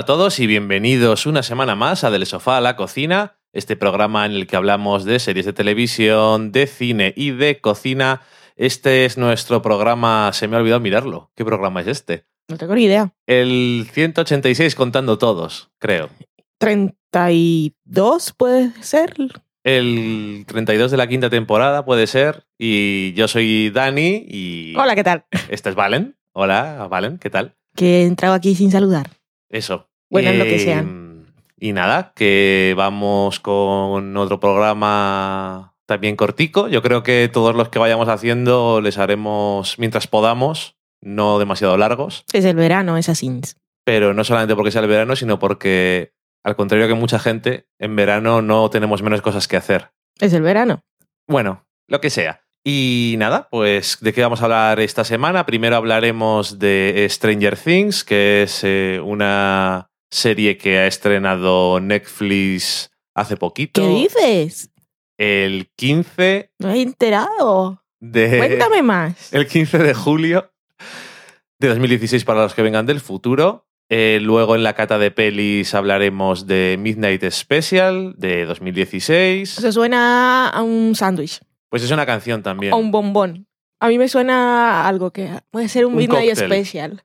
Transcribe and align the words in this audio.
A 0.00 0.06
todos 0.06 0.38
y 0.38 0.46
bienvenidos 0.46 1.26
una 1.26 1.42
semana 1.42 1.74
más 1.74 2.04
a 2.04 2.10
Del 2.10 2.24
Sofá 2.24 2.56
a 2.56 2.62
la 2.62 2.74
Cocina, 2.74 3.36
este 3.52 3.76
programa 3.76 4.24
en 4.24 4.32
el 4.32 4.46
que 4.46 4.56
hablamos 4.56 5.04
de 5.04 5.18
series 5.18 5.44
de 5.44 5.52
televisión, 5.52 6.52
de 6.52 6.66
cine 6.66 7.12
y 7.14 7.32
de 7.32 7.60
cocina. 7.60 8.22
Este 8.56 9.04
es 9.04 9.18
nuestro 9.18 9.60
programa, 9.60 10.32
se 10.32 10.48
me 10.48 10.56
ha 10.56 10.60
olvidado 10.60 10.80
mirarlo. 10.80 11.30
¿Qué 11.36 11.44
programa 11.44 11.82
es 11.82 11.86
este? 11.86 12.24
No 12.48 12.56
tengo 12.56 12.74
ni 12.76 12.84
idea. 12.84 13.12
El 13.26 13.90
186 13.92 14.74
contando 14.74 15.18
todos, 15.18 15.70
creo. 15.78 16.08
32 16.56 18.32
puede 18.38 18.72
ser. 18.82 19.14
El 19.64 20.46
32 20.46 20.92
de 20.92 20.96
la 20.96 21.08
quinta 21.08 21.28
temporada 21.28 21.84
puede 21.84 22.06
ser. 22.06 22.46
Y 22.58 23.12
yo 23.12 23.28
soy 23.28 23.68
Dani 23.68 24.24
y... 24.26 24.74
Hola, 24.78 24.94
¿qué 24.94 25.04
tal? 25.04 25.26
Esta 25.50 25.68
es 25.68 25.76
Valen. 25.76 26.16
Hola, 26.32 26.88
Valen, 26.88 27.18
¿qué 27.18 27.28
tal? 27.28 27.54
Que 27.76 28.00
he 28.00 28.06
entrado 28.06 28.32
aquí 28.32 28.54
sin 28.54 28.70
saludar. 28.70 29.10
Eso. 29.50 29.89
Bueno, 30.10 30.30
en 30.30 30.38
lo 30.38 30.44
que 30.44 30.58
sea. 30.58 30.84
Y 31.58 31.72
nada, 31.72 32.12
que 32.14 32.74
vamos 32.76 33.38
con 33.38 34.16
otro 34.16 34.40
programa 34.40 35.74
también 35.86 36.16
cortico. 36.16 36.68
Yo 36.68 36.82
creo 36.82 37.02
que 37.02 37.28
todos 37.32 37.54
los 37.54 37.68
que 37.68 37.78
vayamos 37.78 38.08
haciendo 38.08 38.80
les 38.80 38.96
haremos 38.96 39.78
mientras 39.78 40.06
podamos, 40.06 40.76
no 41.00 41.38
demasiado 41.38 41.76
largos. 41.76 42.24
Es 42.32 42.44
el 42.44 42.56
verano, 42.56 42.96
es 42.96 43.08
así. 43.08 43.40
Pero 43.84 44.14
no 44.14 44.24
solamente 44.24 44.54
porque 44.54 44.70
sea 44.70 44.82
el 44.82 44.88
verano, 44.88 45.16
sino 45.16 45.38
porque, 45.38 46.12
al 46.44 46.56
contrario 46.56 46.88
que 46.88 46.94
mucha 46.94 47.18
gente, 47.18 47.66
en 47.78 47.94
verano 47.96 48.40
no 48.40 48.70
tenemos 48.70 49.02
menos 49.02 49.20
cosas 49.20 49.48
que 49.48 49.56
hacer. 49.56 49.90
Es 50.18 50.32
el 50.32 50.42
verano. 50.42 50.84
Bueno, 51.26 51.66
lo 51.88 52.00
que 52.00 52.10
sea. 52.10 52.42
Y 52.64 53.16
nada, 53.18 53.48
pues 53.50 53.98
de 54.00 54.12
qué 54.12 54.22
vamos 54.22 54.40
a 54.40 54.44
hablar 54.44 54.80
esta 54.80 55.04
semana. 55.04 55.44
Primero 55.44 55.76
hablaremos 55.76 56.58
de 56.58 57.06
Stranger 57.10 57.56
Things, 57.58 58.04
que 58.04 58.44
es 58.44 58.60
eh, 58.64 59.00
una 59.02 59.89
serie 60.10 60.56
que 60.56 60.78
ha 60.78 60.86
estrenado 60.86 61.80
Netflix 61.80 62.90
hace 63.14 63.36
poquito. 63.36 63.80
¿Qué 63.82 63.88
dices? 63.88 64.70
El 65.18 65.70
15 65.76 66.52
No 66.58 66.70
he 66.72 66.82
enterado. 66.82 67.82
de... 68.00 68.38
Cuéntame 68.38 68.82
más. 68.82 69.32
El 69.32 69.46
15 69.46 69.78
de 69.78 69.94
julio 69.94 70.52
de 71.58 71.68
2016 71.68 72.24
para 72.24 72.42
los 72.42 72.54
que 72.54 72.62
vengan 72.62 72.86
del 72.86 73.00
futuro. 73.00 73.66
Eh, 73.92 74.18
luego 74.22 74.54
en 74.54 74.62
la 74.62 74.74
cata 74.74 74.98
de 74.98 75.10
pelis 75.10 75.74
hablaremos 75.74 76.46
de 76.46 76.76
Midnight 76.78 77.28
Special 77.30 78.14
de 78.16 78.46
2016. 78.46 79.58
Eso 79.58 79.72
suena 79.72 80.48
a 80.48 80.62
un 80.62 80.94
sándwich. 80.94 81.40
Pues 81.68 81.82
es 81.82 81.90
una 81.90 82.06
canción 82.06 82.42
también. 82.42 82.72
O 82.72 82.78
un 82.78 82.90
bombón. 82.92 83.46
A 83.80 83.88
mí 83.88 83.98
me 83.98 84.08
suena 84.08 84.82
a 84.82 84.88
algo 84.88 85.10
que 85.12 85.30
puede 85.50 85.68
ser 85.68 85.86
un, 85.86 85.92
Un 85.94 85.98
Midnight 85.98 86.30
cóctel. 86.30 86.46
Special. 86.46 87.04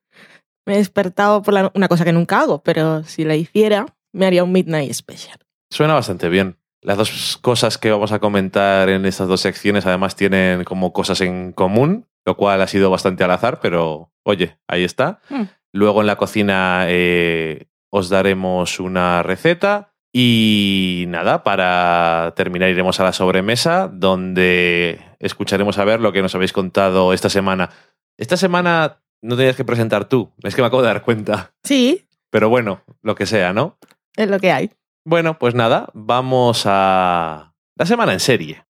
Me 0.65 0.73
he 0.75 0.77
despertado 0.77 1.41
por 1.41 1.53
la- 1.53 1.71
una 1.75 1.87
cosa 1.87 2.03
que 2.05 2.13
nunca 2.13 2.39
hago, 2.41 2.63
pero 2.63 3.03
si 3.03 3.23
la 3.23 3.35
hiciera, 3.35 3.85
me 4.13 4.25
haría 4.25 4.43
un 4.43 4.51
Midnight 4.51 4.93
Special. 4.93 5.37
Suena 5.69 5.93
bastante 5.93 6.29
bien. 6.29 6.57
Las 6.81 6.97
dos 6.97 7.37
cosas 7.41 7.77
que 7.77 7.91
vamos 7.91 8.11
a 8.11 8.19
comentar 8.19 8.89
en 8.89 9.05
estas 9.05 9.27
dos 9.27 9.41
secciones 9.41 9.85
además 9.85 10.15
tienen 10.15 10.63
como 10.63 10.93
cosas 10.93 11.21
en 11.21 11.51
común, 11.51 12.07
lo 12.25 12.37
cual 12.37 12.61
ha 12.61 12.67
sido 12.67 12.89
bastante 12.89 13.23
al 13.23 13.31
azar, 13.31 13.59
pero 13.59 14.11
oye, 14.23 14.57
ahí 14.67 14.83
está. 14.83 15.19
Hmm. 15.29 15.43
Luego 15.73 16.01
en 16.01 16.07
la 16.07 16.15
cocina 16.15 16.85
eh, 16.87 17.67
os 17.91 18.09
daremos 18.09 18.79
una 18.79 19.23
receta 19.23 19.93
y 20.13 21.05
nada, 21.09 21.43
para 21.43 22.33
terminar 22.35 22.69
iremos 22.69 22.99
a 22.99 23.03
la 23.03 23.11
sobremesa 23.13 23.89
donde 23.91 25.01
escucharemos 25.19 25.77
a 25.77 25.83
ver 25.85 25.99
lo 25.99 26.13
que 26.13 26.21
nos 26.21 26.33
habéis 26.35 26.53
contado 26.53 27.11
esta 27.13 27.29
semana. 27.29 27.69
Esta 28.17 28.37
semana 28.37 29.01
no 29.25 29.35
tenías 29.35 29.55
que 29.55 29.65
presentar 29.65 30.05
tú, 30.07 30.31
es 30.43 30.55
que 30.55 30.61
me 30.61 30.67
acabo 30.67 30.81
de 30.81 30.87
dar 30.87 31.01
cuenta. 31.01 31.51
Sí, 31.63 32.07
Pero 32.29 32.49
bueno, 32.49 32.81
lo 33.01 33.15
que 33.15 33.25
sea, 33.25 33.53
¿no? 33.53 33.77
es 34.15 34.29
lo 34.29 34.39
que 34.39 34.51
hay. 34.51 34.71
Bueno, 35.03 35.37
pues 35.39 35.55
nada, 35.55 35.89
vamos 35.93 36.63
a 36.65 37.53
la 37.75 37.85
semana 37.85 38.13
en 38.13 38.19
serie. 38.19 38.63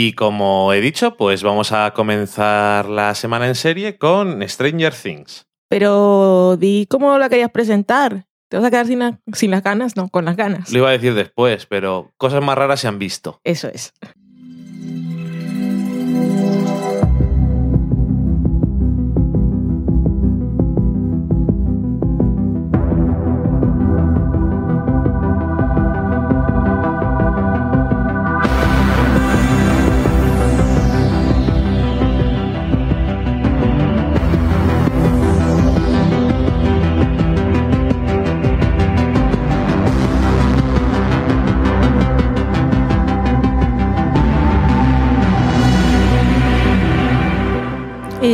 Y 0.00 0.12
como 0.12 0.72
he 0.72 0.80
dicho, 0.80 1.16
pues 1.16 1.42
vamos 1.42 1.72
a 1.72 1.92
comenzar 1.92 2.88
la 2.88 3.16
semana 3.16 3.48
en 3.48 3.56
serie 3.56 3.98
con 3.98 4.48
Stranger 4.48 4.94
Things. 4.94 5.48
Pero 5.68 6.56
di 6.56 6.86
cómo 6.88 7.18
la 7.18 7.28
querías 7.28 7.50
presentar. 7.50 8.26
¿Te 8.48 8.56
vas 8.58 8.64
a 8.66 8.70
quedar 8.70 8.86
sin, 8.86 9.00
la- 9.00 9.18
sin 9.32 9.50
las 9.50 9.64
ganas? 9.64 9.96
No, 9.96 10.08
con 10.08 10.24
las 10.24 10.36
ganas. 10.36 10.70
Lo 10.70 10.78
iba 10.78 10.88
a 10.90 10.92
decir 10.92 11.14
después, 11.14 11.66
pero 11.66 12.12
cosas 12.16 12.44
más 12.44 12.56
raras 12.56 12.78
se 12.78 12.86
han 12.86 13.00
visto. 13.00 13.40
Eso 13.42 13.66
es. 13.74 13.92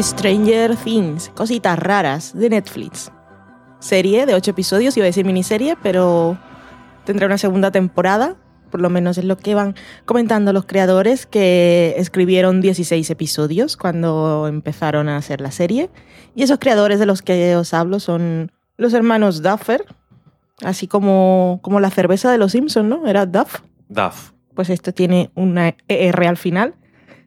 Stranger 0.04 0.76
Things, 0.76 1.31
cositas 1.34 1.78
raras 1.78 2.34
de 2.34 2.50
Netflix. 2.50 3.10
Serie 3.78 4.26
de 4.26 4.34
ocho 4.34 4.50
episodios, 4.50 4.94
iba 4.98 5.04
a 5.04 5.06
decir 5.06 5.25
miniserie, 5.25 5.78
pero 5.82 6.38
tendrá 7.06 7.26
una 7.26 7.38
segunda 7.38 7.70
temporada. 7.70 8.37
Por 8.70 8.82
lo 8.82 8.91
menos 8.91 9.16
es 9.16 9.25
lo 9.25 9.38
que 9.38 9.54
van 9.54 9.75
comentando 10.04 10.53
los 10.53 10.66
creadores 10.66 11.25
que 11.25 11.94
escribieron 11.97 12.60
16 12.60 13.09
episodios 13.09 13.78
cuando 13.78 14.47
empezaron 14.47 15.09
a 15.09 15.16
hacer 15.16 15.41
la 15.41 15.50
serie. 15.50 15.88
Y 16.34 16.42
esos 16.42 16.59
creadores 16.59 16.98
de 16.98 17.06
los 17.06 17.22
que 17.22 17.56
os 17.56 17.72
hablo 17.72 17.98
son 17.98 18.53
los 18.76 18.92
hermanos 18.92 19.42
Duffer, 19.42 19.86
así 20.62 20.86
como, 20.86 21.60
como 21.62 21.81
la 21.81 21.88
cerveza 21.88 22.31
de 22.31 22.36
los 22.36 22.53
Simpsons, 22.53 22.86
¿no? 22.86 23.06
Era 23.06 23.25
Duff. 23.25 23.62
Duff. 23.88 24.32
Pues 24.54 24.68
esto 24.68 24.92
tiene 24.92 25.30
una 25.34 25.74
ER 25.89 26.27
al 26.27 26.36
final. 26.36 26.74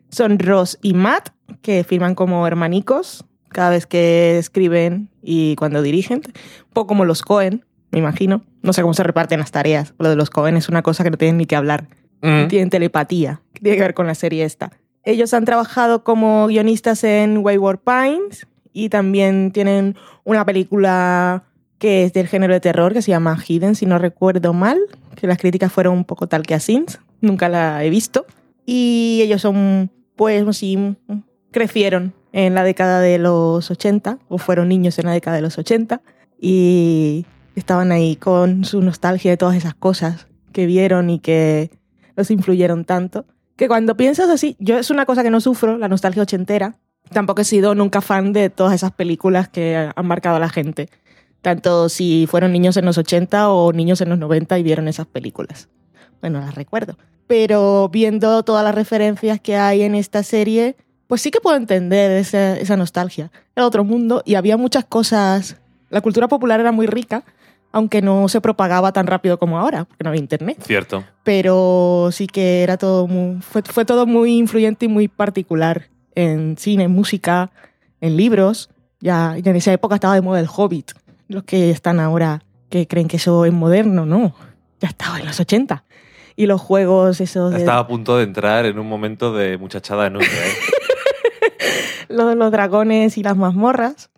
Son 0.09 0.37
Ross 0.37 0.77
y 0.83 0.93
Matt, 0.93 1.29
que 1.61 1.83
firman 1.83 2.15
como 2.15 2.45
hermanicos 2.47 3.25
cada 3.49 3.69
vez 3.71 3.85
que 3.85 4.37
escriben 4.37 5.09
y 5.21 5.55
cuando 5.55 5.81
dirigen. 5.81 6.21
Un 6.25 6.73
poco 6.73 6.87
como 6.87 7.05
los 7.05 7.21
Cohen, 7.21 7.65
me 7.91 7.99
imagino. 7.99 8.43
No 8.61 8.73
sé 8.73 8.81
cómo 8.81 8.93
se 8.93 9.03
reparten 9.03 9.39
las 9.39 9.51
tareas. 9.51 9.93
Lo 9.99 10.09
de 10.09 10.15
los 10.15 10.29
Cohen 10.29 10.57
es 10.57 10.69
una 10.69 10.81
cosa 10.81 11.03
que 11.03 11.11
no 11.11 11.17
tienen 11.17 11.37
ni 11.37 11.45
que 11.45 11.55
hablar. 11.55 11.87
Tienen 12.19 12.69
telepatía, 12.69 13.41
que 13.53 13.61
tiene 13.61 13.77
que 13.77 13.83
ver 13.83 13.93
con 13.93 14.07
la 14.07 14.15
serie 14.15 14.43
esta. 14.43 14.71
Ellos 15.03 15.33
han 15.33 15.45
trabajado 15.45 16.03
como 16.03 16.47
guionistas 16.47 17.03
en 17.03 17.37
Wayward 17.37 17.79
Pines 17.79 18.47
y 18.73 18.89
también 18.89 19.51
tienen 19.51 19.95
una 20.23 20.43
película 20.43 21.43
que 21.77 22.03
es 22.03 22.13
del 22.13 22.27
género 22.27 22.53
de 22.53 22.59
terror 22.59 22.91
que 22.91 23.01
se 23.01 23.11
llama 23.11 23.37
Hidden, 23.37 23.75
si 23.75 23.85
no 23.85 23.99
recuerdo 23.99 24.51
mal, 24.53 24.79
que 25.15 25.27
las 25.27 25.37
críticas 25.37 25.71
fueron 25.71 25.93
un 25.93 26.05
poco 26.05 26.27
tal 26.27 26.43
que 26.43 26.55
así, 26.55 26.83
nunca 27.21 27.49
la 27.49 27.83
he 27.83 27.89
visto. 27.89 28.25
Y 28.65 29.21
ellos 29.23 29.41
son, 29.41 29.91
pues, 30.15 30.57
sí, 30.57 30.95
crecieron 31.51 32.13
en 32.33 32.53
la 32.53 32.63
década 32.63 32.99
de 32.99 33.17
los 33.17 33.71
80, 33.71 34.19
o 34.27 34.37
fueron 34.37 34.69
niños 34.69 34.99
en 34.99 35.05
la 35.05 35.13
década 35.13 35.35
de 35.35 35.41
los 35.41 35.57
80, 35.57 36.01
y 36.39 37.25
estaban 37.55 37.91
ahí 37.91 38.15
con 38.15 38.65
su 38.65 38.81
nostalgia 38.81 39.31
de 39.31 39.37
todas 39.37 39.55
esas 39.55 39.73
cosas 39.73 40.27
que 40.51 40.65
vieron 40.65 41.09
y 41.09 41.19
que 41.19 41.71
los 42.15 42.29
influyeron 42.31 42.85
tanto. 42.85 43.25
Que 43.55 43.67
cuando 43.67 43.97
piensas 43.97 44.29
así, 44.29 44.55
yo 44.59 44.77
es 44.77 44.91
una 44.91 45.05
cosa 45.05 45.23
que 45.23 45.31
no 45.31 45.41
sufro, 45.41 45.77
la 45.77 45.87
nostalgia 45.87 46.23
ochentera. 46.23 46.75
Tampoco 47.11 47.41
he 47.41 47.45
sido 47.45 47.73
nunca 47.73 48.01
fan 48.01 48.33
de 48.33 48.49
todas 48.49 48.73
esas 48.73 48.91
películas 48.91 49.49
que 49.49 49.91
han 49.95 50.05
marcado 50.05 50.35
a 50.35 50.39
la 50.39 50.49
gente. 50.49 50.89
Tanto 51.41 51.89
si 51.89 52.27
fueron 52.27 52.51
niños 52.51 52.77
en 52.77 52.85
los 52.85 52.97
80 52.97 53.49
o 53.49 53.71
niños 53.71 54.01
en 54.01 54.09
los 54.09 54.19
90 54.19 54.59
y 54.59 54.63
vieron 54.63 54.87
esas 54.87 55.07
películas. 55.07 55.69
Bueno, 56.21 56.39
las 56.39 56.55
recuerdo. 56.55 56.97
Pero 57.27 57.89
viendo 57.89 58.43
todas 58.43 58.63
las 58.63 58.75
referencias 58.75 59.39
que 59.39 59.55
hay 59.55 59.83
en 59.83 59.95
esta 59.95 60.23
serie, 60.23 60.75
pues 61.07 61.21
sí 61.21 61.31
que 61.31 61.41
puedo 61.41 61.55
entender 61.55 62.11
esa, 62.11 62.57
esa 62.57 62.77
nostalgia. 62.77 63.31
Era 63.55 63.65
otro 63.65 63.83
mundo 63.83 64.21
y 64.25 64.35
había 64.35 64.57
muchas 64.57 64.85
cosas. 64.85 65.57
La 65.89 66.01
cultura 66.01 66.27
popular 66.27 66.59
era 66.59 66.71
muy 66.71 66.85
rica, 66.85 67.23
aunque 67.71 68.01
no 68.01 68.27
se 68.27 68.41
propagaba 68.41 68.91
tan 68.91 69.07
rápido 69.07 69.39
como 69.39 69.57
ahora, 69.57 69.85
porque 69.85 70.03
no 70.03 70.09
había 70.09 70.21
internet. 70.21 70.57
Cierto. 70.65 71.03
Pero 71.23 72.09
sí 72.11 72.27
que 72.27 72.63
era 72.63 72.77
todo 72.77 73.07
muy, 73.07 73.41
fue, 73.41 73.61
fue 73.63 73.85
todo 73.85 74.05
muy 74.05 74.37
influyente 74.37 74.85
y 74.85 74.89
muy 74.89 75.07
particular 75.07 75.87
en 76.15 76.57
cine, 76.57 76.85
en 76.85 76.91
música, 76.91 77.51
en 78.01 78.17
libros. 78.17 78.69
Ya 78.99 79.37
en 79.37 79.55
esa 79.55 79.71
época 79.71 79.95
estaba 79.95 80.15
de 80.15 80.21
moda 80.21 80.39
el 80.39 80.47
Hobbit. 80.53 80.91
Los 81.27 81.43
que 81.43 81.71
están 81.71 81.99
ahora 81.99 82.43
que 82.69 82.87
creen 82.87 83.07
que 83.07 83.17
eso 83.17 83.45
es 83.45 83.53
moderno, 83.53 84.05
no. 84.05 84.35
Ya 84.81 84.89
estaba 84.89 85.19
en 85.19 85.25
los 85.25 85.39
80. 85.39 85.83
Y 86.35 86.45
los 86.45 86.61
juegos 86.61 87.19
esos 87.21 87.51
de 87.51 87.59
Estaba 87.59 87.79
a 87.79 87.87
punto 87.87 88.17
de 88.17 88.23
entrar 88.23 88.65
en 88.65 88.77
un 88.77 88.87
momento 88.87 89.33
de 89.33 89.57
muchachada 89.57 90.09
nunca, 90.09 90.25
¿eh? 90.25 90.53
Los, 92.09 92.35
los 92.35 92.51
dragones 92.51 93.17
y 93.17 93.23
las 93.23 93.37
mazmorras. 93.37 94.11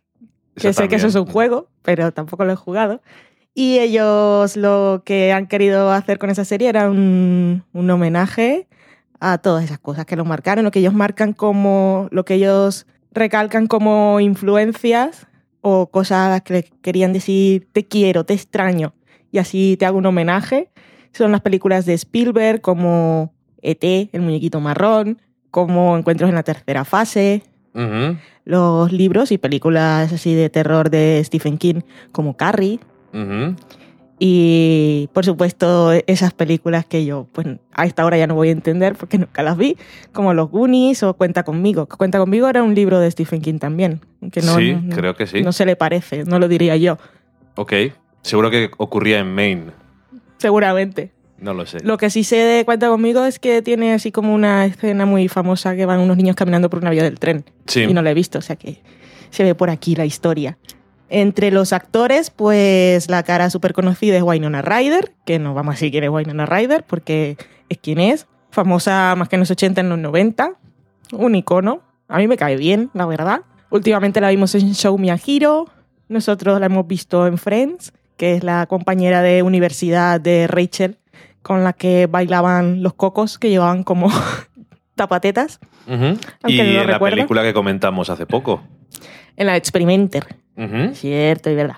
Que 0.55 0.73
sé 0.73 0.89
que 0.89 0.95
eso 0.95 1.07
es 1.07 1.15
un 1.15 1.25
juego, 1.25 1.69
pero 1.83 2.11
tampoco 2.11 2.43
lo 2.43 2.51
he 2.51 2.55
jugado. 2.55 3.01
Y 3.53 3.79
ellos 3.79 4.57
lo 4.57 5.03
que 5.05 5.31
han 5.31 5.47
querido 5.47 5.91
hacer 5.91 6.17
con 6.17 6.29
esa 6.29 6.45
serie 6.45 6.69
era 6.69 6.89
un, 6.89 7.63
un 7.73 7.89
homenaje 7.89 8.67
a 9.19 9.37
todas 9.37 9.63
esas 9.63 9.79
cosas 9.79 10.05
que 10.05 10.15
los 10.15 10.25
marcaron, 10.25 10.65
lo 10.65 10.71
que 10.71 10.79
ellos 10.79 10.93
marcan 10.93 11.33
como, 11.33 12.07
lo 12.11 12.25
que 12.25 12.35
ellos 12.35 12.87
recalcan 13.11 13.67
como 13.67 14.19
influencias 14.19 15.27
o 15.61 15.87
cosas 15.87 16.41
que 16.41 16.53
le 16.53 16.63
querían 16.81 17.11
decir 17.11 17.67
te 17.71 17.85
quiero, 17.85 18.23
te 18.23 18.33
extraño, 18.33 18.93
y 19.31 19.39
así 19.39 19.75
te 19.77 19.85
hago 19.85 19.97
un 19.97 20.05
homenaje. 20.05 20.71
Son 21.11 21.31
las 21.31 21.41
películas 21.41 21.85
de 21.85 21.93
Spielberg 21.93 22.61
como 22.61 23.33
E.T., 23.61 24.09
el 24.13 24.21
muñequito 24.21 24.59
marrón, 24.61 25.21
como 25.51 25.97
Encuentros 25.97 26.29
en 26.29 26.35
la 26.35 26.43
tercera 26.43 26.85
fase, 26.85 27.43
Los 28.45 28.91
libros 28.91 29.31
y 29.31 29.37
películas 29.37 30.11
así 30.11 30.33
de 30.35 30.49
terror 30.49 30.89
de 30.89 31.21
Stephen 31.23 31.57
King 31.57 31.81
como 32.11 32.35
Carrie 32.35 32.79
y 34.21 35.07
por 35.13 35.23
supuesto 35.23 35.93
esas 36.05 36.33
películas 36.33 36.85
que 36.85 37.05
yo 37.05 37.25
pues 37.31 37.47
a 37.71 37.85
esta 37.85 38.05
hora 38.05 38.17
ya 38.17 38.27
no 38.27 38.35
voy 38.35 38.49
a 38.49 38.51
entender 38.51 38.95
porque 38.95 39.17
nunca 39.17 39.43
las 39.43 39.55
vi 39.55 39.77
como 40.11 40.33
Los 40.33 40.49
Goonies 40.49 41.03
o 41.03 41.13
Cuenta 41.13 41.43
conmigo 41.43 41.87
Cuenta 41.87 42.19
conmigo 42.19 42.49
era 42.49 42.61
un 42.61 42.75
libro 42.75 42.99
de 42.99 43.09
Stephen 43.09 43.41
King 43.41 43.59
también 43.59 44.01
que 44.33 44.41
no, 44.41 44.57
sí, 44.57 44.73
no- 44.73 44.93
creo 44.95 45.15
que 45.15 45.25
sí. 45.25 45.41
no 45.41 45.53
se 45.53 45.65
le 45.65 45.77
parece 45.77 46.25
no 46.25 46.37
lo 46.39 46.47
diría 46.49 46.75
yo 46.75 46.97
Ok. 47.55 47.73
Seguro 48.21 48.49
que 48.51 48.69
ocurría 48.77 49.19
en 49.19 49.33
Maine. 49.33 49.71
seguramente 50.37 51.11
No 51.41 51.53
lo 51.53 51.65
sé. 51.65 51.79
lo 51.83 51.97
que 51.97 52.09
sí 52.09 52.23
sé 52.23 52.37
de 52.37 52.65
Cuenta 52.65 52.89
conmigo 52.89 53.25
es 53.25 53.39
que 53.39 53.61
tiene 53.61 53.93
así 53.93 54.11
como 54.11 54.33
una 54.33 54.65
escena 54.65 55.05
muy 55.05 55.27
famosa 55.27 55.75
que 55.75 55.85
van 55.85 55.99
unos 55.99 56.17
niños 56.17 56.35
caminando 56.35 56.69
por 56.69 56.79
una 56.79 56.89
vía 56.89 57.03
del 57.03 57.19
tren 57.19 57.45
Sí. 57.65 57.81
y 57.83 57.93
no 57.93 58.01
la 58.01 58.11
he 58.11 58.13
visto, 58.13 58.39
o 58.39 58.41
sea 58.41 58.55
que 58.55 58.81
se 59.29 59.43
ve 59.43 59.55
por 59.55 59.69
aquí 59.69 59.95
la 59.95 60.05
historia. 60.05 60.57
Entre 61.11 61.49
los 61.49 61.73
actores, 61.73 62.29
pues 62.29 63.09
la 63.09 63.23
cara 63.23 63.49
súper 63.49 63.73
conocida 63.73 64.15
es 64.17 64.21
Wynonna 64.21 64.61
Ryder, 64.61 65.13
que 65.25 65.39
no 65.39 65.53
vamos 65.55 65.71
a 65.71 65.75
decir 65.75 65.91
quién 65.91 66.03
es 66.03 66.09
Wynonna 66.11 66.45
Ryder, 66.45 66.83
porque 66.85 67.35
es 67.67 67.77
quien 67.79 67.99
es, 67.99 68.27
famosa 68.51 69.15
más 69.17 69.27
que 69.27 69.35
en 69.35 69.39
los 69.39 69.49
80, 69.49 69.81
en 69.81 69.89
los 69.89 69.97
90, 69.97 70.51
un 71.13 71.35
icono, 71.35 71.81
a 72.07 72.17
mí 72.19 72.27
me 72.27 72.37
cae 72.37 72.57
bien, 72.57 72.91
la 72.93 73.07
verdad. 73.07 73.41
Últimamente 73.71 74.21
la 74.21 74.29
vimos 74.29 74.53
en 74.53 74.73
Show 74.75 74.97
Me 74.99 75.09
a 75.11 75.19
Hero, 75.25 75.67
nosotros 76.09 76.59
la 76.59 76.67
hemos 76.67 76.85
visto 76.87 77.25
en 77.25 77.37
Friends, 77.39 77.91
que 78.17 78.35
es 78.35 78.43
la 78.43 78.67
compañera 78.67 79.23
de 79.23 79.41
universidad 79.41 80.21
de 80.21 80.45
Rachel, 80.45 80.97
con 81.41 81.63
la 81.63 81.73
que 81.73 82.07
bailaban 82.07 82.83
los 82.83 82.93
cocos 82.93 83.37
que 83.39 83.49
llevaban 83.49 83.83
como 83.83 84.09
tapatetas 84.95 85.59
Y 85.87 85.91
no 85.91 85.97
lo 86.07 86.81
en 86.81 86.87
la 86.87 86.99
película 86.99 87.43
que 87.43 87.53
comentamos 87.53 88.09
hace 88.09 88.25
poco. 88.25 88.61
en 89.37 89.47
la 89.47 89.55
Experimenter. 89.55 90.25
Cierto 90.93 91.49
y 91.49 91.55
verdad. 91.55 91.77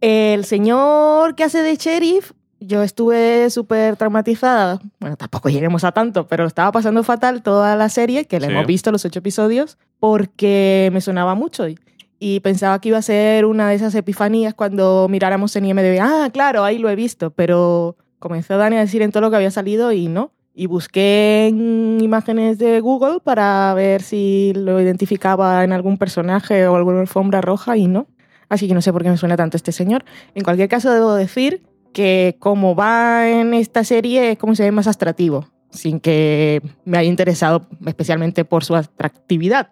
El 0.00 0.44
señor 0.44 1.34
que 1.34 1.44
hace 1.44 1.62
de 1.62 1.74
sheriff, 1.76 2.32
yo 2.60 2.82
estuve 2.82 3.50
súper 3.50 3.96
traumatizada. 3.96 4.78
Bueno, 5.00 5.16
tampoco 5.16 5.48
lleguemos 5.48 5.82
a 5.84 5.92
tanto, 5.92 6.26
pero 6.28 6.44
lo 6.44 6.48
estaba 6.48 6.70
pasando 6.72 7.02
fatal 7.02 7.42
toda 7.42 7.74
la 7.76 7.88
serie, 7.88 8.26
que 8.26 8.38
la 8.38 8.46
Sí. 8.46 8.52
hemos 8.52 8.66
visto 8.66 8.92
los 8.92 9.04
ocho 9.04 9.18
episodios, 9.18 9.78
porque 9.98 10.90
me 10.92 11.00
sonaba 11.00 11.34
mucho. 11.34 11.66
Y, 11.68 11.78
y 12.20 12.40
pensaba 12.40 12.80
que 12.80 12.90
iba 12.90 12.98
a 12.98 13.02
ser 13.02 13.44
una 13.46 13.68
de 13.68 13.74
esas 13.74 13.94
epifanías 13.94 14.54
cuando 14.54 15.08
miráramos 15.10 15.56
en 15.56 15.64
IMDb. 15.66 15.98
Ah, 16.00 16.28
claro, 16.32 16.62
ahí 16.64 16.78
lo 16.78 16.88
he 16.88 16.94
visto, 16.96 17.30
pero 17.32 17.96
comenzó 18.24 18.56
Dani 18.56 18.76
a 18.76 18.80
decir 18.80 19.02
en 19.02 19.12
todo 19.12 19.20
lo 19.20 19.30
que 19.30 19.36
había 19.36 19.50
salido 19.50 19.92
y 19.92 20.08
no. 20.08 20.32
Y 20.54 20.66
busqué 20.66 21.48
en 21.48 22.00
imágenes 22.00 22.58
de 22.58 22.80
Google 22.80 23.20
para 23.22 23.74
ver 23.74 24.00
si 24.00 24.52
lo 24.54 24.80
identificaba 24.80 25.62
en 25.62 25.72
algún 25.72 25.98
personaje 25.98 26.66
o 26.66 26.74
alguna 26.74 27.00
alfombra 27.00 27.42
roja 27.42 27.76
y 27.76 27.86
no. 27.86 28.06
Así 28.48 28.66
que 28.66 28.72
no 28.72 28.80
sé 28.80 28.92
por 28.92 29.02
qué 29.02 29.10
me 29.10 29.18
suena 29.18 29.36
tanto 29.36 29.58
este 29.58 29.72
señor. 29.72 30.06
En 30.34 30.42
cualquier 30.42 30.70
caso, 30.70 30.90
debo 30.90 31.14
decir 31.14 31.62
que 31.92 32.36
como 32.38 32.74
va 32.74 33.28
en 33.28 33.52
esta 33.52 33.84
serie 33.84 34.32
es 34.32 34.38
como 34.38 34.54
se 34.54 34.62
ve 34.62 34.70
más 34.70 34.86
atractivo, 34.86 35.46
sin 35.70 36.00
que 36.00 36.62
me 36.86 36.96
haya 36.96 37.10
interesado 37.10 37.66
especialmente 37.84 38.46
por 38.46 38.64
su 38.64 38.74
atractividad. 38.74 39.70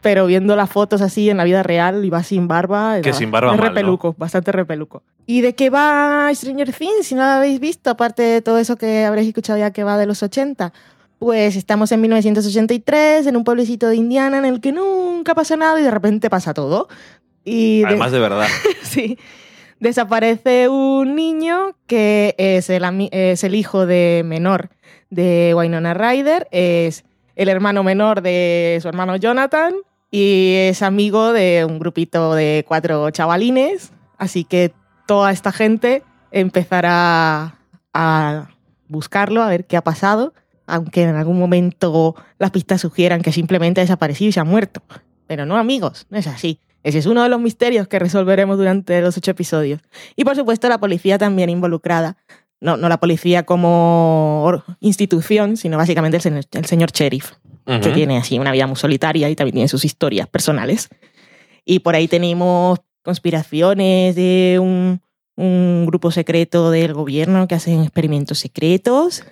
Pero 0.00 0.26
viendo 0.26 0.54
las 0.54 0.70
fotos 0.70 1.00
así 1.02 1.28
en 1.28 1.36
la 1.38 1.44
vida 1.44 1.62
real 1.64 2.04
y 2.04 2.10
va 2.10 2.22
sin 2.22 2.46
barba, 2.46 3.00
Que 3.00 3.12
sin 3.12 3.30
barba 3.32 3.52
es 3.52 3.58
mal, 3.58 3.68
¿no? 3.68 3.74
repeluco, 3.74 4.14
bastante 4.16 4.52
repeluco. 4.52 5.02
¿Y 5.26 5.40
de 5.40 5.54
qué 5.54 5.70
va 5.70 6.30
Stranger 6.32 6.72
Things 6.72 7.06
si 7.06 7.14
no 7.16 7.22
la 7.22 7.38
habéis 7.38 7.58
visto? 7.58 7.90
Aparte 7.90 8.22
de 8.22 8.40
todo 8.40 8.58
eso 8.58 8.76
que 8.76 9.04
habréis 9.04 9.28
escuchado 9.28 9.58
ya 9.58 9.72
que 9.72 9.82
va 9.84 9.98
de 9.98 10.06
los 10.06 10.22
80. 10.22 10.72
Pues 11.18 11.56
estamos 11.56 11.90
en 11.90 12.00
1983, 12.00 13.26
en 13.26 13.36
un 13.36 13.42
pueblecito 13.42 13.88
de 13.88 13.96
Indiana 13.96 14.38
en 14.38 14.44
el 14.44 14.60
que 14.60 14.70
nunca 14.70 15.34
pasa 15.34 15.56
nada 15.56 15.80
y 15.80 15.82
de 15.82 15.90
repente 15.90 16.30
pasa 16.30 16.54
todo. 16.54 16.86
Y 17.44 17.80
de- 17.80 17.86
Además 17.88 18.12
de 18.12 18.20
verdad. 18.20 18.46
sí, 18.82 19.18
desaparece 19.80 20.68
un 20.68 21.14
niño 21.14 21.72
que 21.86 22.34
es 22.38 22.70
el, 22.70 22.84
es 23.10 23.42
el 23.44 23.54
hijo 23.54 23.86
de 23.86 24.22
menor 24.24 24.70
de 25.10 25.54
Wynonna 25.56 25.94
Ryder, 25.94 26.46
es 26.50 27.04
el 27.36 27.48
hermano 27.48 27.82
menor 27.82 28.20
de 28.20 28.78
su 28.82 28.88
hermano 28.88 29.16
Jonathan 29.16 29.74
y 30.10 30.54
es 30.56 30.82
amigo 30.82 31.32
de 31.32 31.66
un 31.68 31.78
grupito 31.78 32.34
de 32.34 32.64
cuatro 32.66 33.10
chavalines. 33.10 33.92
Así 34.16 34.44
que 34.44 34.72
toda 35.06 35.30
esta 35.30 35.52
gente 35.52 36.02
empezará 36.30 37.58
a 37.92 38.48
buscarlo, 38.88 39.42
a 39.42 39.48
ver 39.48 39.66
qué 39.66 39.76
ha 39.76 39.84
pasado, 39.84 40.32
aunque 40.66 41.02
en 41.02 41.16
algún 41.16 41.38
momento 41.38 42.14
las 42.38 42.50
pistas 42.50 42.80
sugieran 42.80 43.22
que 43.22 43.32
simplemente 43.32 43.80
ha 43.80 43.84
desaparecido 43.84 44.30
y 44.30 44.32
se 44.32 44.40
ha 44.40 44.44
muerto. 44.44 44.82
Pero 45.26 45.46
no, 45.46 45.56
amigos, 45.56 46.06
no 46.10 46.18
es 46.18 46.26
así. 46.26 46.60
Ese 46.82 46.98
es 46.98 47.06
uno 47.06 47.22
de 47.22 47.28
los 47.28 47.40
misterios 47.40 47.88
que 47.88 47.98
resolveremos 47.98 48.56
durante 48.56 49.00
los 49.02 49.16
ocho 49.16 49.30
episodios. 49.30 49.80
Y 50.16 50.24
por 50.24 50.36
supuesto 50.36 50.68
la 50.68 50.78
policía 50.78 51.18
también 51.18 51.50
involucrada. 51.50 52.16
No, 52.60 52.76
no 52.76 52.88
la 52.88 52.98
policía 52.98 53.44
como 53.44 54.64
institución, 54.80 55.56
sino 55.56 55.76
básicamente 55.76 56.16
el 56.16 56.46
el 56.50 56.64
señor 56.64 56.90
sheriff, 56.90 57.32
que 57.68 57.88
Ujú. 57.88 57.92
tiene 57.92 58.16
así 58.16 58.38
una 58.38 58.50
vida 58.52 58.66
muy 58.66 58.76
solitaria 58.76 59.28
y 59.28 59.36
también 59.36 59.54
tiene 59.54 59.68
sus 59.68 59.84
historias 59.84 60.26
personales. 60.26 60.88
Y 61.66 61.80
por 61.80 61.94
ahí 61.94 62.08
tenemos 62.08 62.78
conspiraciones 63.02 64.16
de 64.16 64.58
un, 64.60 65.02
un 65.36 65.84
grupo 65.86 66.10
secreto 66.10 66.70
del 66.70 66.94
gobierno 66.94 67.46
que 67.46 67.54
hacen 67.54 67.82
experimentos 67.82 68.38
secretos. 68.38 69.22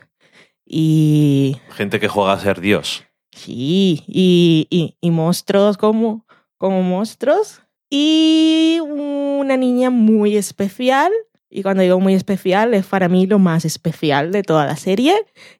Y 0.66 1.57
Gente 1.71 1.99
que 1.99 2.09
juega 2.09 2.33
a 2.35 2.40
ser 2.40 2.61
Dios. 2.61 3.05
Sí, 3.33 4.02
y, 4.07 4.66
y, 4.71 4.97
y 5.00 5.11
monstruos 5.11 5.76
como, 5.78 6.26
como 6.59 6.83
monstruos. 6.83 7.62
Y 7.88 8.78
una 8.83 9.57
niña 9.57 9.90
muy 9.90 10.37
especial. 10.37 11.12
Y 11.49 11.62
cuando 11.62 11.83
digo 11.83 12.00
muy 12.00 12.14
especial, 12.14 12.75
es 12.75 12.85
para 12.87 13.09
mí 13.09 13.26
lo 13.26 13.38
más 13.38 13.64
especial 13.64 14.33
de 14.33 14.43
toda 14.43 14.66
la 14.66 14.76
serie, 14.76 15.14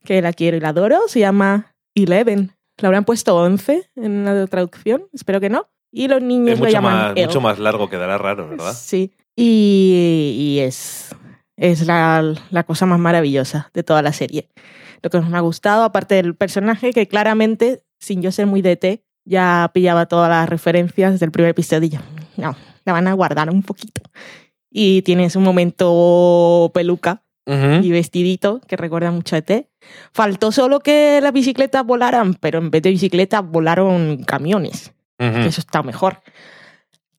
que 0.05 0.21
la 0.21 0.33
quiero 0.33 0.57
y 0.57 0.61
la 0.61 0.71
adoro. 0.71 1.01
Se 1.07 1.21
llama 1.21 1.75
Eleven. 1.95 2.53
Le 2.79 2.87
habrán 2.87 3.05
puesto 3.05 3.37
11 3.37 3.91
en 3.97 4.25
la 4.25 4.47
traducción, 4.47 5.05
espero 5.13 5.41
que 5.41 5.49
no. 5.49 5.69
Y 5.91 6.09
los 6.09 6.23
niños 6.23 6.55
Es 6.55 6.59
lo 6.59 6.67
mucho 6.67 6.73
llaman 6.73 7.15
más, 7.15 7.17
mucho 7.17 7.41
más 7.41 7.59
largo, 7.59 7.89
quedará 7.89 8.19
raro, 8.19 8.49
¿verdad? 8.49 8.75
Sí. 8.75 9.13
Y, 9.35 10.35
y 10.39 10.59
es, 10.61 11.15
es 11.57 11.87
la, 11.87 12.35
la 12.51 12.65
cosa 12.65 12.87
más 12.87 12.99
maravillosa 12.99 13.71
de 13.73 13.83
toda 13.83 14.03
la 14.03 14.13
serie. 14.13 14.49
Lo 15.03 15.11
que 15.11 15.21
me 15.21 15.37
ha 15.37 15.41
gustado, 15.41 15.85
aparte 15.85 16.17
del 16.17 16.35
personaje, 16.35 16.93
que 16.93 17.09
claramente, 17.09 17.85
sin 17.99 18.23
yo 18.23 18.33
ser 18.33 18.47
muy 18.47 18.63
DT, 18.63 19.03
ya 19.25 19.71
pillaba 19.73 20.07
todas 20.07 20.29
las 20.29 20.49
referencias 20.49 21.13
desde 21.13 21.27
el 21.27 21.33
primer 21.33 21.51
episodio. 21.51 22.01
No, 22.37 22.57
la 22.85 22.93
van 22.93 23.09
a 23.09 23.13
guardar 23.13 23.51
un 23.51 23.63
poquito. 23.63 24.03
Y 24.71 25.03
tienes 25.03 25.37
un 25.37 25.43
momento 25.43 26.71
peluca 26.75 27.23
Ujú. 27.47 27.85
y 27.85 27.91
vestidito 27.93 28.61
que 28.67 28.77
recuerda 28.77 29.11
mucho 29.13 29.37
a 29.37 29.39
ET. 29.39 29.69
Faltó 30.13 30.51
solo 30.51 30.81
que 30.81 31.21
las 31.23 31.33
bicicletas 31.33 31.85
volaran, 31.87 32.35
pero 32.35 32.59
en 32.59 32.71
vez 32.71 32.83
de 32.83 32.91
bicicletas 32.91 33.43
volaron 33.49 34.25
camiones 34.25 34.93
Ujú. 35.21 35.33
que 35.33 35.47
eso 35.47 35.61
está 35.61 35.83
mejor. 35.83 36.23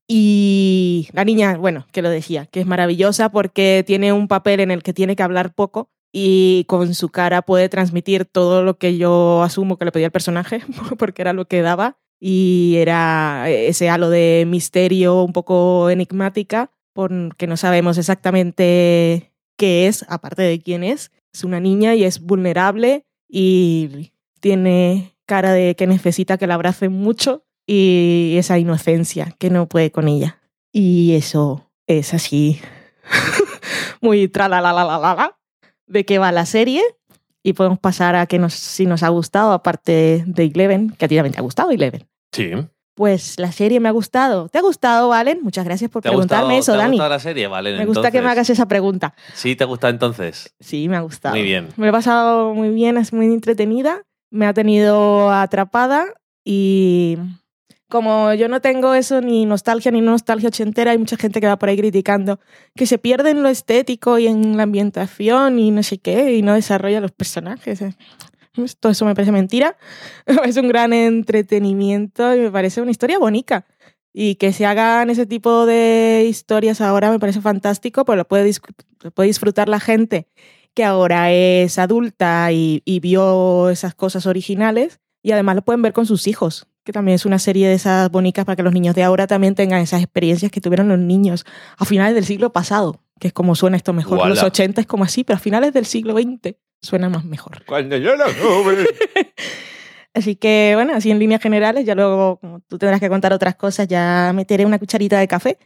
Y 0.07 1.09
la 1.11 1.25
niña, 1.25 1.57
bueno, 1.57 1.85
que 1.91 2.01
lo 2.01 2.09
decía, 2.09 2.45
que 2.45 2.61
es 2.61 2.65
maravillosa 2.65 3.29
porque 3.29 3.83
tiene 3.85 4.13
un 4.13 4.27
papel 4.27 4.61
en 4.61 4.71
el 4.71 4.81
que 4.83 4.93
tiene 4.93 5.15
que 5.15 5.23
hablar 5.23 5.53
poco 5.53 5.89
y 6.13 6.63
con 6.67 6.93
su 6.93 7.09
cara 7.09 7.41
puede 7.41 7.67
transmitir 7.69 8.23
todo 8.25 8.63
lo 8.63 8.77
que 8.77 8.97
yo 8.97 9.43
asumo 9.43 9.77
que 9.77 9.85
le 9.85 9.91
pedía 9.91 10.05
el 10.07 10.11
personaje, 10.13 10.61
porque 10.97 11.21
era 11.21 11.33
lo 11.33 11.45
que 11.45 11.61
daba. 11.61 11.97
Y 12.19 12.75
era 12.77 13.47
ese 13.49 13.89
halo 13.89 14.09
de 14.09 14.45
misterio 14.47 15.21
un 15.23 15.33
poco 15.33 15.89
enigmática, 15.91 16.71
porque 16.93 17.45
no 17.45 17.57
sabemos 17.57 17.97
exactamente 17.99 19.31
qué 19.57 19.87
es, 19.87 20.05
aparte 20.07 20.43
de 20.43 20.61
quién 20.61 20.83
es. 20.83 21.11
Es 21.33 21.43
una 21.43 21.59
niña 21.59 21.95
y 21.95 22.03
es 22.03 22.21
vulnerable 22.21 23.05
y 23.27 24.11
tiene 24.39 25.17
cara 25.25 25.51
de 25.51 25.75
que 25.75 25.87
necesita 25.87 26.37
que 26.37 26.47
la 26.47 26.53
abracen 26.53 26.93
mucho 26.93 27.43
y 27.65 28.35
esa 28.37 28.57
inocencia 28.57 29.35
que 29.37 29.49
no 29.49 29.67
puede 29.67 29.91
con 29.91 30.07
ella. 30.07 30.39
Y 30.71 31.13
eso 31.15 31.69
es 31.85 32.13
así, 32.13 32.61
muy 34.01 34.27
tra 34.27 34.47
la 34.47 34.61
la 34.61 34.73
la 34.73 34.85
la 34.85 34.97
la 34.97 35.37
de 35.87 36.05
qué 36.05 36.19
va 36.19 36.31
la 36.31 36.45
serie. 36.45 36.83
Y 37.43 37.53
podemos 37.53 37.79
pasar 37.79 38.15
a 38.15 38.25
que 38.25 38.39
nos, 38.39 38.53
si 38.53 38.85
nos 38.85 39.03
ha 39.03 39.09
gustado, 39.09 39.53
aparte 39.53 40.23
de 40.25 40.43
Eleven, 40.43 40.89
que 40.89 41.05
a 41.05 41.07
ti 41.07 41.15
también 41.15 41.33
te 41.33 41.39
ha 41.39 41.43
gustado 41.43 41.71
Eleven. 41.71 42.05
Sí. 42.33 42.51
Pues 42.97 43.37
la 43.37 43.51
serie 43.51 43.79
me 43.79 43.89
ha 43.89 43.91
gustado. 43.91 44.49
¿Te 44.49 44.57
ha 44.57 44.61
gustado, 44.61 45.09
Valen? 45.09 45.41
Muchas 45.43 45.63
gracias 45.65 45.91
por 45.91 46.01
¿Te 46.01 46.09
ha 46.09 46.11
preguntarme 46.11 46.55
gustado, 46.55 46.59
eso, 46.59 46.71
¿te 46.71 46.77
ha 46.79 46.81
Dani. 46.81 46.97
gustado 46.97 47.09
la 47.11 47.19
serie? 47.19 47.45
Vale, 47.47 47.77
Me 47.77 47.85
gusta 47.85 48.09
que 48.09 48.23
me 48.23 48.29
hagas 48.29 48.49
esa 48.49 48.67
pregunta. 48.67 49.13
Sí, 49.35 49.55
¿te 49.55 49.63
ha 49.63 49.67
gustado 49.67 49.91
entonces? 49.93 50.55
Sí, 50.59 50.89
me 50.89 50.97
ha 50.97 51.01
gustado. 51.01 51.35
Muy 51.35 51.43
bien. 51.43 51.67
Me 51.77 51.85
lo 51.85 51.89
he 51.91 51.93
pasado 51.93 52.55
muy 52.55 52.69
bien, 52.69 52.97
es 52.97 53.13
muy 53.13 53.27
entretenida. 53.27 54.01
Me 54.31 54.47
ha 54.47 54.53
tenido 54.55 55.29
atrapada 55.31 56.07
y 56.43 57.19
como 57.87 58.33
yo 58.33 58.47
no 58.49 58.61
tengo 58.61 58.95
eso 58.95 59.21
ni 59.21 59.45
nostalgia 59.45 59.91
ni 59.91 60.01
nostalgia 60.01 60.49
ochentera, 60.49 60.89
hay 60.89 60.97
mucha 60.97 61.17
gente 61.17 61.39
que 61.39 61.45
va 61.45 61.59
por 61.59 61.69
ahí 61.69 61.77
criticando 61.77 62.39
que 62.75 62.87
se 62.87 62.97
pierde 62.97 63.29
en 63.29 63.43
lo 63.43 63.49
estético 63.49 64.17
y 64.17 64.25
en 64.25 64.57
la 64.57 64.63
ambientación 64.63 65.59
y 65.59 65.69
no 65.69 65.83
sé 65.83 65.99
qué 65.99 66.33
y 66.33 66.41
no 66.41 66.55
desarrolla 66.55 66.99
los 66.99 67.11
personajes. 67.11 67.79
Todo 68.79 68.91
eso 68.91 69.05
me 69.05 69.15
parece 69.15 69.31
mentira. 69.31 69.77
Es 70.45 70.57
un 70.57 70.67
gran 70.67 70.93
entretenimiento 70.93 72.35
y 72.35 72.39
me 72.39 72.51
parece 72.51 72.81
una 72.81 72.91
historia 72.91 73.19
bonita. 73.19 73.65
Y 74.13 74.35
que 74.35 74.51
se 74.53 74.65
hagan 74.65 75.09
ese 75.09 75.25
tipo 75.25 75.65
de 75.65 76.25
historias 76.27 76.81
ahora 76.81 77.11
me 77.11 77.19
parece 77.19 77.41
fantástico, 77.41 78.03
pues 78.03 78.17
lo 78.17 78.27
puede, 78.27 78.51
disfrutar 79.25 79.69
la 79.69 79.79
gente 79.79 80.27
que 80.73 80.83
ahora 80.83 81.31
es 81.31 81.77
adulta 81.77 82.51
y, 82.51 82.81
y 82.85 82.99
vio 82.99 83.69
esas 83.69 83.95
cosas 83.95 84.25
originales 84.25 84.99
y 85.23 85.31
además 85.31 85.55
lo 85.55 85.61
pueden 85.61 85.81
ver 85.81 85.93
con 85.93 86.05
sus 86.05 86.27
hijos, 86.27 86.67
que 86.83 86.93
también 86.93 87.15
es 87.15 87.25
una 87.25 87.37
serie 87.37 87.67
de 87.67 87.73
esas 87.73 88.09
bonitas 88.09 88.45
para 88.45 88.55
que 88.55 88.63
los 88.63 88.73
niños 88.73 88.95
de 88.95 89.03
ahora 89.03 89.27
también 89.27 89.55
tengan 89.55 89.81
esas 89.81 90.01
experiencias 90.01 90.51
que 90.51 90.61
tuvieron 90.61 90.87
los 90.87 90.99
niños 90.99 91.45
a 91.77 91.85
finales 91.85 92.15
del 92.15 92.23
siglo 92.25 92.53
pasado, 92.53 93.01
que 93.19 93.27
es 93.27 93.33
como 93.33 93.55
suena 93.55 93.77
esto 93.77 93.93
mejor. 93.93 94.27
Los 94.27 94.43
80 94.43 94.81
es 94.81 94.87
como 94.87 95.03
así, 95.03 95.23
pero 95.23 95.37
a 95.37 95.39
finales 95.39 95.73
del 95.73 95.85
siglo 95.85 96.13
XX 96.13 96.55
suena 96.81 97.09
más 97.09 97.25
mejor. 97.25 97.63
Cuando 97.65 97.97
yo 97.97 98.13
tuve. 98.15 98.85
Así 100.13 100.35
que, 100.35 100.71
bueno, 100.73 100.95
así 100.95 101.11
en 101.11 101.19
líneas 101.19 101.39
generales, 101.39 101.85
ya 101.85 101.93
luego, 101.93 102.37
como 102.39 102.59
tú 102.61 102.79
tendrás 102.79 102.99
que 102.99 103.07
contar 103.07 103.33
otras 103.33 103.55
cosas, 103.55 103.87
ya 103.87 104.31
meteré 104.33 104.65
una 104.65 104.79
cucharita 104.79 105.19
de 105.19 105.27
café, 105.27 105.59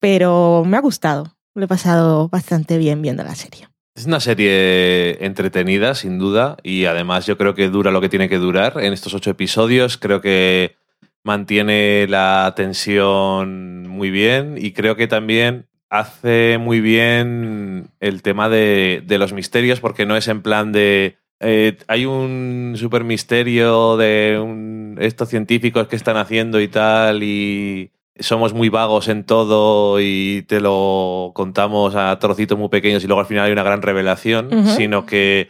pero 0.00 0.62
me 0.64 0.78
ha 0.78 0.80
gustado. 0.80 1.36
Lo 1.54 1.66
he 1.66 1.68
pasado 1.68 2.30
bastante 2.30 2.78
bien 2.78 3.02
viendo 3.02 3.22
la 3.22 3.34
serie. 3.34 3.68
Es 3.94 4.06
una 4.06 4.20
serie 4.20 5.22
entretenida, 5.26 5.94
sin 5.94 6.18
duda, 6.18 6.56
y 6.62 6.86
además 6.86 7.26
yo 7.26 7.36
creo 7.36 7.54
que 7.54 7.68
dura 7.68 7.90
lo 7.90 8.00
que 8.00 8.08
tiene 8.08 8.30
que 8.30 8.38
durar 8.38 8.82
en 8.82 8.94
estos 8.94 9.12
ocho 9.12 9.28
episodios. 9.28 9.98
Creo 9.98 10.22
que 10.22 10.76
mantiene 11.22 12.06
la 12.08 12.54
tensión 12.56 13.86
muy 13.88 14.10
bien 14.10 14.56
y 14.56 14.72
creo 14.72 14.96
que 14.96 15.06
también 15.06 15.66
hace 15.90 16.58
muy 16.58 16.80
bien 16.80 17.90
el 18.00 18.22
tema 18.22 18.48
de, 18.48 19.02
de 19.06 19.18
los 19.18 19.32
misterios 19.32 19.80
porque 19.80 20.06
no 20.06 20.16
es 20.16 20.28
en 20.28 20.42
plan 20.42 20.72
de... 20.72 21.16
eh, 21.40 21.78
hay 21.88 22.04
un 22.06 22.74
super 22.76 23.04
misterio 23.04 23.96
de 23.96 24.38
un- 24.42 24.96
estos 25.00 25.28
científicos 25.28 25.86
que 25.88 25.96
están 25.96 26.16
haciendo 26.16 26.60
y 26.60 26.68
tal 26.68 27.22
y 27.22 27.90
somos 28.18 28.52
muy 28.52 28.68
vagos 28.68 29.06
en 29.08 29.24
todo 29.24 30.00
y 30.00 30.44
te 30.48 30.60
lo 30.60 31.30
contamos 31.34 31.94
a 31.94 32.18
trocitos 32.18 32.58
muy 32.58 32.68
pequeños 32.68 33.04
y 33.04 33.06
luego 33.06 33.20
al 33.20 33.26
final 33.26 33.46
hay 33.46 33.52
una 33.52 33.62
gran 33.62 33.80
revelación, 33.80 34.50
sino 34.76 35.06
que 35.06 35.48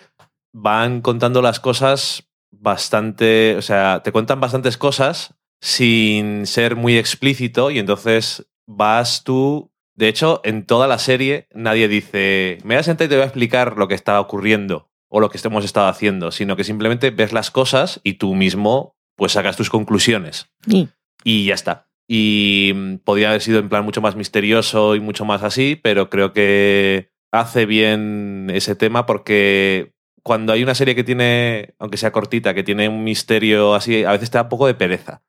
van 0.52 1.00
contando 1.00 1.40
las 1.40 1.60
cosas 1.60 2.28
bastante, 2.50 3.56
o 3.56 3.62
sea, 3.62 4.02
te 4.04 4.12
cuentan 4.12 4.40
bastantes 4.40 4.76
cosas 4.76 5.34
sin 5.60 6.46
ser 6.46 6.76
muy 6.76 6.96
explícito 6.98 7.70
y 7.70 7.78
entonces 7.78 8.46
vas 8.66 9.24
tú, 9.24 9.70
de 9.98 10.06
hecho, 10.06 10.40
en 10.44 10.64
toda 10.64 10.86
la 10.86 10.98
serie 10.98 11.48
nadie 11.52 11.88
dice, 11.88 12.58
me 12.62 12.76
voy 12.76 12.80
a 12.80 12.84
sentar 12.84 13.06
y 13.06 13.08
te 13.08 13.16
voy 13.16 13.22
a 13.22 13.26
explicar 13.26 13.76
lo 13.76 13.88
que 13.88 13.96
está 13.96 14.20
ocurriendo 14.20 14.92
o 15.08 15.18
lo 15.18 15.28
que 15.28 15.40
hemos 15.42 15.64
estado 15.64 15.88
haciendo, 15.88 16.30
sino 16.30 16.54
que 16.54 16.62
simplemente 16.62 17.10
ves 17.10 17.32
las 17.32 17.50
cosas 17.50 18.00
y 18.04 18.14
tú 18.14 18.36
mismo 18.36 18.94
pues 19.16 19.32
sacas 19.32 19.56
tus 19.56 19.70
conclusiones 19.70 20.52
Y 20.68 20.88
y 21.24 21.46
ya 21.46 21.54
está. 21.54 21.88
Y 22.06 22.72
mm, 22.76 22.98
podría 22.98 23.30
haber 23.30 23.42
sido 23.42 23.58
en 23.58 23.68
plan 23.68 23.84
mucho 23.84 24.00
más 24.00 24.14
misterioso 24.14 24.94
y 24.94 25.00
mucho 25.00 25.24
más 25.24 25.42
así, 25.42 25.74
pero 25.74 26.08
creo 26.10 26.32
que 26.32 27.10
hace 27.32 27.66
bien 27.66 28.50
ese 28.54 28.76
tema 28.76 29.04
porque 29.04 29.94
cuando 30.22 30.52
hay 30.52 30.62
una 30.62 30.76
serie 30.76 30.94
que 30.94 31.02
tiene, 31.02 31.74
aunque 31.80 31.96
sea 31.96 32.12
cortita, 32.12 32.54
que 32.54 32.62
tiene 32.62 32.88
un 32.88 33.02
misterio 33.02 33.74
así, 33.74 34.04
a 34.04 34.12
veces 34.12 34.30
te 34.30 34.38
da 34.38 34.42
un 34.42 34.48
poco 34.48 34.68
de 34.68 34.74
pereza. 34.74 35.22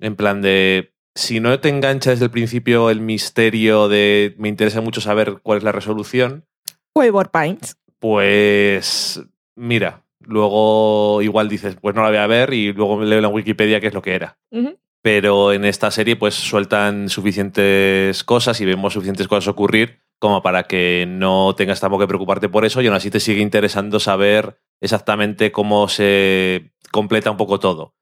En 0.00 0.16
plan 0.16 0.42
de, 0.42 0.93
si 1.14 1.40
no 1.40 1.58
te 1.60 1.68
engancha 1.68 2.10
desde 2.10 2.26
el 2.26 2.30
principio 2.30 2.90
el 2.90 3.00
misterio 3.00 3.88
de 3.88 4.34
me 4.38 4.48
interesa 4.48 4.80
mucho 4.80 5.00
saber 5.00 5.38
cuál 5.42 5.58
es 5.58 5.64
la 5.64 5.72
resolución, 5.72 6.44
Wayward 6.94 7.30
Pines. 7.30 7.76
pues 7.98 9.22
mira, 9.56 10.02
luego 10.20 11.22
igual 11.22 11.48
dices, 11.48 11.76
pues 11.80 11.94
no 11.94 12.02
la 12.02 12.08
voy 12.08 12.18
a 12.18 12.26
ver 12.26 12.52
y 12.52 12.72
luego 12.72 13.02
leo 13.02 13.18
en 13.18 13.22
la 13.22 13.28
Wikipedia 13.28 13.80
qué 13.80 13.88
es 13.88 13.94
lo 13.94 14.02
que 14.02 14.14
era 14.14 14.38
pero 15.04 15.52
en 15.52 15.66
esta 15.66 15.90
serie 15.90 16.16
pues 16.16 16.34
sueltan 16.34 17.10
suficientes 17.10 18.24
cosas 18.24 18.58
y 18.62 18.64
vemos 18.64 18.94
suficientes 18.94 19.28
cosas 19.28 19.48
ocurrir 19.48 20.00
como 20.18 20.40
para 20.40 20.62
que 20.62 21.04
no 21.06 21.54
tengas 21.54 21.78
tampoco 21.78 22.04
que 22.04 22.08
preocuparte 22.08 22.48
por 22.48 22.64
eso 22.64 22.80
y 22.80 22.86
aún 22.86 22.96
así 22.96 23.10
te 23.10 23.20
sigue 23.20 23.42
interesando 23.42 24.00
saber 24.00 24.56
exactamente 24.80 25.52
cómo 25.52 25.88
se 25.88 26.72
completa 26.90 27.30
un 27.30 27.36
poco 27.36 27.60
todo. 27.60 27.92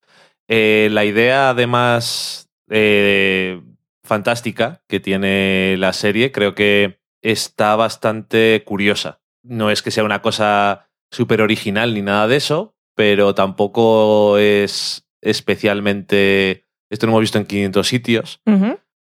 Eh, 0.46 0.90
la 0.92 1.04
idea 1.04 1.50
además 1.50 2.51
eh, 2.74 3.60
fantástica 4.02 4.82
que 4.88 4.98
tiene 4.98 5.76
la 5.78 5.92
serie 5.92 6.32
creo 6.32 6.54
que 6.54 7.00
está 7.20 7.76
bastante 7.76 8.62
curiosa. 8.64 9.20
No 9.42 9.70
es 9.70 9.82
que 9.82 9.90
sea 9.90 10.04
una 10.04 10.22
cosa 10.22 10.88
súper 11.10 11.42
original 11.42 11.92
ni 11.94 12.02
nada 12.02 12.26
de 12.26 12.36
eso, 12.36 12.74
pero 12.94 13.34
tampoco 13.34 14.38
es 14.38 15.06
especialmente 15.20 16.66
esto 16.92 17.06
lo 17.06 17.12
hemos 17.12 17.22
visto 17.22 17.38
en 17.38 17.46
500 17.46 17.88
sitios 17.88 18.42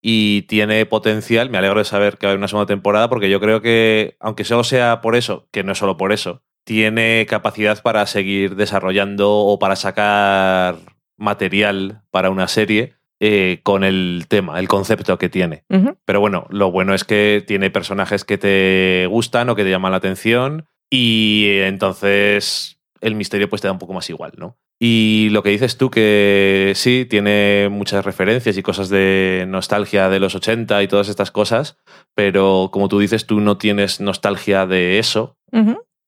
y 0.01 0.43
tiene 0.43 0.85
potencial. 0.85 1.49
Me 1.49 1.57
alegro 1.57 1.79
de 1.79 1.85
saber 1.85 2.17
que 2.17 2.27
va 2.27 2.29
a 2.29 2.31
haber 2.31 2.39
una 2.39 2.47
segunda 2.47 2.67
temporada 2.67 3.09
porque 3.09 3.31
yo 3.31 3.39
creo 3.39 3.61
que, 3.61 4.15
aunque 4.19 4.43
solo 4.43 4.63
sea 4.63 5.01
por 5.01 5.15
eso, 5.15 5.47
que 5.51 5.63
no 5.63 5.71
es 5.71 5.77
solo 5.79 5.97
por 5.97 6.11
eso, 6.11 6.43
tiene 6.65 7.25
capacidad 7.27 7.81
para 7.81 8.05
seguir 8.05 8.55
desarrollando 8.55 9.31
o 9.31 9.57
para 9.57 9.75
sacar 9.75 10.77
material 11.17 12.03
para 12.11 12.29
una 12.29 12.47
serie 12.47 12.98
eh, 13.19 13.59
con 13.63 13.83
el 13.83 14.25
tema, 14.27 14.59
el 14.59 14.67
concepto 14.67 15.17
que 15.17 15.29
tiene. 15.29 15.63
Pero 16.05 16.19
bueno, 16.19 16.47
lo 16.49 16.71
bueno 16.71 16.93
es 16.93 17.03
que 17.03 17.43
tiene 17.45 17.69
personajes 17.69 18.23
que 18.23 18.37
te 18.37 19.07
gustan 19.07 19.49
o 19.49 19.55
que 19.55 19.63
te 19.63 19.69
llaman 19.69 19.91
la 19.91 19.97
atención 19.97 20.65
y 20.89 21.45
eh, 21.47 21.67
entonces 21.67 22.79
el 23.01 23.15
misterio 23.15 23.49
pues 23.49 23.61
te 23.61 23.67
da 23.67 23.73
un 23.73 23.79
poco 23.79 23.93
más 23.93 24.09
igual, 24.09 24.33
¿no? 24.37 24.57
Y 24.81 25.27
lo 25.31 25.43
que 25.43 25.49
dices 25.49 25.77
tú 25.77 25.91
que 25.91 26.71
sí, 26.75 27.05
tiene 27.09 27.67
muchas 27.69 28.05
referencias 28.05 28.57
y 28.57 28.63
cosas 28.63 28.87
de 28.87 29.45
nostalgia 29.47 30.07
de 30.07 30.21
los 30.21 30.35
80 30.35 30.81
y 30.81 30.87
todas 30.87 31.09
estas 31.09 31.31
cosas, 31.31 31.77
pero 32.15 32.69
como 32.71 32.87
tú 32.87 32.99
dices, 32.99 33.25
tú 33.25 33.41
no 33.41 33.57
tienes 33.57 33.99
nostalgia 33.99 34.65
de 34.65 34.99
eso. 34.99 35.35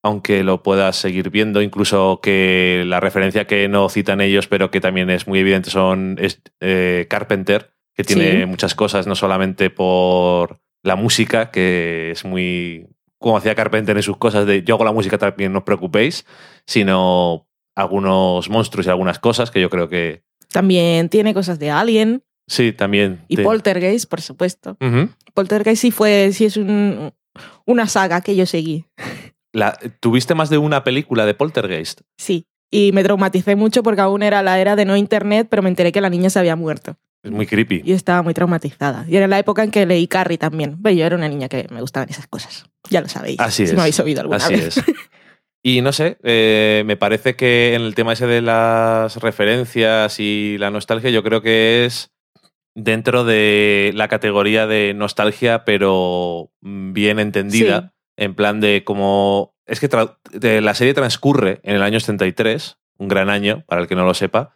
Aunque 0.04 0.44
lo 0.44 0.64
puedas 0.64 0.96
seguir 0.96 1.30
viendo, 1.30 1.62
incluso 1.62 2.20
que 2.24 2.84
la 2.88 3.00
referencia 3.00 3.46
que 3.46 3.68
no 3.68 3.88
citan 3.90 4.20
ellos, 4.22 4.48
pero 4.48 4.72
que 4.72 4.82
también 4.82 5.10
es 5.10 5.28
muy 5.28 5.40
evidente, 5.40 5.70
son 5.70 6.18
es, 6.20 6.42
eh, 6.60 7.06
Carpenter, 7.10 7.72
que 7.96 8.04
tiene 8.04 8.40
Sí. 8.42 8.46
muchas 8.46 8.74
cosas, 8.74 9.06
no 9.06 9.16
solamente 9.16 9.70
por 9.70 10.60
la 10.84 10.96
música, 10.96 11.52
que 11.52 12.12
es 12.12 12.26
muy 12.26 12.88
como 13.20 13.38
hacía 13.38 13.54
Carpenter 13.54 13.96
en 13.96 14.02
sus 14.02 14.18
cosas 14.18 14.48
de 14.48 14.64
yo 14.64 14.74
hago 14.74 14.86
la 14.86 14.92
música 14.94 15.20
también, 15.20 15.54
no 15.54 15.60
os 15.60 15.66
preocupéis, 15.66 16.26
sino 16.66 17.48
algunos 17.76 18.50
monstruos 18.50 18.88
y 18.88 18.90
algunas 18.90 19.20
cosas 19.20 19.52
que 19.52 19.62
yo 19.62 19.70
creo 19.70 19.88
que 19.90 20.24
También 20.52 21.08
tiene 21.10 21.34
cosas 21.36 21.60
de 21.60 21.70
Alien 21.70 22.24
sí, 22.48 22.72
también. 22.74 23.22
y 23.28 23.36
te- 23.36 23.44
Poltergeist, 23.44 24.10
por 24.10 24.22
supuesto. 24.22 24.76
Poltergeist 25.36 25.82
sí 25.84 25.92
fue, 25.92 26.32
sí 26.34 26.46
es 26.46 26.58
un- 26.58 27.14
una 27.68 27.88
saga 27.88 28.22
que 28.22 28.36
yo 28.36 28.48
seguí. 28.48 28.86
La- 29.54 29.78
¿Tuviste 30.00 30.36
más 30.36 30.50
de 30.50 30.58
una 30.58 30.84
película 30.84 31.26
de 31.26 31.34
Poltergeist? 31.34 32.02
Sí. 32.18 32.46
Y 32.70 32.92
me 32.94 33.04
traumaticé 33.04 33.56
mucho 33.56 33.84
porque 33.84 34.02
aún 34.02 34.24
era 34.24 34.42
la 34.42 34.60
era 34.60 34.76
de 34.78 34.86
no 34.86 34.96
internet, 34.96 35.48
pero 35.50 35.62
me 35.62 35.70
enteré 35.70 35.92
que 35.92 36.00
la 36.02 36.10
niña 36.10 36.30
se 36.30 36.40
había 36.40 36.56
muerto. 36.56 36.96
Es 37.24 37.30
muy 37.32 37.46
creepy. 37.46 37.82
Y 37.86 37.92
estaba 37.92 38.22
muy 38.24 38.34
traumatizada. 38.34 39.06
Y 39.08 39.16
era 39.18 39.28
la 39.28 39.38
época 39.38 39.64
en 39.64 39.72
que 39.72 39.86
leí 39.86 40.08
Carrie 40.08 40.38
también. 40.38 40.78
Ve, 40.80 40.96
yo 40.96 41.06
era 41.06 41.16
una 41.18 41.28
niña 41.30 41.50
que 41.50 41.68
me 41.70 41.82
gustaban 41.82 42.10
esas 42.10 42.28
cosas. 42.28 42.66
Ya 42.90 43.02
lo 43.02 43.10
sabéis. 43.10 43.40
Así 43.40 43.58
si 43.66 43.72
es. 43.72 43.74
me 43.76 43.82
habéis 43.82 44.00
oído 44.00 44.22
alguna 44.22 44.38
Así 44.38 44.56
vez. 44.56 44.78
es. 44.78 44.84
Y 45.64 45.82
no 45.82 45.92
sé, 45.92 46.18
eh, 46.24 46.82
me 46.88 46.98
parece 46.98 47.36
que 47.36 47.76
en 47.76 47.84
el 47.84 47.94
tema 47.94 48.14
ese 48.14 48.26
de 48.26 48.42
las 48.42 49.18
referencias 49.18 50.20
y 50.20 50.58
la 50.58 50.72
nostalgia, 50.72 51.12
yo 51.12 51.22
creo 51.22 51.42
que 51.44 51.86
es 51.86 52.10
dentro 52.74 53.24
de 53.26 53.92
la 53.94 54.08
categoría 54.08 54.66
de 54.66 54.94
nostalgia, 54.96 55.64
pero 55.64 56.52
bien 56.62 57.20
entendida, 57.20 57.94
en 58.22 58.36
plan 58.36 58.62
de 58.62 58.84
como... 58.84 59.56
Es 59.66 59.80
que 59.80 59.90
la 60.62 60.76
serie 60.76 60.94
transcurre 60.94 61.60
en 61.64 61.76
el 61.76 61.82
año 61.82 62.00
73, 62.00 62.78
un 62.98 63.08
gran 63.08 63.30
año, 63.30 63.64
para 63.68 63.82
el 63.82 63.88
que 63.88 63.96
no 63.96 64.06
lo 64.06 64.14
sepa. 64.14 64.54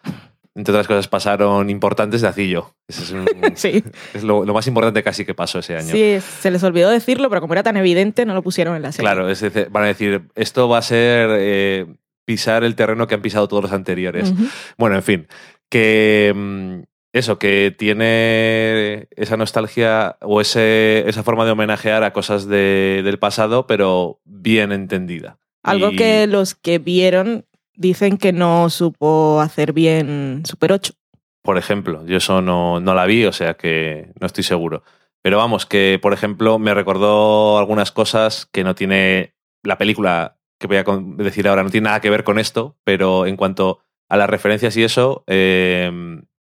Entre 0.53 0.71
otras 0.71 0.87
cosas 0.87 1.07
pasaron 1.07 1.69
importantes 1.69 2.21
de 2.21 2.27
Acillo. 2.27 2.75
Es, 2.87 3.13
sí. 3.55 3.83
es 4.13 4.23
lo, 4.23 4.45
más 4.45 4.67
importante 4.67 5.01
casi 5.01 5.25
que 5.25 5.33
pasó 5.33 5.59
ese 5.59 5.77
año. 5.77 5.91
Sí, 5.91 6.17
se 6.41 6.51
les 6.51 6.63
olvidó 6.63 6.91
decirlo, 6.91 7.29
pero 7.29 7.41
como 7.41 7.53
era 7.53 7.63
tan 7.63 7.75
evidente, 7.75 8.25
no 8.25 8.35
lo 8.35 8.43
pusieron 8.43 8.75
en 8.75 8.83
la 8.83 8.91
serie. 8.91 9.05
Claro, 9.05 9.29
es 9.29 9.39
decir, 9.39 9.67
van 9.71 9.83
a 9.85 9.87
decir, 9.87 10.27
esto 10.35 10.69
va 10.69 10.77
a 10.77 10.83
ser 10.83 11.29
eh, 11.31 11.87
pisar 12.25 12.63
el 12.63 12.75
terreno 12.75 13.07
que 13.07 13.15
han 13.15 13.21
pisado 13.21 13.47
todos 13.47 13.63
los 13.63 13.71
anteriores. 13.71 14.31
Bueno, 14.77 14.95
en 14.95 15.03
fin, 15.03 15.27
que 15.69 16.31
mm, 16.35 16.81
eso, 17.15 17.39
que 17.39 17.73
tiene 17.75 19.07
esa 19.15 19.37
nostalgia 19.37 20.17
o 20.19 20.41
ese, 20.41 21.07
esa 21.07 21.23
forma 21.23 21.45
de 21.45 21.51
homenajear 21.51 22.03
a 22.03 22.11
cosas 22.11 22.45
del 22.45 23.17
pasado, 23.19 23.67
pero 23.67 24.19
bien 24.25 24.73
entendida. 24.73 25.37
Algo 25.63 25.91
que 25.91 26.27
los 26.27 26.55
que 26.55 26.77
vieron 26.77 27.45
dicen 27.73 28.17
que 28.17 28.33
no 28.33 28.69
supo 28.69 29.39
hacer 29.39 29.71
bien 29.71 30.43
Super 30.45 30.73
8. 30.73 30.93
Por 31.41 31.57
ejemplo, 31.57 32.05
yo 32.05 32.17
eso 32.17 32.41
no, 32.41 32.81
no 32.81 32.93
la 32.93 33.05
vi, 33.05 33.23
o 33.23 33.31
sea 33.31 33.53
que 33.53 34.11
no 34.19 34.27
estoy 34.27 34.43
seguro. 34.43 34.83
Pero 35.21 35.37
vamos, 35.37 35.65
que 35.65 35.97
por 36.01 36.11
ejemplo 36.11 36.59
me 36.59 36.73
recordó 36.73 37.57
algunas 37.57 37.93
cosas 37.93 38.45
que 38.45 38.65
no 38.65 38.75
tiene 38.75 39.35
la 39.63 39.77
película 39.77 40.35
que 40.59 40.67
voy 40.67 40.77
a 40.77 40.83
decir 41.23 41.47
ahora, 41.47 41.63
no 41.63 41.69
tiene 41.69 41.85
nada 41.85 42.01
que 42.01 42.09
ver 42.09 42.25
con 42.25 42.39
esto, 42.39 42.75
pero 42.83 43.25
en 43.25 43.37
cuanto 43.37 43.79
a 44.09 44.17
las 44.17 44.29
referencias 44.29 44.75
y 44.75 44.83
eso, 44.83 45.23
eh, 45.27 45.89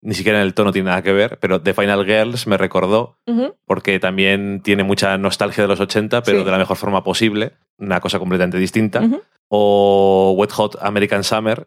ni 0.04 0.14
siquiera 0.14 0.38
en 0.38 0.44
el 0.44 0.52
tono 0.52 0.70
tiene 0.70 0.90
nada 0.90 1.02
que 1.02 1.14
ver, 1.14 1.38
pero 1.40 1.62
The 1.62 1.72
Final 1.72 2.04
Girls 2.04 2.46
me 2.46 2.58
recordó, 2.58 3.18
porque 3.64 3.98
también 3.98 4.60
tiene 4.62 4.84
mucha 4.84 5.16
nostalgia 5.16 5.64
de 5.64 5.68
los 5.68 5.80
80, 5.80 6.22
pero 6.22 6.44
de 6.44 6.50
la 6.50 6.58
mejor 6.58 6.76
forma 6.76 7.02
posible, 7.02 7.52
una 7.78 8.00
cosa 8.00 8.18
completamente 8.18 8.58
distinta. 8.58 9.02
O 9.48 10.34
Wet 10.36 10.52
Hot 10.52 10.76
American 10.82 11.24
Summer, 11.24 11.66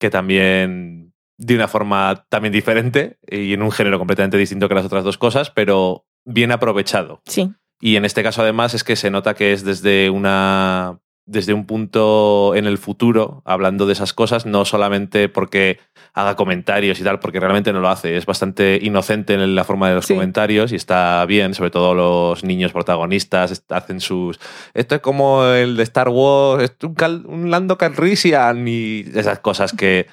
que 0.00 0.08
también 0.08 1.12
de 1.36 1.54
una 1.54 1.68
forma 1.68 2.24
también 2.30 2.52
diferente 2.52 3.18
y 3.30 3.52
en 3.52 3.62
un 3.62 3.70
género 3.70 3.98
completamente 3.98 4.38
distinto 4.38 4.66
que 4.68 4.74
las 4.74 4.86
otras 4.86 5.04
dos 5.04 5.18
cosas, 5.18 5.50
pero 5.50 6.06
bien 6.24 6.52
aprovechado. 6.52 7.20
Sí. 7.26 7.52
Y 7.80 7.96
en 7.96 8.06
este 8.06 8.22
caso 8.22 8.42
además 8.42 8.72
es 8.72 8.82
que 8.82 8.96
se 8.96 9.10
nota 9.10 9.34
que 9.34 9.52
es 9.52 9.62
desde 9.62 10.10
una 10.10 10.98
desde 11.28 11.52
un 11.52 11.66
punto 11.66 12.54
en 12.54 12.66
el 12.66 12.78
futuro, 12.78 13.42
hablando 13.44 13.86
de 13.86 13.92
esas 13.92 14.14
cosas, 14.14 14.46
no 14.46 14.64
solamente 14.64 15.28
porque 15.28 15.78
haga 16.18 16.34
comentarios 16.34 16.98
y 16.98 17.04
tal, 17.04 17.20
porque 17.20 17.38
realmente 17.38 17.72
no 17.72 17.78
lo 17.78 17.88
hace. 17.88 18.16
Es 18.16 18.26
bastante 18.26 18.80
inocente 18.82 19.34
en 19.34 19.54
la 19.54 19.62
forma 19.62 19.88
de 19.88 19.94
los 19.94 20.06
comentarios 20.08 20.72
y 20.72 20.74
está 20.74 21.24
bien, 21.26 21.54
sobre 21.54 21.70
todo 21.70 21.94
los 21.94 22.42
niños 22.42 22.72
protagonistas 22.72 23.62
hacen 23.68 24.00
sus... 24.00 24.40
Esto 24.74 24.96
es 24.96 25.00
como 25.00 25.44
el 25.44 25.76
de 25.76 25.84
Star 25.84 26.08
Wars, 26.08 26.64
es 26.64 26.72
un, 26.82 27.50
Lando 27.52 27.78
Calrissian 27.78 28.66
y 28.66 29.04
esas 29.14 29.38
cosas 29.38 29.72
que, 29.72 30.08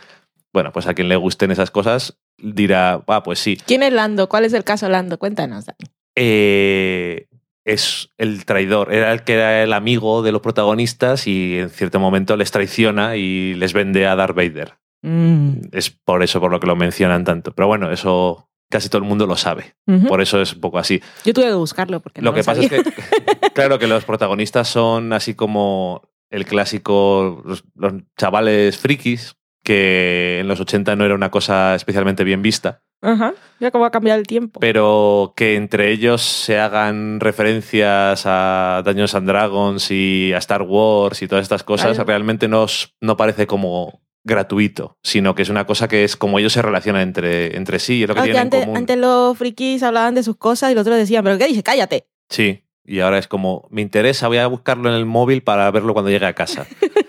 bueno, 0.53 0.71
pues 0.71 0.85
a 0.85 0.93
quien 0.93 1.09
le 1.09 1.15
gusten 1.15 1.49
esas 1.49 1.71
cosas 1.71 2.19
dirá, 2.37 3.01
ah, 3.07 3.23
pues 3.23 3.39
sí. 3.39 3.57
¿Quién 3.65 3.81
es 3.81 3.91
Lando? 3.91 4.29
¿Cuál 4.29 4.45
es 4.45 4.53
el 4.53 4.63
caso 4.63 4.87
Lando? 4.87 5.17
Cuéntanos, 5.17 5.65
Dani. 5.65 5.89
Eh, 6.15 7.27
es 7.63 8.09
el 8.19 8.45
traidor, 8.45 8.93
era 8.93 9.11
el 9.11 9.23
que 9.23 9.33
era 9.33 9.63
el 9.63 9.73
amigo 9.73 10.21
de 10.21 10.31
los 10.31 10.41
protagonistas 10.41 11.25
y 11.25 11.57
en 11.57 11.71
cierto 11.71 11.99
momento 11.99 12.37
les 12.37 12.51
traiciona 12.51 13.15
y 13.15 13.55
les 13.55 13.73
vende 13.73 14.05
a 14.05 14.15
Darth 14.15 14.35
Vader. 14.35 14.75
Mm. 15.05 15.67
Es 15.71 15.91
por 15.91 16.23
eso 16.23 16.39
por 16.41 16.51
lo 16.51 16.59
que 16.59 16.67
lo 16.67 16.75
mencionan 16.75 17.23
tanto. 17.23 17.53
Pero 17.53 17.67
bueno, 17.67 17.91
eso 17.91 18.49
casi 18.69 18.89
todo 18.89 19.01
el 19.01 19.07
mundo 19.07 19.27
lo 19.27 19.37
sabe. 19.37 19.75
Por 20.07 20.21
eso 20.21 20.41
es 20.41 20.53
un 20.53 20.61
poco 20.61 20.79
así. 20.79 21.01
Yo 21.23 21.33
tuve 21.33 21.45
que 21.45 21.53
buscarlo 21.53 21.99
porque 21.99 22.21
lo 22.21 22.31
no 22.31 22.35
que 22.35 22.43
pasa 22.43 22.61
es 22.61 22.69
que, 22.69 22.83
claro, 23.53 23.77
que 23.77 23.87
los 23.87 24.03
protagonistas 24.03 24.67
son 24.67 25.13
así 25.13 25.35
como 25.35 26.01
el 26.31 26.45
clásico, 26.45 27.43
los, 27.45 27.63
los 27.75 27.93
chavales 28.17 28.77
frikis, 28.77 29.37
que 29.63 30.39
en 30.39 30.47
los 30.47 30.59
80 30.59 30.95
no 30.95 31.05
era 31.05 31.15
una 31.15 31.29
cosa 31.31 31.75
especialmente 31.75 32.23
bien 32.23 32.41
vista. 32.41 32.81
Ajá, 33.01 33.33
ya 33.59 33.69
cómo 33.69 33.85
ha 33.85 33.91
cambiado 33.91 34.19
el 34.19 34.25
tiempo. 34.25 34.59
Pero 34.59 35.33
que 35.35 35.55
entre 35.55 35.91
ellos 35.91 36.23
se 36.23 36.59
hagan 36.59 37.19
referencias 37.19 38.23
a 38.25 38.81
Dungeons 38.83 39.13
and 39.13 39.27
Dragons 39.27 39.91
y 39.91 40.33
a 40.33 40.39
Star 40.39 40.63
Wars 40.63 41.21
y 41.21 41.27
todas 41.27 41.43
estas 41.43 41.63
cosas, 41.63 41.97
realmente 41.97 42.47
no, 42.47 42.65
no 43.01 43.15
parece 43.15 43.45
como 43.45 44.01
gratuito, 44.25 44.97
sino 45.01 45.35
que 45.35 45.43
es 45.43 45.49
una 45.49 45.65
cosa 45.65 45.87
que 45.87 46.03
es 46.03 46.17
como 46.17 46.39
ellos 46.39 46.51
se 46.51 46.61
relacionan 46.61 47.03
entre, 47.03 47.55
entre 47.55 47.79
sí, 47.79 48.03
es 48.03 48.09
lo 48.09 48.15
que 48.15 48.23
tienen 48.23 48.41
antes, 48.41 48.59
en 48.59 48.65
común. 48.65 48.77
Antes 48.77 48.97
los 48.97 49.37
frikis 49.37 49.83
hablaban 49.83 50.15
de 50.15 50.23
sus 50.23 50.35
cosas 50.35 50.71
y 50.71 50.75
los 50.75 50.81
otros 50.81 50.97
decían, 50.97 51.23
¿pero 51.23 51.37
qué 51.37 51.47
dices? 51.47 51.63
Cállate. 51.63 52.07
Sí, 52.29 52.63
y 52.83 52.99
ahora 52.99 53.19
es 53.19 53.27
como, 53.27 53.67
me 53.71 53.81
interesa, 53.81 54.27
voy 54.27 54.37
a 54.37 54.47
buscarlo 54.47 54.89
en 54.89 54.95
el 54.95 55.05
móvil 55.05 55.43
para 55.43 55.71
verlo 55.71 55.93
cuando 55.93 56.11
llegue 56.11 56.25
a 56.25 56.33
casa. 56.33 56.67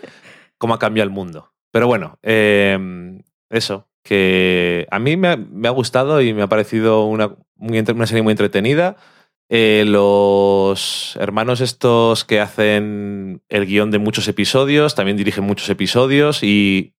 cómo 0.59 0.75
ha 0.75 0.79
cambiado 0.79 1.09
el 1.09 1.15
mundo. 1.15 1.53
Pero 1.71 1.87
bueno, 1.87 2.19
eh, 2.23 2.79
eso, 3.51 3.89
que 4.03 4.87
a 4.91 4.99
mí 4.99 5.17
me 5.17 5.29
ha, 5.29 5.71
gustado 5.71 6.21
y 6.23 6.33
me 6.33 6.43
ha 6.43 6.49
parecido 6.49 7.07
una, 7.07 7.37
una 7.57 8.07
serie 8.07 8.23
muy 8.23 8.33
entretenida. 8.33 8.97
Eh, 9.49 9.85
los 9.87 11.17
hermanos 11.21 11.61
estos 11.61 12.25
que 12.25 12.41
hacen 12.41 13.43
el 13.49 13.67
guion 13.67 13.91
de 13.91 13.99
muchos 13.99 14.27
episodios, 14.27 14.95
también 14.95 15.17
dirigen 15.17 15.45
muchos 15.45 15.69
episodios 15.69 16.43
y 16.43 16.95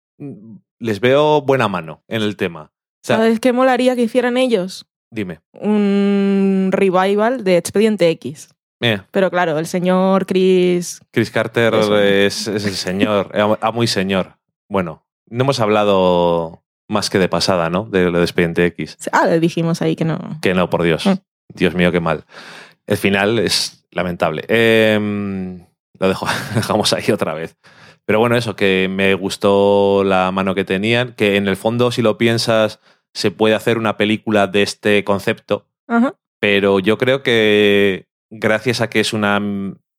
les 0.79 0.99
veo 0.99 1.41
buena 1.41 1.67
mano 1.67 2.03
en 2.07 2.21
el 2.21 2.35
tema. 2.35 2.71
¿Sabes 3.03 3.39
qué 3.39 3.53
molaría 3.53 3.95
que 3.95 4.03
hicieran 4.03 4.37
ellos? 4.37 4.85
Dime. 5.11 5.39
Un 5.53 6.69
revival 6.71 7.43
de 7.43 7.57
Expediente 7.57 8.09
X. 8.09 8.49
Eh. 8.81 9.01
Pero 9.11 9.31
claro, 9.31 9.57
el 9.57 9.65
señor 9.65 10.25
Chris... 10.25 11.01
Chris 11.11 11.31
Carter 11.31 11.73
es, 11.73 12.47
es, 12.47 12.65
el 12.65 12.73
señor, 12.75 13.31
a 13.61 13.71
muy 13.71 13.87
señor. 13.87 14.37
Bueno, 14.69 15.05
no 15.29 15.43
hemos 15.43 15.59
hablado 15.59 16.63
más 16.87 17.09
que 17.09 17.19
de 17.19 17.29
pasada, 17.29 17.69
¿no? 17.69 17.85
De 17.85 18.09
lo 18.11 18.17
de 18.17 18.23
Expediente 18.23 18.65
X. 18.65 18.97
Ah, 19.11 19.25
le 19.25 19.39
dijimos 19.39 19.81
ahí 19.81 19.95
que 19.95 20.05
no. 20.05 20.39
Que 20.41 20.53
no, 20.53 20.69
por 20.69 20.83
Dios. 20.83 21.05
Mm. 21.05 21.13
Dios 21.53 21.73
mío, 21.73 21.91
qué 21.91 21.99
mal. 21.99 22.25
El 22.85 22.97
final 22.97 23.39
es 23.39 23.85
lamentable. 23.91 24.45
Em, 24.47 25.65
lo 25.99 26.07
dejo, 26.07 26.27
dejamos 26.55 26.93
ahí 26.93 27.11
otra 27.11 27.33
vez. 27.33 27.57
Pero 28.07 28.19
bueno, 28.19 28.37
eso, 28.37 28.55
que 28.55 28.87
me 28.89 29.13
gustó 29.15 30.05
la 30.05 30.31
mano 30.31 30.55
que 30.55 30.63
tenían, 30.63 31.11
que 31.11 31.35
en 31.35 31.49
el 31.49 31.57
fondo, 31.57 31.91
si 31.91 32.01
lo 32.01 32.17
piensas, 32.17 32.79
se 33.13 33.31
puede 33.31 33.53
hacer 33.53 33.77
una 33.77 33.97
película 33.97 34.47
de 34.47 34.61
este 34.61 35.03
concepto. 35.03 35.67
Pero 36.39 36.79
yo 36.79 36.97
creo 36.97 37.21
que 37.21 38.07
gracias 38.29 38.79
a 38.79 38.89
que 38.89 39.01
es 39.01 39.11
una 39.11 39.41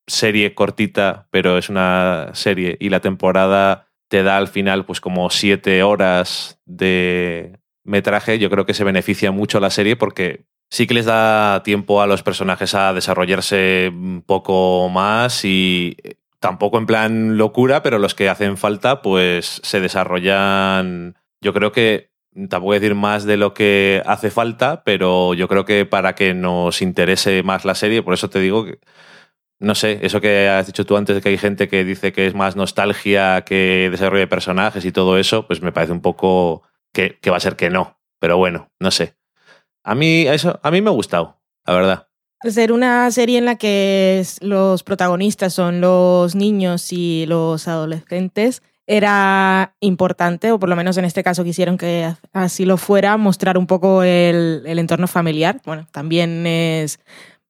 serie 0.06 0.54
cortita, 0.54 1.28
pero 1.30 1.58
es 1.58 1.68
una 1.68 2.30
serie 2.32 2.78
y 2.80 2.88
la 2.88 3.00
temporada 3.00 3.88
te 4.08 4.22
da 4.22 4.38
al 4.38 4.48
final 4.48 4.86
pues 4.86 5.02
como 5.02 5.28
siete 5.28 5.82
horas 5.82 6.62
de 6.64 7.58
metraje, 7.84 8.38
yo 8.38 8.48
creo 8.48 8.64
que 8.64 8.72
se 8.72 8.84
beneficia 8.84 9.32
mucho 9.32 9.60
la 9.60 9.68
serie 9.68 9.96
porque 9.96 10.46
sí 10.70 10.86
que 10.86 10.94
les 10.94 11.04
da 11.04 11.62
tiempo 11.62 12.00
a 12.00 12.06
los 12.06 12.22
personajes 12.22 12.74
a 12.74 12.94
desarrollarse 12.94 13.90
un 13.92 14.22
poco 14.24 14.88
más 14.88 15.44
y 15.44 15.94
tampoco 16.40 16.78
en 16.78 16.86
plan 16.86 17.38
locura, 17.38 17.82
pero 17.82 17.98
los 17.98 18.14
que 18.14 18.28
hacen 18.28 18.56
falta 18.56 19.02
pues 19.02 19.60
se 19.64 19.80
desarrollan, 19.80 21.16
yo 21.40 21.52
creo 21.52 21.72
que 21.72 22.12
tampoco 22.48 22.74
decir 22.74 22.94
más 22.94 23.24
de 23.24 23.36
lo 23.36 23.54
que 23.54 24.02
hace 24.06 24.30
falta, 24.30 24.84
pero 24.84 25.34
yo 25.34 25.48
creo 25.48 25.64
que 25.64 25.86
para 25.86 26.14
que 26.14 26.34
nos 26.34 26.82
interese 26.82 27.42
más 27.42 27.64
la 27.64 27.74
serie, 27.74 28.02
por 28.02 28.14
eso 28.14 28.30
te 28.30 28.40
digo 28.40 28.64
que 28.64 28.78
no 29.60 29.74
sé, 29.74 29.98
eso 30.02 30.20
que 30.20 30.48
has 30.48 30.66
dicho 30.66 30.86
tú 30.86 30.96
antes 30.96 31.16
de 31.16 31.22
que 31.22 31.30
hay 31.30 31.38
gente 31.38 31.68
que 31.68 31.84
dice 31.84 32.12
que 32.12 32.26
es 32.26 32.34
más 32.34 32.54
nostalgia 32.56 33.42
que 33.42 33.88
desarrollo 33.90 34.20
de 34.20 34.26
personajes 34.28 34.84
y 34.84 34.92
todo 34.92 35.18
eso, 35.18 35.46
pues 35.46 35.62
me 35.62 35.72
parece 35.72 35.92
un 35.92 36.00
poco 36.00 36.62
que, 36.92 37.18
va 37.28 37.36
a 37.36 37.40
ser 37.40 37.56
que 37.56 37.70
no. 37.70 37.98
Pero 38.20 38.36
bueno, 38.36 38.70
no 38.78 38.90
sé. 38.90 39.16
A 39.84 39.94
mí, 39.94 40.26
eso, 40.28 40.60
a 40.62 40.70
mí 40.70 40.80
me 40.80 40.90
ha 40.90 40.92
gustado, 40.92 41.40
la 41.66 41.74
verdad. 41.74 42.07
Ser 42.44 42.70
una 42.72 43.10
serie 43.10 43.38
en 43.38 43.46
la 43.46 43.56
que 43.56 44.24
los 44.40 44.84
protagonistas 44.84 45.52
son 45.52 45.80
los 45.80 46.36
niños 46.36 46.92
y 46.92 47.26
los 47.26 47.66
adolescentes 47.66 48.62
era 48.86 49.74
importante, 49.80 50.52
o 50.52 50.58
por 50.58 50.68
lo 50.68 50.76
menos 50.76 50.96
en 50.96 51.04
este 51.04 51.22
caso 51.22 51.44
quisieron 51.44 51.76
que 51.76 52.14
así 52.32 52.64
lo 52.64 52.76
fuera, 52.76 53.16
mostrar 53.16 53.58
un 53.58 53.66
poco 53.66 54.02
el, 54.02 54.62
el 54.64 54.78
entorno 54.78 55.08
familiar. 55.08 55.60
Bueno, 55.66 55.86
también 55.92 56.46
es 56.46 57.00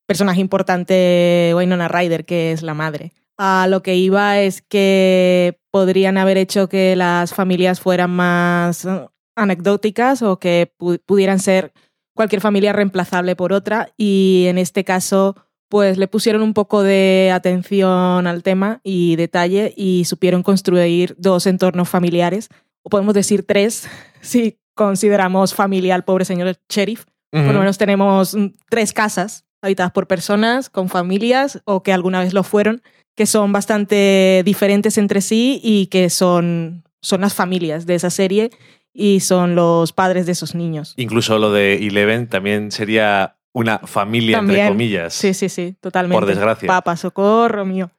personaje 0.07 0.40
importante 0.40 1.53
Wynonna 1.55 1.87
Ryder, 1.87 2.24
que 2.24 2.53
es 2.53 2.62
la 2.62 2.74
madre. 2.74 3.12
A 3.37 3.66
lo 3.68 3.83
que 3.83 3.94
iba 3.94 4.40
es 4.40 4.62
que 4.62 5.61
podrían 5.70 6.16
haber 6.16 6.38
hecho 6.38 6.68
que 6.68 6.96
las 6.96 7.35
familias 7.35 7.79
fueran 7.79 8.11
más 8.11 8.85
uh, 8.85 9.11
anecdóticas 9.37 10.22
o 10.22 10.40
que 10.40 10.72
pudieran 11.07 11.38
ser 11.38 11.72
cualquier 12.19 12.43
familia 12.43 12.73
reemplazable 12.73 13.37
por 13.37 13.53
otra 13.53 13.91
y 13.97 14.47
en 14.49 14.59
este 14.59 14.83
caso 14.83 15.37
pues 15.69 15.99
le 15.99 16.09
pusieron 16.09 16.43
un 16.43 16.53
poco 16.53 16.83
de 16.83 17.31
atención 17.33 18.27
al 18.27 18.43
tema 18.43 18.81
y 18.83 19.15
detalle 19.15 19.73
y 19.77 20.05
supieron 20.05 20.43
construir 20.43 21.15
dos 21.17 21.47
entornos 21.47 21.89
familiares, 21.89 22.49
o 22.83 22.91
podemos 22.91 23.15
decir 23.15 23.45
tres, 23.47 23.89
si 24.21 24.59
consideramos 24.75 25.55
familia 25.55 25.95
al 25.95 26.03
pobre 26.03 26.25
señor 26.25 26.57
sheriff, 26.69 27.05
Por 27.31 27.53
lo 27.53 27.61
menos 27.61 27.79
tenemos 27.79 28.35
mm, 28.35 28.47
tres 28.69 28.93
casas 28.93 29.45
habitadas 29.63 29.93
por 29.93 30.09
personas 30.09 30.71
con 30.71 30.89
familias 30.89 31.61
o 31.67 31.85
que 31.85 31.93
alguna 31.93 32.19
vez 32.19 32.35
lo 32.35 32.43
fueron, 32.43 32.83
que 33.15 33.27
son 33.27 33.53
bastante 33.53 34.43
diferentes 34.45 34.99
entre 34.99 35.21
sí 35.21 35.61
y 35.63 35.87
que 35.87 36.11
son, 36.11 36.83
son 37.01 37.21
las 37.21 37.35
familias 37.35 37.87
de 37.87 37.95
esa 37.95 38.11
serie 38.11 38.51
y 38.92 39.20
son 39.20 39.55
los 39.55 39.92
padres 39.92 40.27
de 40.27 40.33
esos 40.33 40.55
niños. 40.55 40.94
Incluso 40.96 41.38
lo 41.38 41.53
de 41.53 41.87
Eleven 41.87 42.29
también 42.29 42.70
sería 42.72 43.37
una 43.53 43.79
familia, 43.79 44.38
entre 44.38 44.68
comillas. 44.68 45.14
Sí, 45.14 45.35
sí, 45.35 45.48
sí, 45.48 45.77
totalmente. 45.81 46.18
Por 46.18 46.27
desgracia. 46.27 46.66
Papá, 46.66 46.96
socorro 46.96 47.64
mío. 47.64 47.90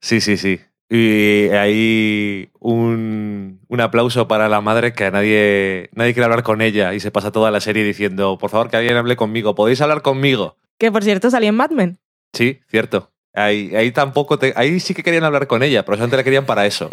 Sí, 0.00 0.20
sí, 0.20 0.36
sí. 0.36 0.60
Y 0.88 1.48
ahí 1.50 2.50
un, 2.60 3.60
un 3.66 3.80
aplauso 3.80 4.28
para 4.28 4.48
la 4.48 4.60
madre 4.60 4.92
que 4.92 5.06
a 5.06 5.10
nadie, 5.10 5.88
nadie 5.94 6.12
quiere 6.12 6.24
hablar 6.26 6.42
con 6.42 6.60
ella 6.60 6.92
y 6.92 7.00
se 7.00 7.10
pasa 7.10 7.32
toda 7.32 7.50
la 7.50 7.60
serie 7.60 7.82
diciendo, 7.82 8.36
por 8.36 8.50
favor, 8.50 8.68
que 8.68 8.76
alguien 8.76 8.96
hable 8.96 9.16
conmigo, 9.16 9.54
¿podéis 9.54 9.80
hablar 9.80 10.02
conmigo? 10.02 10.58
Que 10.78 10.92
por 10.92 11.02
cierto 11.02 11.30
salía 11.30 11.48
en 11.48 11.54
Mad 11.54 11.70
Men. 11.70 11.98
Sí, 12.34 12.60
cierto. 12.68 13.10
Ahí, 13.32 13.74
ahí 13.74 13.90
tampoco 13.92 14.38
te, 14.38 14.52
ahí 14.56 14.78
sí 14.80 14.92
que 14.92 15.02
querían 15.02 15.24
hablar 15.24 15.46
con 15.46 15.62
ella, 15.62 15.84
pero 15.84 15.96
solamente 15.96 16.18
la 16.18 16.24
querían 16.24 16.44
para 16.44 16.66
eso. 16.66 16.90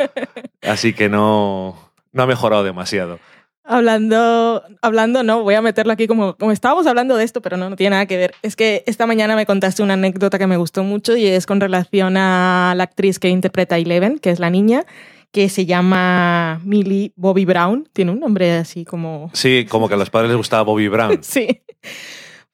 Así 0.62 0.92
que 0.92 1.08
no, 1.08 1.87
no 2.18 2.24
ha 2.24 2.26
mejorado 2.26 2.64
demasiado. 2.64 3.20
Hablando, 3.62 4.62
hablando, 4.82 5.22
no, 5.22 5.42
voy 5.42 5.54
a 5.54 5.62
meterlo 5.62 5.92
aquí 5.92 6.06
como, 6.06 6.36
como 6.36 6.52
estábamos 6.52 6.86
hablando 6.86 7.16
de 7.16 7.24
esto, 7.24 7.40
pero 7.40 7.56
no, 7.56 7.70
no 7.70 7.76
tiene 7.76 7.90
nada 7.90 8.06
que 8.06 8.16
ver. 8.16 8.34
Es 8.42 8.56
que 8.56 8.82
esta 8.86 9.06
mañana 9.06 9.36
me 9.36 9.46
contaste 9.46 9.82
una 9.82 9.94
anécdota 9.94 10.38
que 10.38 10.46
me 10.46 10.56
gustó 10.56 10.82
mucho 10.82 11.16
y 11.16 11.26
es 11.26 11.46
con 11.46 11.60
relación 11.60 12.16
a 12.16 12.74
la 12.76 12.84
actriz 12.84 13.18
que 13.18 13.28
interpreta 13.28 13.78
Eleven, 13.78 14.18
que 14.18 14.30
es 14.30 14.40
la 14.40 14.50
niña, 14.50 14.84
que 15.30 15.48
se 15.48 15.64
llama 15.64 16.60
Millie 16.64 17.12
Bobby 17.14 17.44
Brown. 17.44 17.88
Tiene 17.92 18.10
un 18.10 18.20
nombre 18.20 18.52
así 18.52 18.84
como... 18.84 19.30
Sí, 19.34 19.66
como 19.68 19.86
que 19.86 19.94
a 19.94 19.98
los 19.98 20.10
padres 20.10 20.30
les 20.30 20.38
gustaba 20.38 20.62
Bobby 20.62 20.88
Brown. 20.88 21.20
Sí. 21.22 21.62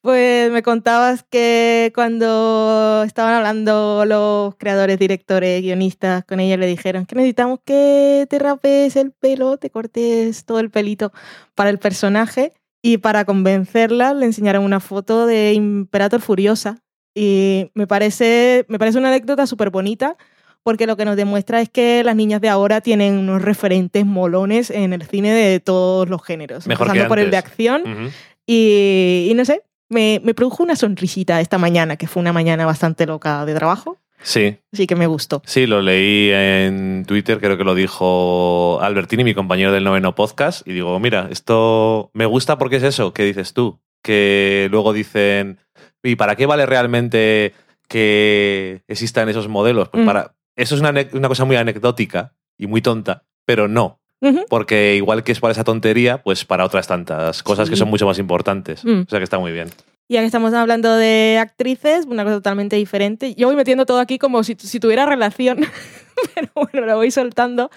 Pues 0.04 0.52
me 0.52 0.62
contabas 0.62 1.22
que 1.22 1.90
cuando 1.94 3.04
estaban 3.06 3.32
hablando 3.32 4.04
los 4.04 4.54
creadores, 4.56 4.98
directores, 4.98 5.62
guionistas 5.62 6.26
con 6.26 6.40
ella 6.40 6.58
le 6.58 6.66
dijeron 6.66 7.06
que 7.06 7.14
necesitamos 7.14 7.60
que 7.64 8.26
te 8.28 8.38
rapes 8.38 8.96
el 8.96 9.12
pelo, 9.12 9.56
te 9.56 9.70
cortes 9.70 10.44
todo 10.44 10.60
el 10.60 10.68
pelito 10.68 11.10
para 11.54 11.70
el 11.70 11.78
personaje 11.78 12.52
y 12.82 12.98
para 12.98 13.24
convencerla 13.24 14.12
le 14.12 14.26
enseñaron 14.26 14.62
una 14.62 14.78
foto 14.78 15.24
de 15.24 15.54
Imperator 15.54 16.20
Furiosa 16.20 16.82
y 17.14 17.70
me 17.72 17.86
parece, 17.86 18.66
me 18.68 18.78
parece 18.78 18.98
una 18.98 19.08
anécdota 19.08 19.46
súper 19.46 19.70
bonita 19.70 20.18
porque 20.62 20.86
lo 20.86 20.98
que 20.98 21.06
nos 21.06 21.16
demuestra 21.16 21.62
es 21.62 21.70
que 21.70 22.04
las 22.04 22.14
niñas 22.14 22.42
de 22.42 22.50
ahora 22.50 22.82
tienen 22.82 23.16
unos 23.16 23.40
referentes 23.40 24.04
molones 24.04 24.68
en 24.68 24.92
el 24.92 25.04
cine 25.04 25.32
de 25.32 25.60
todos 25.60 26.10
los 26.10 26.22
géneros, 26.22 26.66
Mejor 26.66 26.88
que 26.88 26.90
empezando 26.90 27.08
por 27.08 27.18
el 27.20 27.30
de 27.30 27.38
acción 27.38 28.12
y 28.46 29.32
no 29.34 29.46
sé, 29.46 29.62
me, 29.94 30.20
me 30.22 30.34
produjo 30.34 30.62
una 30.62 30.76
sonrisita 30.76 31.40
esta 31.40 31.56
mañana, 31.56 31.96
que 31.96 32.06
fue 32.06 32.20
una 32.20 32.32
mañana 32.34 32.66
bastante 32.66 33.06
loca 33.06 33.46
de 33.46 33.54
trabajo, 33.54 33.98
Sí, 34.22 34.56
así 34.72 34.86
que 34.86 34.96
me 34.96 35.06
gustó. 35.06 35.42
sí, 35.44 35.66
lo 35.66 35.82
leí 35.82 36.30
en 36.32 37.04
Twitter, 37.06 37.40
creo 37.40 37.56
que 37.58 37.64
lo 37.64 37.74
dijo 37.74 38.78
Albertini, 38.80 39.22
mi 39.22 39.34
compañero 39.34 39.70
del 39.72 39.84
noveno 39.84 40.14
podcast, 40.14 40.66
y 40.66 40.72
digo, 40.72 40.98
mira, 40.98 41.28
esto 41.30 42.10
me 42.14 42.24
gusta 42.26 42.56
porque 42.58 42.76
es 42.76 42.82
eso, 42.84 43.12
¿qué 43.12 43.24
dices 43.24 43.52
tú? 43.52 43.80
Que 44.02 44.68
luego 44.70 44.92
dicen, 44.94 45.58
¿y 46.02 46.16
para 46.16 46.36
qué 46.36 46.46
vale 46.46 46.64
realmente 46.66 47.52
que 47.88 48.82
existan 48.88 49.28
esos 49.28 49.48
modelos? 49.48 49.88
Pues 49.90 50.02
Mm. 50.02 50.06
para, 50.06 50.34
eso 50.56 50.74
es 50.74 50.80
una, 50.80 50.92
una 51.12 51.28
cosa 51.28 51.44
muy 51.44 51.56
anecdótica 51.56 52.32
y 52.58 52.66
muy 52.66 52.80
tonta, 52.80 53.24
pero 53.46 53.68
no, 53.68 54.00
Porque 54.48 54.96
igual 54.96 55.22
que 55.22 55.32
es 55.32 55.40
para 55.40 55.52
esa 55.52 55.64
tontería, 55.64 56.22
pues 56.22 56.44
para 56.44 56.64
otras 56.64 56.86
tantas 56.86 57.42
cosas 57.42 57.68
que 57.68 57.76
son 57.76 57.88
mucho 57.88 58.06
más 58.06 58.18
importantes. 58.18 58.84
Mm. 58.84 59.02
O 59.06 59.10
sea 59.10 59.18
que 59.18 59.24
está 59.24 59.38
muy 59.38 59.52
bien. 59.52 59.68
Ya 60.08 60.20
que 60.20 60.26
estamos 60.26 60.52
hablando 60.52 60.96
de 60.96 61.38
actrices, 61.40 62.06
una 62.06 62.24
cosa 62.24 62.36
totalmente 62.36 62.76
diferente. 62.76 63.34
Yo 63.34 63.46
voy 63.46 63.56
metiendo 63.56 63.86
todo 63.86 63.98
aquí 63.98 64.18
como 64.18 64.42
si, 64.44 64.54
si 64.58 64.80
tuviera 64.80 65.06
relación, 65.06 65.60
pero 66.34 66.50
bueno, 66.54 66.86
lo 66.86 66.96
voy 66.96 67.10
soltando. 67.10 67.70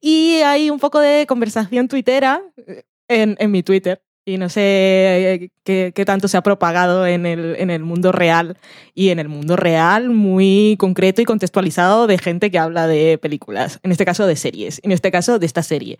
Y 0.00 0.36
hay 0.44 0.70
un 0.70 0.78
poco 0.78 1.00
de 1.00 1.26
conversación 1.26 1.88
tuitera 1.88 2.42
eh, 2.66 2.84
en, 3.08 3.36
en 3.38 3.50
mi 3.50 3.62
Twitter. 3.62 4.02
Y 4.26 4.38
no 4.38 4.48
sé 4.48 5.50
qué, 5.64 5.92
qué 5.94 6.04
tanto 6.04 6.28
se 6.28 6.36
ha 6.38 6.42
propagado 6.42 7.06
en 7.06 7.26
el, 7.26 7.56
en 7.58 7.70
el 7.70 7.82
mundo 7.82 8.10
real. 8.10 8.56
Y 8.94 9.10
en 9.10 9.18
el 9.18 9.28
mundo 9.28 9.56
real 9.56 10.08
muy 10.10 10.76
concreto 10.78 11.20
y 11.20 11.24
contextualizado 11.24 12.06
de 12.06 12.18
gente 12.18 12.50
que 12.50 12.58
habla 12.58 12.86
de 12.86 13.18
películas. 13.18 13.80
En 13.82 13.92
este 13.92 14.04
caso 14.04 14.26
de 14.26 14.36
series. 14.36 14.80
En 14.82 14.92
este 14.92 15.10
caso 15.10 15.38
de 15.38 15.46
esta 15.46 15.62
serie. 15.62 15.98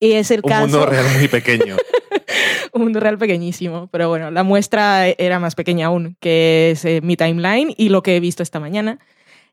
Y 0.00 0.12
es 0.12 0.30
el 0.30 0.40
Un 0.42 0.50
caso 0.50 0.66
mundo 0.66 0.86
real 0.86 1.06
muy 1.16 1.28
pequeño. 1.28 1.76
un 2.72 2.82
mundo 2.82 3.00
real 3.00 3.16
pequeñísimo, 3.18 3.88
pero 3.90 4.08
bueno, 4.08 4.30
la 4.30 4.42
muestra 4.42 5.08
era 5.08 5.38
más 5.38 5.54
pequeña 5.54 5.86
aún, 5.86 6.16
que 6.20 6.72
es 6.72 6.84
eh, 6.84 7.00
mi 7.02 7.16
timeline 7.16 7.72
y 7.76 7.88
lo 7.88 8.02
que 8.02 8.16
he 8.16 8.20
visto 8.20 8.42
esta 8.42 8.60
mañana. 8.60 8.98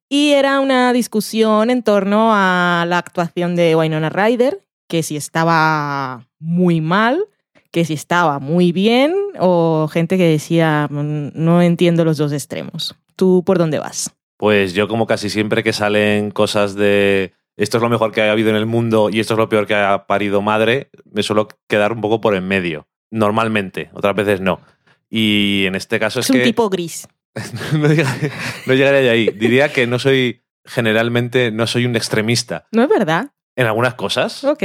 Y 0.10 0.32
era 0.32 0.60
una 0.60 0.91
discusión 0.91 1.69
en 1.69 1.84
torno 1.84 2.32
a 2.34 2.86
la 2.88 2.97
actuación 2.97 3.56
de 3.56 3.76
Winona 3.76 4.10
Ryder, 4.10 4.62
que 4.88 5.04
si 5.04 5.15
estaba 5.15 6.28
muy 6.39 6.82
mal, 6.82 7.24
que 7.71 7.86
si 7.86 7.93
estaba 7.93 8.39
muy 8.39 8.71
bien, 8.71 9.13
o 9.39 9.88
gente 9.91 10.17
que 10.17 10.27
decía, 10.27 10.88
"Mm, 10.89 11.29
no 11.34 11.62
entiendo 11.62 12.03
los 12.05 12.17
dos 12.17 12.31
extremos. 12.34 12.95
¿Tú 13.15 13.43
por 13.45 13.57
dónde 13.57 13.79
vas? 13.79 14.12
Pues 14.38 14.73
yo 14.73 14.88
como 14.88 15.05
casi 15.07 15.29
siempre 15.29 15.63
que 15.63 15.71
salen 15.73 16.31
cosas 16.31 16.75
de 16.75 17.34
esto 17.57 17.77
es 17.77 17.84
lo 17.84 17.89
mejor 17.89 18.12
que 18.12 18.21
ha 18.21 18.31
habido 18.31 18.49
en 18.49 18.55
el 18.55 18.65
mundo 18.65 19.10
y 19.12 19.19
esto 19.19 19.36
es 19.36 19.38
lo 19.38 19.47
peor 19.49 19.67
que 19.67 19.75
ha 19.75 20.07
parido 20.07 20.41
madre, 20.41 20.89
me 21.12 21.21
suelo 21.21 21.47
quedar 21.67 21.93
un 21.93 22.01
poco 22.01 22.19
por 22.21 22.36
en 22.36 22.47
medio. 22.47 22.88
Normalmente, 23.12 23.89
otras 23.93 24.15
veces 24.15 24.41
no. 24.41 24.62
Y 25.10 25.65
en 25.67 25.75
este 25.75 25.99
caso 25.99 26.19
es, 26.21 26.25
Es 26.25 26.29
un 26.31 26.38
que 26.38 26.43
tipo 26.43 26.69
gris. 26.69 27.07
no, 27.73 28.73
llegaré 28.73 29.01
de 29.01 29.10
ahí. 29.10 29.29
Diría 29.29 29.71
que 29.71 29.86
no 29.88 29.99
soy, 29.99 30.41
generalmente, 30.65 31.51
no 31.51 31.67
soy 31.67 31.86
un 31.86 31.95
extremista. 31.95 32.65
¿No 32.71 32.84
es 32.84 32.89
verdad? 32.89 33.31
En 33.55 33.67
algunas 33.67 33.93
cosas, 33.95 34.43
Ok. 34.43 34.63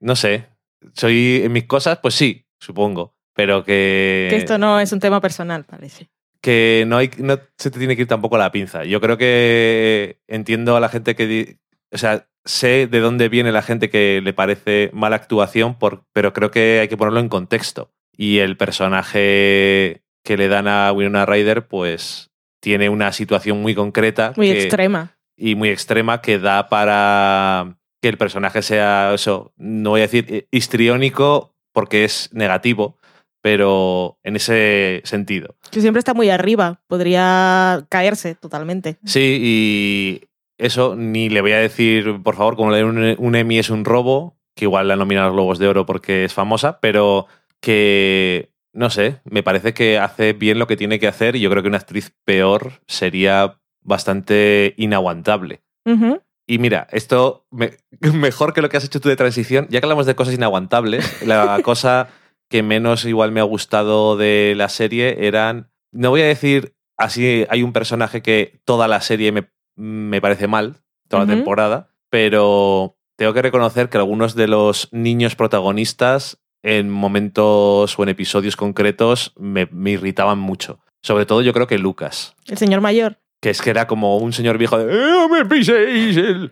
no 0.00 0.14
sé. 0.14 0.46
Soy 0.94 1.40
en 1.44 1.52
mis 1.52 1.64
cosas, 1.64 1.98
pues 2.00 2.14
sí, 2.14 2.45
supongo. 2.58 3.14
Pero 3.34 3.64
que... 3.64 4.28
Que 4.30 4.36
esto 4.36 4.56
no 4.58 4.80
es 4.80 4.92
un 4.92 5.00
tema 5.00 5.20
personal, 5.20 5.64
parece. 5.64 6.08
que 6.40 6.84
no, 6.86 6.96
hay, 6.98 7.10
no 7.18 7.38
se 7.58 7.70
te 7.70 7.78
tiene 7.78 7.96
que 7.96 8.02
ir 8.02 8.08
tampoco 8.08 8.38
la 8.38 8.50
pinza. 8.52 8.84
Yo 8.84 9.00
creo 9.00 9.18
que 9.18 10.20
entiendo 10.26 10.76
a 10.76 10.80
la 10.80 10.88
gente 10.88 11.14
que... 11.16 11.26
di- 11.26 11.58
O 11.92 11.98
sea, 11.98 12.28
sé 12.44 12.86
de 12.86 13.00
dónde 13.00 13.28
viene 13.28 13.52
la 13.52 13.62
gente 13.62 13.90
que 13.90 14.20
le 14.22 14.32
parece 14.32 14.90
mala 14.92 15.16
actuación, 15.16 15.78
por, 15.78 16.04
pero 16.12 16.32
creo 16.32 16.50
que 16.50 16.78
hay 16.80 16.88
que 16.88 16.96
ponerlo 16.96 17.20
en 17.20 17.28
contexto. 17.28 17.92
Y 18.16 18.38
el 18.38 18.56
personaje 18.56 20.02
que 20.24 20.36
le 20.36 20.48
dan 20.48 20.68
a 20.68 20.92
Winona 20.92 21.26
Ryder, 21.26 21.66
pues 21.68 22.30
tiene 22.60 22.88
una 22.88 23.12
situación 23.12 23.60
muy 23.60 23.74
concreta 23.74 24.32
Muy 24.36 24.48
que- 24.50 24.62
extrema. 24.62 25.16
y 25.36 25.54
muy 25.56 25.68
extrema 25.68 26.20
que 26.22 26.38
da 26.38 26.68
para 26.68 27.76
que 28.00 28.08
el 28.08 28.16
personaje 28.18 28.62
sea 28.62 29.12
eso, 29.14 29.52
no 29.56 29.90
voy 29.90 30.00
a 30.00 30.04
decir 30.08 30.48
histriónico 30.50 31.55
porque 31.76 32.04
es 32.04 32.30
negativo, 32.32 32.96
pero 33.42 34.18
en 34.24 34.34
ese 34.34 35.02
sentido. 35.04 35.56
Que 35.70 35.82
siempre 35.82 35.98
está 35.98 36.14
muy 36.14 36.30
arriba. 36.30 36.80
Podría 36.86 37.84
caerse 37.90 38.34
totalmente. 38.34 38.96
Sí, 39.04 39.38
y 39.42 40.22
eso 40.56 40.96
ni 40.96 41.28
le 41.28 41.42
voy 41.42 41.52
a 41.52 41.58
decir, 41.58 42.22
por 42.22 42.34
favor, 42.34 42.56
como 42.56 42.70
le 42.70 42.82
un, 42.82 43.14
un 43.18 43.34
Emmy 43.34 43.58
es 43.58 43.68
un 43.68 43.84
robo, 43.84 44.38
que 44.54 44.64
igual 44.64 44.88
la 44.88 44.96
nominan 44.96 45.24
a 45.24 45.26
los 45.26 45.34
Globos 45.34 45.58
de 45.58 45.68
Oro 45.68 45.84
porque 45.84 46.24
es 46.24 46.32
famosa, 46.32 46.80
pero 46.80 47.26
que, 47.60 48.52
no 48.72 48.88
sé, 48.88 49.20
me 49.26 49.42
parece 49.42 49.74
que 49.74 49.98
hace 49.98 50.32
bien 50.32 50.58
lo 50.58 50.66
que 50.66 50.78
tiene 50.78 50.98
que 50.98 51.08
hacer 51.08 51.36
y 51.36 51.40
yo 51.40 51.50
creo 51.50 51.62
que 51.62 51.68
una 51.68 51.76
actriz 51.76 52.14
peor 52.24 52.80
sería 52.86 53.58
bastante 53.82 54.72
inaguantable. 54.78 55.60
Ujú. 55.84 56.22
Y 56.46 56.58
mira, 56.58 56.86
esto 56.92 57.46
me- 57.50 57.72
mejor 58.12 58.52
que 58.52 58.62
lo 58.62 58.68
que 58.68 58.76
has 58.76 58.84
hecho 58.84 59.00
tú 59.00 59.08
de 59.08 59.16
transición, 59.16 59.66
ya 59.70 59.80
que 59.80 59.86
hablamos 59.86 60.06
de 60.06 60.14
cosas 60.14 60.34
inaguantables, 60.34 61.22
la 61.26 61.60
cosa 61.64 62.08
que 62.48 62.62
menos 62.62 63.04
igual 63.04 63.32
me 63.32 63.40
ha 63.40 63.44
gustado 63.44 64.16
de 64.16 64.54
la 64.56 64.68
serie 64.68 65.26
eran, 65.26 65.70
no 65.92 66.10
voy 66.10 66.20
a 66.22 66.26
decir 66.26 66.74
así, 66.96 67.44
hay 67.50 67.62
un 67.62 67.72
personaje 67.72 68.22
que 68.22 68.60
toda 68.64 68.86
la 68.88 69.00
serie 69.00 69.32
me, 69.32 69.48
me 69.76 70.20
parece 70.20 70.46
mal, 70.46 70.76
toda 71.08 71.24
la 71.24 71.32
temporada, 71.34 71.88
pero 72.10 72.96
tengo 73.16 73.32
que 73.34 73.42
reconocer 73.42 73.88
que 73.88 73.98
algunos 73.98 74.34
de 74.36 74.46
los 74.46 74.88
niños 74.92 75.34
protagonistas 75.36 76.38
en 76.62 76.88
momentos 76.90 77.98
o 77.98 78.02
en 78.02 78.08
episodios 78.08 78.56
concretos 78.56 79.32
me, 79.36 79.66
me 79.72 79.92
irritaban 79.92 80.38
mucho. 80.38 80.80
Sobre 81.02 81.26
todo 81.26 81.42
yo 81.42 81.52
creo 81.52 81.66
que 81.66 81.78
Lucas 81.78 82.34
El 82.46 82.58
señor 82.58 82.80
mayor. 82.80 83.18
Que 83.46 83.50
es 83.50 83.62
que 83.62 83.70
era 83.70 83.86
como 83.86 84.16
un 84.18 84.32
señor 84.32 84.58
viejo 84.58 84.76
de 84.76 84.92
"Eh, 84.92 85.06
¡No 85.12 85.28
me 85.28 85.44
piséis! 85.44 86.16
el-", 86.16 86.50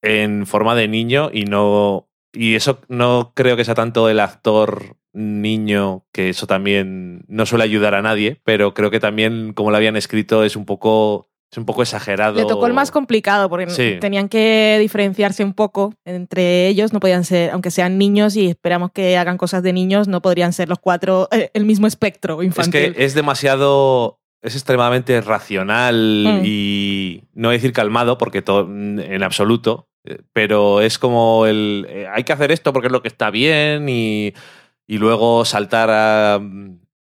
en 0.00 0.46
forma 0.46 0.76
de 0.76 0.86
niño 0.86 1.28
y 1.32 1.44
no. 1.44 2.08
Y 2.32 2.54
eso 2.54 2.78
no 2.86 3.32
creo 3.34 3.56
que 3.56 3.64
sea 3.64 3.74
tanto 3.74 4.08
el 4.08 4.20
actor 4.20 4.96
niño, 5.12 6.04
que 6.12 6.28
eso 6.28 6.46
también 6.46 7.24
no 7.26 7.46
suele 7.46 7.64
ayudar 7.64 7.96
a 7.96 8.02
nadie, 8.02 8.40
pero 8.44 8.74
creo 8.74 8.92
que 8.92 9.00
también, 9.00 9.54
como 9.54 9.72
lo 9.72 9.76
habían 9.76 9.96
escrito, 9.96 10.44
es 10.44 10.54
un 10.54 10.66
poco 10.66 11.26
es 11.52 11.58
un 11.58 11.64
poco 11.64 11.82
exagerado. 11.82 12.36
Le 12.36 12.44
tocó 12.46 12.68
el 12.68 12.74
más 12.74 12.92
complicado 12.92 13.48
porque 13.50 13.68
Sí. 13.70 13.96
tenían 14.00 14.28
que 14.28 14.76
diferenciarse 14.80 15.42
un 15.42 15.52
poco 15.52 15.94
entre 16.04 16.68
ellos. 16.68 16.92
No 16.92 17.00
podían 17.00 17.24
ser, 17.24 17.50
aunque 17.50 17.72
sean 17.72 17.98
niños 17.98 18.36
y 18.36 18.46
esperamos 18.46 18.92
que 18.92 19.16
hagan 19.18 19.36
cosas 19.36 19.64
de 19.64 19.72
niños, 19.72 20.06
no 20.06 20.22
podrían 20.22 20.52
ser 20.52 20.68
los 20.68 20.78
cuatro 20.78 21.26
eh, 21.32 21.50
el 21.54 21.64
mismo 21.64 21.88
espectro 21.88 22.40
Es 22.40 22.46
infantil. 22.46 22.94
que 22.94 23.04
es 23.04 23.14
demasiado. 23.14 24.19
Es 24.42 24.54
extremadamente 24.54 25.20
racional 25.20 26.24
Mm. 26.26 26.42
y 26.44 27.24
no 27.34 27.48
voy 27.48 27.54
a 27.54 27.58
decir 27.58 27.72
calmado, 27.72 28.16
porque 28.18 28.42
todo 28.42 28.62
en 28.70 29.22
absoluto. 29.22 29.88
eh, 30.04 30.18
Pero 30.32 30.80
es 30.80 30.98
como 30.98 31.46
el. 31.46 31.86
eh, 31.90 32.06
hay 32.12 32.24
que 32.24 32.32
hacer 32.32 32.50
esto 32.52 32.72
porque 32.72 32.86
es 32.86 32.92
lo 32.92 33.02
que 33.02 33.08
está 33.08 33.30
bien 33.30 33.88
y, 33.88 34.32
y 34.86 34.98
luego 34.98 35.44
saltar 35.44 35.90
a, 35.90 36.40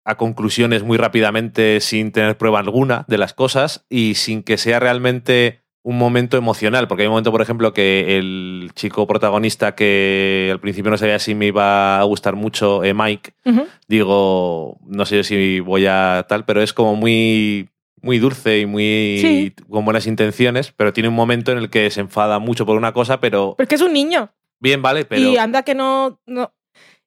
a 0.05 0.17
conclusiones 0.17 0.83
muy 0.83 0.97
rápidamente 0.97 1.79
sin 1.79 2.11
tener 2.11 2.37
prueba 2.37 2.59
alguna 2.59 3.05
de 3.07 3.17
las 3.17 3.33
cosas 3.33 3.85
y 3.89 4.15
sin 4.15 4.43
que 4.43 4.57
sea 4.57 4.79
realmente 4.81 5.61
un 5.89 5.97
momento 5.97 6.37
emocional. 6.37 6.87
Porque 6.87 7.03
hay 7.03 7.07
un 7.07 7.13
momento, 7.13 7.31
por 7.31 7.41
ejemplo, 7.41 7.73
que 7.73 8.17
el 8.17 8.71
chico 8.75 9.07
protagonista 9.07 9.73
que 9.75 10.49
al 10.51 10.59
principio 10.59 10.91
no 10.91 10.97
sabía 10.97 11.17
si 11.19 11.33
me 11.35 11.47
iba 11.47 11.99
a 11.99 12.03
gustar 12.03 12.35
mucho, 12.35 12.83
eh, 12.83 12.93
Mike, 12.93 13.31
digo, 13.87 14.77
no 14.85 15.05
sé 15.05 15.23
si 15.23 15.59
voy 15.59 15.85
a 15.87 16.25
tal, 16.29 16.45
pero 16.45 16.61
es 16.61 16.73
como 16.73 16.95
muy, 16.95 17.69
muy 18.01 18.19
dulce 18.19 18.59
y 18.59 18.65
muy 18.65 19.17
Sí. 19.19 19.53
con 19.69 19.83
buenas 19.85 20.05
intenciones, 20.07 20.71
pero 20.75 20.93
tiene 20.93 21.09
un 21.09 21.15
momento 21.15 21.51
en 21.51 21.57
el 21.57 21.69
que 21.69 21.89
se 21.89 22.01
enfada 22.01 22.39
mucho 22.39 22.65
por 22.65 22.77
una 22.77 22.93
cosa, 22.93 23.19
pero 23.19 23.55
Pero 23.57 23.63
es 23.65 23.69
que 23.69 23.75
es 23.75 23.81
un 23.81 23.93
niño. 23.93 24.29
bien, 24.59 24.81
vale, 24.81 25.05
pero 25.05 25.21
Y 25.21 25.37
anda 25.37 25.63
que 25.63 25.73
no. 25.75 26.19
no- 26.27 26.53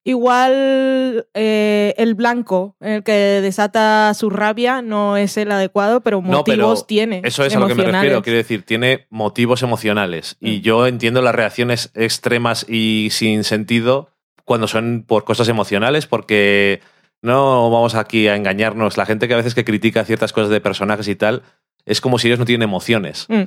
Igual 0.05 1.27
eh, 1.35 1.95
el 1.97 2.15
blanco 2.15 2.75
el 2.81 3.05
que 3.05 3.13
desata 3.41 4.13
su 4.15 4.31
rabia 4.31 4.83
no 4.83 5.17
es 5.17 5.37
el 5.37 5.53
adecuado, 5.53 6.01
pero 6.01 6.21
No, 6.21 6.39
motivos 6.39 6.81
pero 6.81 6.87
tiene. 6.87 7.23
eso 7.25 7.45
es 7.45 7.55
a 7.55 7.61
lo 7.61 7.69
que 7.69 7.75
me 7.75 7.85
refiero, 7.85 8.21
quiero 8.23 8.37
decir, 8.37 8.65
tiene 8.65 9.07
motivos 9.11 9.63
emocionales 9.63 10.37
y 10.41 10.59
Mm. 10.59 10.63
yo 10.63 10.87
entiendo 10.87 11.23
las 11.23 11.35
reacciones 11.35 11.93
extremas 11.95 12.67
y 12.69 13.09
sin 13.13 13.45
sentido 13.45 14.09
cuando 14.45 14.67
son 14.67 15.05
por 15.07 15.25
cosas 15.25 15.49
emocionales, 15.49 16.07
porque 16.07 16.81
no 17.23 17.71
vamos 17.71 17.95
aquí 17.95 18.27
a 18.27 18.35
engañarnos, 18.35 18.97
la 18.97 19.07
gente 19.07 19.29
que 19.29 19.35
a 19.35 19.37
veces 19.37 19.55
que 19.55 19.65
critica 19.65 20.05
ciertas 20.05 20.33
cosas 20.33 20.51
de 20.51 20.61
personajes 20.61 21.07
y 21.07 21.15
tal, 21.15 21.43
es 21.87 22.01
como 22.01 22.19
si 22.19 22.27
ellos 22.27 22.41
no 22.41 22.45
tienen 22.45 22.69
emociones. 22.69 23.27
Mm. 23.29 23.43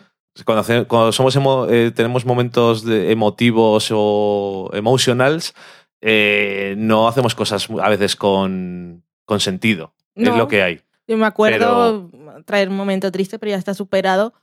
Cuando, 0.46 0.88
cuando 0.88 1.12
somos 1.12 1.36
emo- 1.38 1.68
eh, 1.70 1.92
tenemos 1.92 2.26
momentos 2.26 2.86
de 2.86 3.12
emotivos 3.12 3.90
o 3.94 4.70
emotionals, 4.74 5.54
eh, 6.02 6.76
no 6.78 7.08
hacemos 7.08 7.36
cosas 7.36 7.68
a 7.82 7.90
veces 7.90 8.16
con, 8.16 9.04
con 9.26 9.40
sentido. 9.40 9.94
Es 10.16 10.36
lo 10.36 10.48
que 10.48 10.62
hay. 10.64 10.82
Yo 11.08 11.18
me 11.18 11.26
acuerdo 11.26 12.10
traer 12.46 12.70
un 12.70 12.76
momento 12.78 13.12
triste, 13.12 13.38
pero 13.40 13.52
ya 13.52 13.58
está 13.58 13.74
superado. 13.74 14.34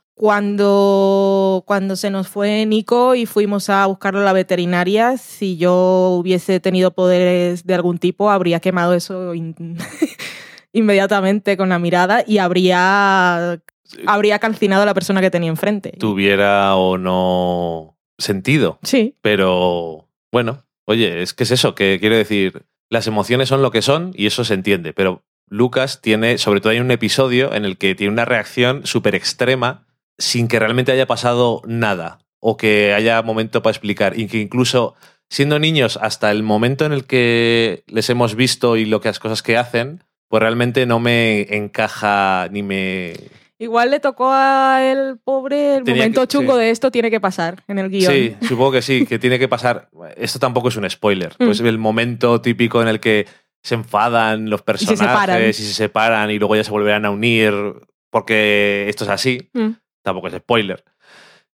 Cuando, 0.57 1.63
cuando 1.65 1.95
se 1.95 2.09
nos 2.11 2.27
fue 2.27 2.65
Nico 2.67 3.15
y 3.15 3.25
fuimos 3.25 3.69
a 3.69 3.85
buscarlo 3.87 4.19
a 4.21 4.23
la 4.23 4.33
veterinaria, 4.33 5.17
si 5.17 5.57
yo 5.57 6.17
hubiese 6.19 6.59
tenido 6.59 6.91
poderes 6.91 7.65
de 7.65 7.73
algún 7.73 7.97
tipo, 7.97 8.29
habría 8.29 8.59
quemado 8.59 8.93
eso 8.93 9.33
in- 9.33 9.55
inmediatamente 10.73 11.57
con 11.57 11.69
la 11.69 11.79
mirada 11.79 12.23
y 12.27 12.37
habría, 12.37 13.59
habría 14.05 14.39
calcinado 14.39 14.83
a 14.83 14.85
la 14.85 14.93
persona 14.93 15.21
que 15.21 15.31
tenía 15.31 15.49
enfrente. 15.49 15.93
Tuviera 15.99 16.75
o 16.75 16.97
no 16.97 17.97
sentido. 18.17 18.79
Sí, 18.83 19.15
Pero 19.21 20.07
bueno, 20.31 20.63
oye, 20.85 21.21
es 21.21 21.33
que 21.33 21.43
es 21.43 21.51
eso, 21.51 21.75
que 21.75 21.97
quiero 21.99 22.15
decir, 22.15 22.65
las 22.89 23.07
emociones 23.07 23.49
son 23.49 23.61
lo 23.61 23.71
que 23.71 23.81
son 23.81 24.11
y 24.15 24.25
eso 24.25 24.43
se 24.43 24.53
entiende, 24.53 24.93
pero 24.93 25.23
Lucas 25.47 26.01
tiene, 26.01 26.37
sobre 26.37 26.61
todo 26.61 26.71
hay 26.71 26.79
un 26.79 26.91
episodio 26.91 27.53
en 27.53 27.65
el 27.65 27.77
que 27.77 27.95
tiene 27.95 28.13
una 28.13 28.25
reacción 28.25 28.85
súper 28.85 29.15
extrema 29.15 29.85
sin 30.17 30.47
que 30.47 30.59
realmente 30.59 30.91
haya 30.91 31.07
pasado 31.07 31.61
nada 31.65 32.19
o 32.39 32.57
que 32.57 32.93
haya 32.93 33.21
momento 33.21 33.61
para 33.61 33.71
explicar 33.71 34.19
y 34.19 34.27
que 34.27 34.39
incluso 34.39 34.95
siendo 35.29 35.59
niños 35.59 35.97
hasta 36.01 36.31
el 36.31 36.43
momento 36.43 36.85
en 36.85 36.93
el 36.93 37.05
que 37.05 37.83
les 37.87 38.09
hemos 38.09 38.35
visto 38.35 38.77
y 38.77 38.85
lo 38.85 39.01
que 39.01 39.09
las 39.09 39.19
cosas 39.19 39.41
que 39.41 39.57
hacen, 39.57 40.03
pues 40.27 40.41
realmente 40.41 40.85
no 40.85 40.99
me 40.99 41.55
encaja 41.55 42.47
ni 42.51 42.63
me... 42.63 43.13
igual 43.59 43.91
le 43.91 43.99
tocó 43.99 44.29
a 44.31 44.79
el 44.83 45.17
pobre 45.23 45.77
el 45.77 45.83
Tenía 45.83 46.03
momento 46.03 46.21
que- 46.21 46.27
chungo 46.27 46.53
sí. 46.53 46.59
de 46.59 46.69
esto 46.71 46.91
tiene 46.91 47.09
que 47.11 47.19
pasar 47.19 47.63
en 47.67 47.79
el 47.79 47.89
guion. 47.89 48.11
Sí, 48.11 48.35
supongo 48.47 48.71
que 48.73 48.81
sí, 48.81 49.05
que 49.05 49.19
tiene 49.19 49.39
que 49.39 49.47
pasar. 49.47 49.89
Esto 50.17 50.39
tampoco 50.39 50.67
es 50.69 50.75
un 50.75 50.89
spoiler. 50.89 51.33
Mm. 51.39 51.45
Pues 51.45 51.59
el 51.61 51.77
momento 51.77 52.41
típico 52.41 52.81
en 52.81 52.87
el 52.87 52.99
que 52.99 53.25
se 53.63 53.75
enfadan 53.75 54.49
los 54.49 54.59
se 54.61 54.65
personajes 54.65 54.99
separan. 54.99 55.49
y 55.49 55.53
se 55.53 55.73
separan 55.73 56.29
y 56.31 56.39
luego 56.39 56.55
ya 56.55 56.63
se 56.63 56.71
volverán 56.71 57.05
a 57.05 57.11
unir 57.11 57.53
porque 58.09 58.85
esto 58.89 59.05
es 59.05 59.09
así. 59.09 59.49
Mm. 59.53 59.69
Tampoco 60.03 60.27
es 60.27 60.33
spoiler. 60.35 60.83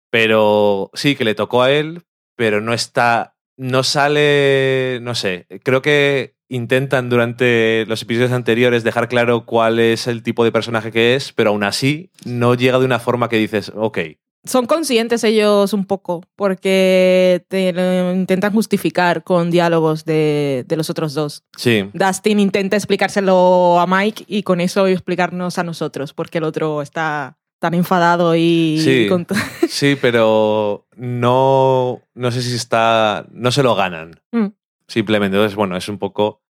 Pero 0.09 0.89
sí, 0.93 1.15
que 1.15 1.23
le 1.23 1.35
tocó 1.35 1.61
a 1.61 1.71
él, 1.71 2.03
pero 2.35 2.61
no 2.61 2.73
está. 2.73 3.35
No 3.57 3.83
sale. 3.83 4.99
No 5.01 5.13
sé. 5.15 5.45
Creo 5.63 5.81
que 5.81 6.35
intentan 6.49 7.09
durante 7.09 7.85
los 7.87 8.01
episodios 8.01 8.31
anteriores 8.31 8.83
dejar 8.83 9.07
claro 9.07 9.45
cuál 9.45 9.79
es 9.79 10.07
el 10.07 10.23
tipo 10.23 10.43
de 10.43 10.51
personaje 10.51 10.91
que 10.91 11.15
es, 11.15 11.31
pero 11.31 11.51
aún 11.51 11.63
así 11.63 12.11
no 12.25 12.55
llega 12.55 12.79
de 12.79 12.85
una 12.85 12.99
forma 12.99 13.29
que 13.29 13.37
dices, 13.37 13.71
ok, 13.75 13.99
son 14.45 14.65
conscientes 14.65 15.23
ellos 15.25 15.73
un 15.73 15.85
poco, 15.85 16.23
porque 16.35 17.45
te 17.49 17.73
lo 17.73 18.13
intentan 18.13 18.53
justificar 18.53 19.23
con 19.23 19.51
diálogos 19.51 20.05
de, 20.05 20.63
de 20.65 20.77
los 20.77 20.89
otros 20.89 21.13
dos. 21.13 21.43
sí. 21.57 21.89
Dustin 21.93 22.39
intenta 22.39 22.77
explicárselo 22.77 23.79
a 23.79 23.85
Mike 23.85 24.23
y 24.27 24.43
con 24.43 24.61
eso 24.61 24.87
explicarnos 24.87 25.57
a 25.57 25.63
nosotros, 25.63 26.13
porque 26.13 26.37
el 26.37 26.45
otro 26.45 26.81
está 26.81 27.37
tan 27.59 27.73
enfadado 27.73 28.35
y... 28.35 28.79
Sí. 28.81 29.07
con 29.07 29.27
Sí, 29.69 29.97
pero 30.01 30.87
no, 30.95 32.01
no 32.15 32.31
sé 32.31 32.41
si 32.41 32.55
está. 32.55 33.25
No 33.31 33.51
se 33.51 33.63
lo 33.63 33.75
ganan. 33.75 34.21
Mm. 34.31 34.47
Simplemente. 34.89 35.37
Entonces, 35.37 35.55
bueno, 35.55 35.77
es 35.77 35.87
un 35.87 35.97
poco. 35.99 36.41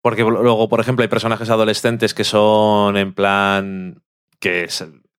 Porque 0.00 0.22
luego, 0.22 0.68
por 0.70 0.80
ejemplo, 0.80 1.02
hay 1.02 1.08
personajes 1.08 1.50
adolescentes 1.50 2.14
que 2.14 2.24
son 2.24 2.96
en 2.96 3.12
plan. 3.12 4.02
que 4.40 4.66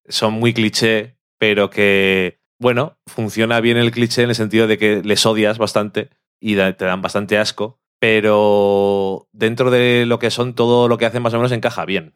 son 0.09 0.33
muy 0.33 0.53
cliché, 0.53 1.17
pero 1.37 1.69
que. 1.69 2.39
Bueno, 2.59 2.97
funciona 3.07 3.59
bien 3.61 3.77
el 3.77 3.91
cliché 3.91 4.23
en 4.23 4.29
el 4.29 4.35
sentido 4.35 4.67
de 4.67 4.77
que 4.77 5.01
les 5.03 5.25
odias 5.25 5.57
bastante 5.57 6.09
y 6.39 6.55
te 6.55 6.85
dan 6.85 7.01
bastante 7.01 7.37
asco. 7.37 7.79
Pero 7.99 9.27
dentro 9.31 9.71
de 9.71 10.05
lo 10.05 10.19
que 10.19 10.29
son, 10.31 10.53
todo 10.55 10.87
lo 10.87 10.97
que 10.97 11.05
hacen 11.05 11.21
más 11.21 11.33
o 11.33 11.37
menos 11.37 11.51
encaja 11.51 11.85
bien. 11.85 12.13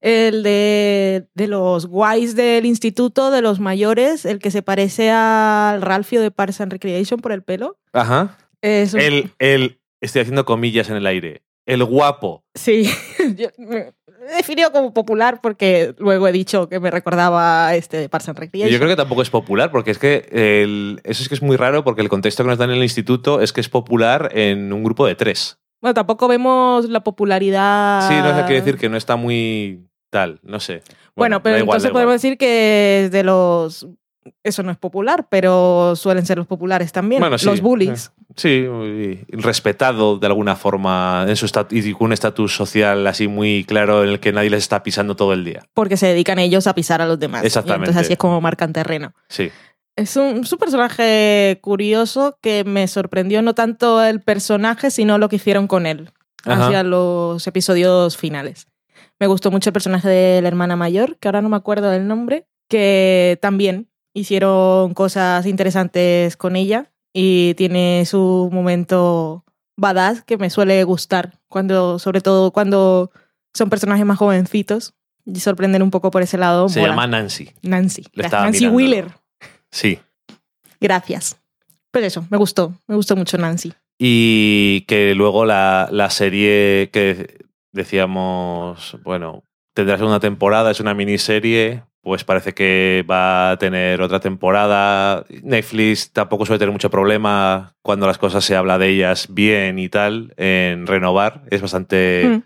El 0.00 0.42
de, 0.42 1.26
de 1.34 1.46
los 1.46 1.86
guays 1.86 2.36
del 2.36 2.66
instituto, 2.66 3.30
de 3.30 3.42
los 3.42 3.60
mayores, 3.60 4.24
el 4.26 4.38
que 4.38 4.50
se 4.50 4.62
parece 4.62 5.10
al 5.10 5.80
Ralphio 5.82 6.20
de 6.20 6.30
Parks 6.30 6.60
and 6.60 6.72
Recreation 6.72 7.20
por 7.20 7.32
el 7.32 7.42
pelo. 7.42 7.78
Ajá. 7.92 8.36
Es 8.60 8.94
un- 8.94 9.00
El, 9.00 9.30
el. 9.38 9.80
Estoy 10.06 10.22
haciendo 10.22 10.44
comillas 10.44 10.88
en 10.90 10.96
el 10.96 11.06
aire. 11.06 11.42
El 11.66 11.84
guapo. 11.84 12.44
Sí, 12.54 12.88
yo 13.36 13.48
me 13.58 13.92
he 14.28 14.36
definido 14.36 14.70
como 14.72 14.94
popular 14.94 15.40
porque 15.42 15.94
luego 15.98 16.26
he 16.28 16.32
dicho 16.32 16.68
que 16.68 16.78
me 16.80 16.90
recordaba 16.90 17.66
a 17.68 17.74
este 17.76 17.96
de 17.98 18.08
Parks 18.08 18.28
and 18.28 18.38
Recreation. 18.38 18.72
Yo 18.72 18.78
creo 18.78 18.88
que 18.90 18.96
tampoco 18.96 19.22
es 19.22 19.30
popular, 19.30 19.70
porque 19.70 19.90
es 19.90 19.98
que 19.98 20.28
el- 20.30 21.00
eso 21.04 21.22
es 21.22 21.28
que 21.28 21.34
es 21.34 21.42
muy 21.42 21.56
raro, 21.56 21.82
porque 21.84 22.02
el 22.02 22.08
contexto 22.08 22.42
que 22.44 22.50
nos 22.50 22.58
dan 22.58 22.70
en 22.70 22.76
el 22.76 22.82
instituto 22.82 23.40
es 23.40 23.52
que 23.52 23.60
es 23.60 23.68
popular 23.68 24.30
en 24.32 24.72
un 24.72 24.82
grupo 24.84 25.06
de 25.06 25.14
tres. 25.16 25.58
Bueno, 25.82 25.94
tampoco 25.94 26.26
vemos 26.28 26.88
la 26.88 27.00
popularidad. 27.04 28.08
Sí, 28.08 28.14
no 28.14 28.34
sé, 28.36 28.44
quiere 28.46 28.60
decir 28.62 28.78
que 28.78 28.88
no 28.88 28.96
está 28.96 29.16
muy 29.16 29.86
tal, 30.10 30.40
no 30.42 30.60
sé. 30.60 30.82
Bueno, 31.14 31.42
pero 31.42 31.56
igual, 31.58 31.76
entonces 31.76 31.90
podemos 31.90 32.12
decir 32.14 32.38
que 32.38 33.04
es 33.04 33.10
de 33.10 33.22
los. 33.24 33.86
Eso 34.42 34.62
no 34.64 34.72
es 34.72 34.76
popular, 34.78 35.28
pero 35.30 35.94
suelen 35.94 36.26
ser 36.26 36.38
los 36.38 36.46
populares 36.48 36.90
también. 36.92 37.20
Bueno, 37.20 37.38
sí. 37.38 37.46
Los 37.46 37.60
bullies. 37.60 38.12
Sí, 38.36 38.66
respetado 39.28 40.18
de 40.18 40.26
alguna 40.26 40.56
forma 40.56 41.24
en 41.26 41.36
su 41.36 41.46
y 41.70 41.92
con 41.92 42.06
un 42.06 42.12
estatus 42.12 42.54
social 42.54 43.06
así 43.06 43.28
muy 43.28 43.64
claro 43.64 44.04
en 44.04 44.10
el 44.10 44.20
que 44.20 44.32
nadie 44.32 44.50
les 44.50 44.64
está 44.64 44.82
pisando 44.82 45.16
todo 45.16 45.32
el 45.32 45.44
día. 45.44 45.64
Porque 45.72 45.96
se 45.96 46.06
dedican 46.08 46.38
ellos 46.38 46.66
a 46.66 46.74
pisar 46.74 47.00
a 47.00 47.06
los 47.06 47.18
demás. 47.18 47.42
Y 47.42 47.46
Exactamente. 47.46 47.86
entonces 47.86 48.06
así 48.06 48.12
es 48.12 48.18
como 48.18 48.40
marcan 48.42 48.74
terreno. 48.74 49.14
Sí. 49.28 49.50
Es 49.96 50.16
un, 50.16 50.42
es 50.42 50.52
un 50.52 50.58
personaje 50.58 51.58
curioso 51.62 52.38
que 52.42 52.64
me 52.64 52.86
sorprendió 52.88 53.40
no 53.40 53.54
tanto 53.54 54.04
el 54.04 54.20
personaje, 54.20 54.90
sino 54.90 55.16
lo 55.16 55.30
que 55.30 55.36
hicieron 55.36 55.66
con 55.66 55.86
él 55.86 56.10
Ajá. 56.44 56.66
hacia 56.66 56.82
los 56.82 57.46
episodios 57.46 58.18
finales. 58.18 58.66
Me 59.18 59.26
gustó 59.28 59.50
mucho 59.50 59.70
el 59.70 59.72
personaje 59.72 60.10
de 60.10 60.42
la 60.42 60.48
hermana 60.48 60.76
mayor, 60.76 61.16
que 61.16 61.28
ahora 61.28 61.40
no 61.40 61.48
me 61.48 61.56
acuerdo 61.56 61.88
del 61.88 62.06
nombre, 62.06 62.46
que 62.68 63.38
también 63.40 63.88
hicieron 64.12 64.92
cosas 64.92 65.46
interesantes 65.46 66.36
con 66.36 66.56
ella 66.56 66.92
y 67.18 67.54
tiene 67.54 68.04
su 68.04 68.50
momento 68.52 69.42
badass 69.78 70.22
que 70.22 70.36
me 70.36 70.50
suele 70.50 70.84
gustar, 70.84 71.40
cuando, 71.48 71.98
sobre 71.98 72.20
todo 72.20 72.50
cuando 72.50 73.10
son 73.54 73.70
personajes 73.70 74.04
más 74.04 74.18
jovencitos 74.18 74.92
y 75.24 75.40
sorprenden 75.40 75.80
un 75.80 75.90
poco 75.90 76.10
por 76.10 76.20
ese 76.20 76.36
lado. 76.36 76.68
Se 76.68 76.80
mola. 76.80 76.92
llama 76.92 77.06
Nancy. 77.06 77.52
Nancy. 77.62 78.04
Nancy 78.14 78.58
mirando. 78.60 78.76
Wheeler. 78.76 79.08
Sí. 79.70 79.98
Gracias. 80.78 81.40
Pero 81.90 82.04
eso, 82.04 82.26
me 82.28 82.36
gustó. 82.36 82.74
Me 82.86 82.96
gustó 82.96 83.16
mucho 83.16 83.38
Nancy. 83.38 83.72
Y 83.98 84.82
que 84.82 85.14
luego 85.14 85.46
la, 85.46 85.88
la 85.90 86.10
serie 86.10 86.90
que 86.92 87.46
decíamos, 87.72 88.98
bueno, 89.04 89.42
tendrá 89.72 89.96
segunda 89.96 90.20
temporada, 90.20 90.70
es 90.70 90.80
una 90.80 90.92
miniserie, 90.92 91.82
pues 92.06 92.22
parece 92.22 92.54
que 92.54 93.04
va 93.10 93.50
a 93.50 93.56
tener 93.58 94.00
otra 94.00 94.20
temporada. 94.20 95.24
Netflix 95.42 96.12
tampoco 96.12 96.46
suele 96.46 96.60
tener 96.60 96.70
mucho 96.72 96.88
problema 96.88 97.74
cuando 97.82 98.06
las 98.06 98.16
cosas 98.16 98.44
se 98.44 98.54
habla 98.54 98.78
de 98.78 98.90
ellas 98.90 99.26
bien 99.28 99.80
y 99.80 99.88
tal 99.88 100.32
en 100.36 100.86
renovar. 100.86 101.42
Es 101.50 101.60
bastante, 101.62 102.28
Mm. 102.28 102.42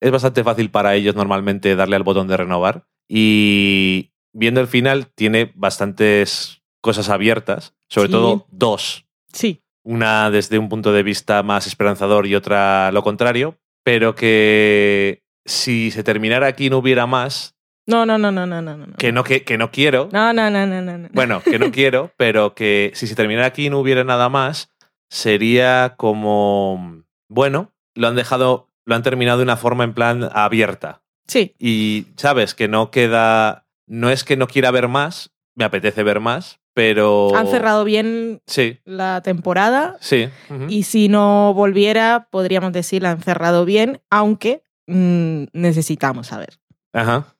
es 0.00 0.10
bastante 0.10 0.42
fácil 0.42 0.70
para 0.72 0.96
ellos 0.96 1.14
normalmente 1.14 1.76
darle 1.76 1.94
al 1.94 2.02
botón 2.02 2.26
de 2.26 2.36
renovar. 2.36 2.82
Y 3.08 4.10
viendo 4.32 4.60
el 4.60 4.66
final, 4.66 5.06
tiene 5.14 5.52
bastantes 5.54 6.62
cosas 6.80 7.08
abiertas, 7.08 7.74
sobre 7.88 8.08
Sí. 8.08 8.12
todo 8.12 8.46
dos. 8.50 9.06
Sí. 9.32 9.62
Una 9.84 10.32
desde 10.32 10.58
un 10.58 10.68
punto 10.68 10.92
de 10.92 11.04
vista 11.04 11.44
más 11.44 11.68
esperanzador 11.68 12.26
y 12.26 12.34
otra 12.34 12.90
lo 12.90 13.04
contrario, 13.04 13.56
pero 13.84 14.16
que 14.16 15.22
si 15.44 15.92
se 15.92 16.02
terminara 16.02 16.48
aquí 16.48 16.70
no 16.70 16.78
hubiera 16.78 17.06
más, 17.06 17.55
No, 17.86 18.04
no, 18.04 18.18
no, 18.18 18.32
no, 18.32 18.46
no, 18.46 18.60
no. 18.62 18.76
no. 18.76 18.96
que 18.96 19.12
no, 19.12 19.22
que, 19.24 19.44
que 19.44 19.56
no 19.58 19.70
quiero, 19.70 20.08
No, 20.12 20.32
no, 20.32 20.50
no, 20.50 20.66
no, 20.66 20.82
no. 20.82 20.98
no. 20.98 21.08
bueno, 21.12 21.40
que 21.42 21.58
no 21.58 21.70
quiero, 21.70 22.10
pero 22.16 22.54
que 22.54 22.90
si 22.94 23.06
se 23.06 23.14
terminara 23.14 23.46
aquí 23.46 23.66
y 23.66 23.70
no 23.70 23.78
hubiera 23.78 24.02
nada 24.04 24.28
más, 24.28 24.70
sería 25.08 25.94
como, 25.96 27.02
bueno, 27.28 27.72
lo 27.94 28.08
han 28.08 28.16
dejado, 28.16 28.68
lo 28.84 28.94
han 28.94 29.02
terminado 29.02 29.38
de 29.38 29.44
una 29.44 29.56
forma 29.56 29.84
en 29.84 29.94
plan 29.94 30.28
abierta. 30.32 31.02
Sí. 31.28 31.54
Y, 31.58 32.06
¿sabes? 32.16 32.54
Que 32.54 32.68
no 32.68 32.90
queda, 32.90 33.66
no 33.86 34.10
es 34.10 34.24
que 34.24 34.36
no 34.36 34.46
quiera 34.48 34.70
ver 34.70 34.88
más, 34.88 35.30
me 35.54 35.64
apetece 35.64 36.02
ver 36.02 36.20
más, 36.20 36.60
pero... 36.74 37.34
Han 37.34 37.46
cerrado 37.48 37.84
bien 37.84 38.42
Sí, 38.46 38.80
la 38.84 39.22
temporada 39.22 39.96
sí. 40.00 40.28
y 40.68 40.82
si 40.82 41.08
no 41.08 41.54
volviera, 41.54 42.28
podríamos 42.30 42.72
decir 42.72 43.02
la 43.02 43.12
han 43.12 43.22
cerrado 43.22 43.64
bien, 43.64 44.02
aunque 44.10 44.62
mm, 44.86 45.44
necesitamos 45.52 46.26
saber. 46.26 46.58
Ajá. 46.92 47.35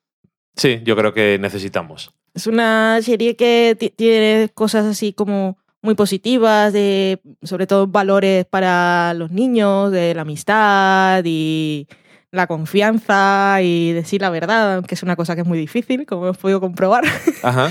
Sí, 0.57 0.81
yo 0.85 0.97
creo 0.97 1.12
que 1.12 1.38
necesitamos. 1.40 2.12
Es 2.35 2.47
una 2.47 3.01
serie 3.03 3.37
que 3.37 3.77
ti- 3.79 3.90
tiene 3.90 4.49
cosas 4.55 4.87
así 4.87 5.12
como 5.12 5.59
muy 5.83 5.95
positivas, 5.95 6.73
de 6.73 7.21
sobre 7.42 7.66
todo 7.66 7.87
valores 7.87 8.45
para 8.47 9.14
los 9.14 9.31
niños, 9.31 9.92
de 9.92 10.14
la 10.14 10.23
amistad 10.23 11.23
y 11.25 11.87
la 12.33 12.47
confianza 12.47 13.59
y 13.62 13.92
decir 13.92 14.21
la 14.21 14.31
verdad, 14.31 14.77
aunque 14.77 14.95
es 14.95 15.03
una 15.03 15.16
cosa 15.16 15.35
que 15.35 15.42
es 15.42 15.47
muy 15.47 15.59
difícil, 15.59 16.05
como 16.07 16.25
hemos 16.25 16.38
podido 16.38 16.61
comprobar. 16.61 17.05
Ajá. 17.42 17.71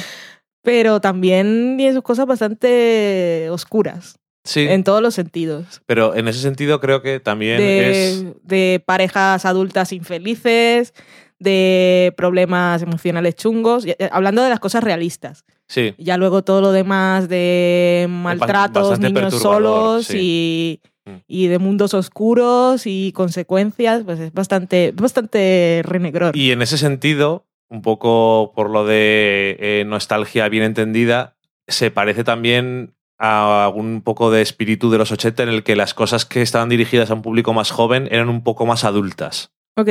Pero 0.63 1.00
también 1.02 1.76
tiene 1.78 1.93
sus 1.93 2.02
cosas 2.04 2.26
bastante 2.26 3.48
oscuras, 3.52 4.17
Sí, 4.43 4.62
en 4.62 4.84
todos 4.84 5.02
los 5.02 5.13
sentidos. 5.15 5.82
pero 5.88 6.15
en 6.15 6.28
ese 6.28 6.39
sentido 6.39 6.80
creo 6.80 7.02
que 7.02 7.19
también 7.19 7.60
es... 7.62 8.24
De 8.43 8.82
parejas 8.86 9.43
adultas 9.45 9.91
infelices, 9.91 10.93
de 11.39 12.13
problemas 12.17 12.82
emocionales 12.82 13.36
chungos, 13.36 13.86
eh, 13.86 13.95
hablando 14.12 14.43
de 14.43 14.50
las 14.50 14.60
cosas 14.60 14.84
realistas. 14.84 15.45
Sí, 15.67 15.95
Ya 15.98 16.17
luego 16.17 16.43
todo 16.43 16.62
lo 16.62 16.71
demás 16.71 17.28
de 17.28 18.08
maltratos, 18.10 18.89
bastante 18.91 19.12
niños 19.21 19.34
solos 19.41 20.13
y, 20.13 20.82
Mm. 21.06 21.17
y 21.28 21.48
de 21.48 21.60
mundos 21.60 21.93
oscuros 21.93 22.84
y 22.88 23.12
consecuencias, 23.13 24.04
pues 24.04 24.19
es 24.19 24.34
bastante, 24.34 24.91
bastante 24.95 25.82
renegror. 25.84 26.36
Y 26.36 26.52
en 26.52 26.62
ese 26.63 26.78
sentido, 26.80 27.45
un 27.69 27.82
poco 27.84 28.52
por 28.56 28.69
lo 28.71 28.86
de 28.86 29.56
eh, 29.60 29.84
nostalgia 29.86 30.50
bien 30.50 30.63
entendida, 30.63 31.36
se 31.67 31.91
parece 31.91 32.24
también 32.24 32.95
a 33.19 33.71
un 33.74 34.02
poco 34.02 34.32
de 34.32 34.41
espíritu 34.41 34.89
de 34.89 34.98
los 34.98 35.12
80 35.12 35.43
en 35.43 35.50
el 35.50 35.63
que 35.63 35.76
las 35.76 35.93
cosas 35.93 36.26
que 36.26 36.41
estaban 36.41 36.69
dirigidas 36.69 37.12
a 37.12 37.13
un 37.13 37.21
público 37.21 37.54
más 37.54 37.71
joven 37.71 38.08
eran 38.12 38.28
un 38.30 38.43
poco 38.43 38.65
más 38.65 38.84
adultas. 38.84 39.52
Ok, 39.78 39.89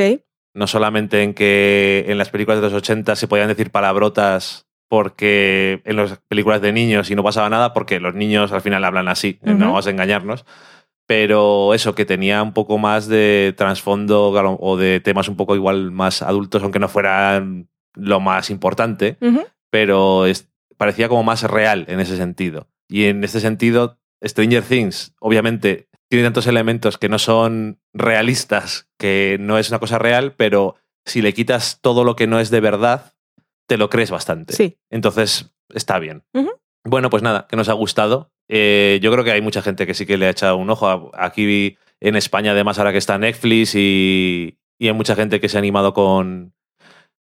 No 0.55 0.65
solamente 0.67 1.21
en 1.21 1.33
que 1.35 2.05
en 2.07 2.17
las 2.17 2.29
películas 2.29 2.59
de 2.61 2.63
los 2.69 2.73
80 2.73 3.15
se 3.15 3.27
podían 3.27 3.49
decir 3.49 3.69
palabrotas 3.71 4.65
porque 4.87 5.81
en 5.85 5.97
las 5.97 6.17
películas 6.27 6.61
de 6.61 6.71
niños 6.71 7.11
y 7.11 7.15
no 7.15 7.23
pasaba 7.23 7.49
nada 7.49 7.73
porque 7.73 7.99
los 7.99 8.15
niños 8.15 8.51
al 8.51 8.61
final 8.61 8.83
hablan 8.85 9.07
así, 9.07 9.37
Ujú. 9.43 9.53
no 9.53 9.65
vamos 9.67 9.85
a 9.87 9.89
engañarnos. 9.91 10.45
Pero 11.07 11.73
eso, 11.75 11.93
que 11.93 12.05
tenía 12.05 12.41
un 12.41 12.53
poco 12.53 12.77
más 12.79 13.07
de 13.07 13.53
trasfondo 13.55 14.29
o 14.31 14.77
de 14.77 14.99
temas 15.01 15.27
un 15.27 15.35
poco 15.35 15.55
igual 15.55 15.91
más 15.91 16.21
adultos, 16.23 16.63
aunque 16.63 16.79
no 16.79 16.87
fueran 16.89 17.69
lo 17.93 18.19
más 18.19 18.49
importante, 18.49 19.17
pero 19.69 20.25
es- 20.25 20.49
parecía 20.77 21.07
como 21.07 21.23
más 21.23 21.43
real 21.43 21.85
en 21.89 21.99
ese 21.99 22.17
sentido. 22.17 22.67
Y 22.89 23.05
en 23.05 23.23
este 23.23 23.39
sentido, 23.39 23.99
Stranger 24.23 24.63
Things, 24.63 25.13
obviamente, 25.19 25.89
tiene 26.15 26.27
tantos 26.27 26.47
elementos 26.47 26.97
que 26.97 27.09
no 27.09 27.19
son 27.19 27.79
realistas, 27.93 28.87
que 28.97 29.37
no 29.39 29.57
es 29.57 29.69
una 29.69 29.79
cosa 29.79 29.99
real, 29.99 30.33
pero 30.37 30.75
si 31.05 31.21
le 31.21 31.33
quitas 31.33 31.79
todo 31.81 32.03
lo 32.03 32.15
que 32.15 32.25
no 32.25 32.39
es 32.39 32.49
de 32.49 32.61
verdad, 32.61 33.13
te 33.67 33.77
lo 33.77 33.89
crees 33.89 34.11
bastante. 34.11 34.53
sí. 34.53 34.77
Entonces, 34.89 35.53
está 35.73 35.99
bien. 35.99 36.23
Bueno, 36.85 37.09
pues 37.09 37.21
nada, 37.21 37.47
que 37.49 37.57
nos 37.57 37.67
ha 37.67 37.73
gustado. 37.73 38.31
Eh, 38.47 38.99
yo 39.01 39.11
creo 39.11 39.23
que 39.25 39.31
hay 39.31 39.41
mucha 39.41 39.61
gente 39.61 39.85
que 39.85 39.93
sí 39.93 40.05
que 40.05 40.17
le 40.17 40.27
ha 40.27 40.29
echado 40.29 40.55
un 40.55 40.69
ojo. 40.69 41.11
Aquí 41.15 41.77
en 41.99 42.15
España, 42.15 42.51
además, 42.51 42.77
ahora 42.77 42.91
que 42.91 42.99
está 42.99 43.17
Netflix 43.17 43.75
y, 43.75 44.57
y 44.79 44.87
hay 44.87 44.93
mucha 44.93 45.15
gente 45.15 45.41
que 45.41 45.49
se 45.49 45.57
ha 45.57 45.59
animado 45.59 45.93
con, 45.93 46.53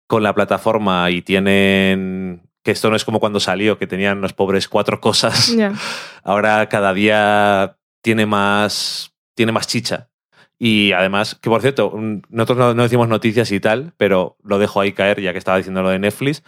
con 0.06 0.22
la 0.22 0.34
plataforma 0.34 1.10
y 1.10 1.22
tienen... 1.22 2.42
Que 2.62 2.70
esto 2.70 2.90
no 2.90 2.96
es 2.96 3.04
como 3.04 3.20
cuando 3.20 3.40
salió, 3.40 3.76
que 3.76 3.86
tenían 3.86 4.20
los 4.20 4.32
pobres 4.34 4.68
cuatro 4.68 5.00
cosas. 5.00 5.52
Ahora 6.22 6.66
cada 6.68 6.94
día 6.94 7.76
tiene 8.04 8.26
más, 8.26 9.12
tiene 9.34 9.50
más 9.50 9.66
chicha. 9.66 10.10
Y 10.58 10.92
además, 10.92 11.34
que 11.40 11.48
por 11.50 11.62
cierto, 11.62 11.90
un- 11.90 12.22
nosotros 12.28 12.58
no, 12.58 12.74
no 12.74 12.82
decimos 12.84 13.08
noticias 13.08 13.50
y 13.50 13.60
tal, 13.60 13.94
pero 13.96 14.36
lo 14.44 14.58
dejo 14.58 14.80
ahí 14.80 14.92
caer 14.92 15.20
ya 15.22 15.32
que 15.32 15.38
estaba 15.38 15.56
diciendo 15.56 15.82
lo 15.82 15.88
de 15.88 15.98
Netflix. 15.98 16.44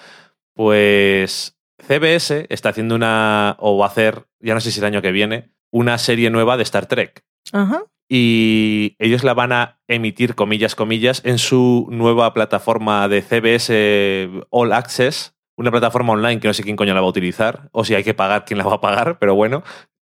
Pues 0.54 1.56
CBS 1.86 2.46
está 2.50 2.68
haciendo 2.70 2.94
una, 2.94 3.56
o 3.58 3.78
va 3.78 3.86
a 3.86 3.88
hacer, 3.88 4.26
ya 4.40 4.54
no 4.54 4.60
sé 4.60 4.70
si 4.70 4.80
el 4.80 4.86
año 4.86 5.02
que 5.02 5.12
viene, 5.12 5.50
una 5.70 5.98
serie 5.98 6.30
nueva 6.30 6.56
de 6.56 6.62
Star 6.62 6.86
Trek. 6.86 7.24
Ajá. 7.52 7.84
Y 8.08 8.94
ellos 8.98 9.24
la 9.24 9.34
van 9.34 9.52
a 9.52 9.80
emitir, 9.88 10.34
comillas, 10.34 10.74
comillas, 10.74 11.22
en 11.24 11.38
su 11.38 11.88
nueva 11.90 12.32
plataforma 12.32 13.08
de 13.08 13.22
CBS 13.22 14.30
All 14.50 14.72
Access, 14.72 15.34
una 15.56 15.70
plataforma 15.70 16.12
online 16.12 16.38
que 16.40 16.48
no 16.48 16.54
sé 16.54 16.62
quién 16.62 16.76
coño 16.76 16.94
la 16.94 17.00
va 17.00 17.06
a 17.06 17.10
utilizar, 17.10 17.68
o 17.72 17.84
si 17.84 17.94
hay 17.94 18.04
que 18.04 18.14
pagar, 18.14 18.44
quién 18.44 18.58
la 18.58 18.64
va 18.64 18.74
a 18.76 18.80
pagar, 18.80 19.18
pero 19.18 19.34
bueno, 19.34 19.62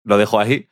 lo 0.04 0.16
dejo 0.18 0.38
ahí. 0.38 0.68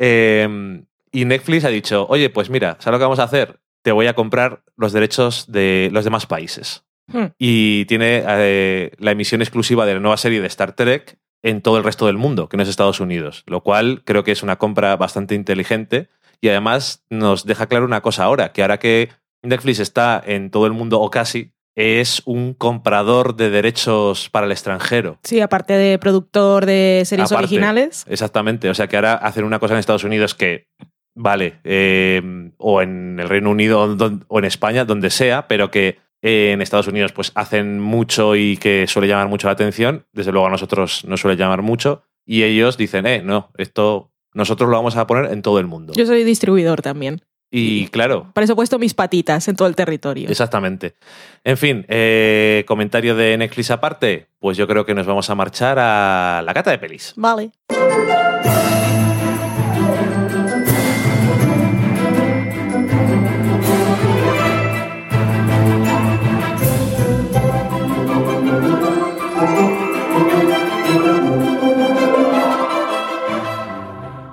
Eh, 0.00 0.82
y 1.12 1.24
Netflix 1.24 1.64
ha 1.64 1.68
dicho, 1.68 2.06
oye, 2.08 2.30
pues 2.30 2.50
mira, 2.50 2.76
¿sabes 2.80 2.92
lo 2.92 2.98
que 2.98 3.04
vamos 3.04 3.18
a 3.18 3.24
hacer? 3.24 3.60
Te 3.82 3.92
voy 3.92 4.06
a 4.06 4.14
comprar 4.14 4.62
los 4.76 4.92
derechos 4.92 5.50
de 5.50 5.90
los 5.92 6.04
demás 6.04 6.26
países. 6.26 6.84
Hmm. 7.06 7.26
Y 7.38 7.84
tiene 7.86 8.24
eh, 8.26 8.92
la 8.98 9.10
emisión 9.10 9.42
exclusiva 9.42 9.86
de 9.86 9.94
la 9.94 10.00
nueva 10.00 10.16
serie 10.16 10.40
de 10.40 10.46
Star 10.46 10.72
Trek 10.72 11.18
en 11.42 11.60
todo 11.60 11.78
el 11.78 11.84
resto 11.84 12.06
del 12.06 12.16
mundo, 12.16 12.48
que 12.48 12.56
no 12.56 12.62
es 12.62 12.68
Estados 12.68 13.00
Unidos, 13.00 13.44
lo 13.46 13.62
cual 13.62 14.02
creo 14.04 14.24
que 14.24 14.32
es 14.32 14.42
una 14.42 14.56
compra 14.56 14.96
bastante 14.96 15.34
inteligente 15.34 16.08
y 16.40 16.48
además 16.48 17.04
nos 17.10 17.44
deja 17.44 17.66
claro 17.66 17.84
una 17.84 18.02
cosa 18.02 18.24
ahora, 18.24 18.52
que 18.52 18.62
ahora 18.62 18.78
que 18.78 19.10
Netflix 19.42 19.80
está 19.80 20.22
en 20.24 20.50
todo 20.50 20.66
el 20.66 20.72
mundo 20.72 21.00
o 21.00 21.10
casi, 21.10 21.52
es 21.80 22.22
un 22.24 22.54
comprador 22.54 23.36
de 23.36 23.50
derechos 23.50 24.28
para 24.30 24.46
el 24.46 24.52
extranjero. 24.52 25.18
Sí, 25.22 25.40
aparte 25.40 25.72
de 25.74 25.98
productor 25.98 26.66
de 26.66 27.02
series 27.04 27.32
Aparte. 27.32 27.46
originales. 27.46 28.04
Exactamente. 28.08 28.68
O 28.68 28.74
sea 28.74 28.86
que 28.86 28.96
ahora 28.96 29.14
hacen 29.14 29.44
una 29.44 29.58
cosa 29.58 29.74
en 29.74 29.80
Estados 29.80 30.04
Unidos 30.04 30.34
que, 30.34 30.66
vale, 31.14 31.60
eh, 31.64 32.50
o 32.58 32.82
en 32.82 33.18
el 33.20 33.28
Reino 33.28 33.50
Unido 33.50 33.96
o 34.28 34.38
en 34.38 34.44
España, 34.44 34.84
donde 34.84 35.10
sea, 35.10 35.48
pero 35.48 35.70
que 35.70 35.98
eh, 36.22 36.52
en 36.52 36.60
Estados 36.60 36.88
Unidos 36.88 37.12
pues 37.12 37.32
hacen 37.34 37.80
mucho 37.80 38.36
y 38.36 38.56
que 38.58 38.86
suele 38.86 39.08
llamar 39.08 39.28
mucho 39.28 39.48
la 39.48 39.52
atención. 39.52 40.06
Desde 40.12 40.32
luego 40.32 40.46
a 40.46 40.50
nosotros 40.50 41.04
no 41.06 41.16
suele 41.16 41.36
llamar 41.36 41.62
mucho. 41.62 42.02
Y 42.26 42.42
ellos 42.42 42.76
dicen, 42.76 43.06
eh, 43.06 43.22
no, 43.22 43.50
esto 43.56 44.12
nosotros 44.34 44.70
lo 44.70 44.76
vamos 44.76 44.96
a 44.96 45.06
poner 45.06 45.32
en 45.32 45.42
todo 45.42 45.58
el 45.58 45.66
mundo. 45.66 45.92
Yo 45.96 46.06
soy 46.06 46.22
distribuidor 46.24 46.82
también. 46.82 47.22
Y 47.50 47.88
claro, 47.88 48.30
Para 48.32 48.44
eso 48.44 48.52
he 48.52 48.56
puesto 48.56 48.78
mis 48.78 48.94
patitas 48.94 49.48
en 49.48 49.56
todo 49.56 49.66
el 49.66 49.74
territorio. 49.74 50.28
Exactamente. 50.28 50.94
En 51.42 51.56
fin, 51.56 51.84
eh, 51.88 52.64
comentario 52.66 53.16
de 53.16 53.36
Netflix 53.36 53.70
aparte, 53.70 54.28
pues 54.38 54.56
yo 54.56 54.68
creo 54.68 54.86
que 54.86 54.94
nos 54.94 55.06
vamos 55.06 55.28
a 55.30 55.34
marchar 55.34 55.78
a 55.80 56.42
la 56.44 56.54
cata 56.54 56.70
de 56.70 56.78
pelis. 56.78 57.12
Vale. 57.16 57.50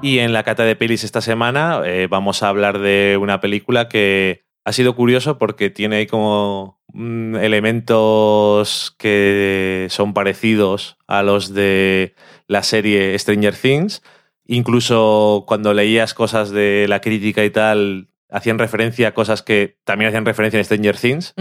Y 0.07 0.19
en 0.19 0.31
la 0.31 0.43
cata 0.43 0.63
de 0.63 0.77
pelis 0.77 1.03
esta 1.03 1.19
semana 1.19 1.81
eh, 1.83 2.07
vamos 2.09 2.41
a 2.41 2.47
hablar 2.47 2.79
de 2.79 3.17
una 3.19 3.41
película 3.41 3.89
que 3.89 4.45
ha 4.63 4.71
sido 4.71 4.95
curioso 4.95 5.37
porque 5.37 5.69
tiene 5.69 5.97
ahí 5.97 6.07
como 6.07 6.79
mm, 6.93 7.35
elementos 7.35 8.95
que 8.97 9.87
son 9.89 10.13
parecidos 10.13 10.97
a 11.07 11.23
los 11.23 11.53
de 11.53 12.15
la 12.47 12.63
serie 12.63 13.19
Stranger 13.19 13.53
Things. 13.53 14.01
Incluso 14.45 15.43
cuando 15.45 15.73
leías 15.73 16.13
cosas 16.13 16.51
de 16.51 16.85
la 16.87 17.01
crítica 17.01 17.43
y 17.43 17.49
tal, 17.49 18.07
hacían 18.29 18.59
referencia 18.59 19.09
a 19.09 19.13
cosas 19.13 19.41
que 19.41 19.77
también 19.83 20.07
hacían 20.07 20.23
referencia 20.23 20.57
en 20.57 20.63
Stranger 20.63 20.95
Things. 20.95 21.33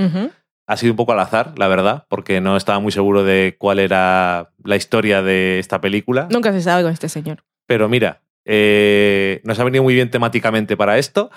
Ha 0.66 0.76
sido 0.76 0.92
un 0.92 0.96
poco 0.96 1.12
al 1.12 1.20
azar, 1.20 1.56
la 1.56 1.68
verdad, 1.68 2.06
porque 2.08 2.40
no 2.40 2.56
estaba 2.56 2.80
muy 2.80 2.90
seguro 2.90 3.22
de 3.22 3.54
cuál 3.60 3.78
era 3.78 4.50
la 4.64 4.74
historia 4.74 5.22
de 5.22 5.60
esta 5.60 5.80
película. 5.80 6.26
Nunca 6.32 6.50
se 6.50 6.62
sabe 6.62 6.82
con 6.82 6.92
este 6.92 7.08
señor. 7.08 7.44
Pero 7.66 7.88
mira, 7.88 8.22
eh, 8.46 9.40
nos 9.44 9.58
ha 9.58 9.64
venido 9.64 9.82
muy 9.82 9.94
bien 9.94 10.10
temáticamente 10.10 10.76
para 10.76 10.98
esto. 10.98 11.30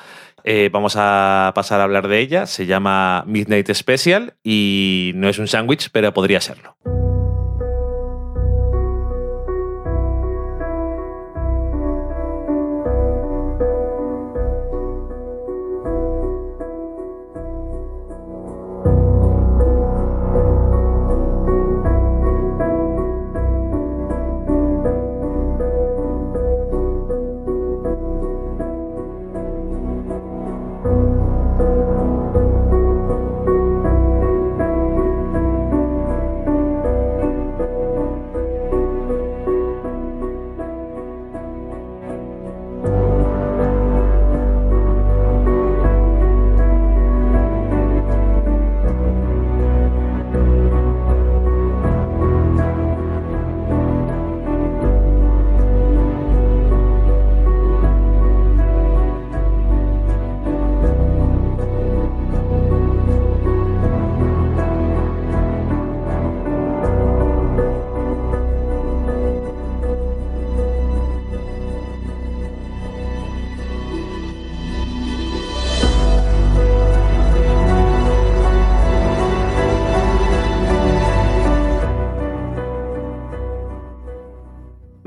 Eh, 0.44 0.70
vamos 0.72 0.94
a 0.96 1.52
pasar 1.56 1.82
a 1.82 1.84
hablar 1.84 2.08
de 2.08 2.20
ella. 2.20 2.46
Se 2.46 2.66
llama 2.66 3.24
Midnight 3.28 3.72
Special 3.74 4.36
y 4.44 5.12
no 5.16 5.28
es 5.28 5.40
un 5.40 5.48
sándwich, 5.48 5.90
pero 5.92 6.14
podría 6.14 6.40
serlo. 6.40 6.78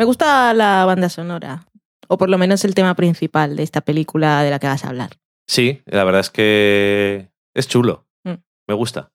Me 0.02 0.06
gusta 0.06 0.52
la 0.52 0.84
banda 0.84 1.08
sonora, 1.08 1.64
o 2.08 2.18
por 2.18 2.28
lo 2.28 2.36
menos 2.36 2.64
el 2.64 2.74
tema 2.74 2.96
principal 2.96 3.54
de 3.54 3.62
esta 3.62 3.82
película 3.82 4.42
de 4.42 4.50
la 4.50 4.58
que 4.58 4.66
vas 4.66 4.84
a 4.84 4.88
hablar. 4.88 5.10
Sí, 5.46 5.80
la 5.86 6.02
verdad 6.02 6.22
es 6.22 6.30
que 6.30 7.28
es 7.54 7.68
chulo. 7.68 8.04
Mm. 8.24 8.34
Me 8.66 8.74
gusta. 8.74 9.12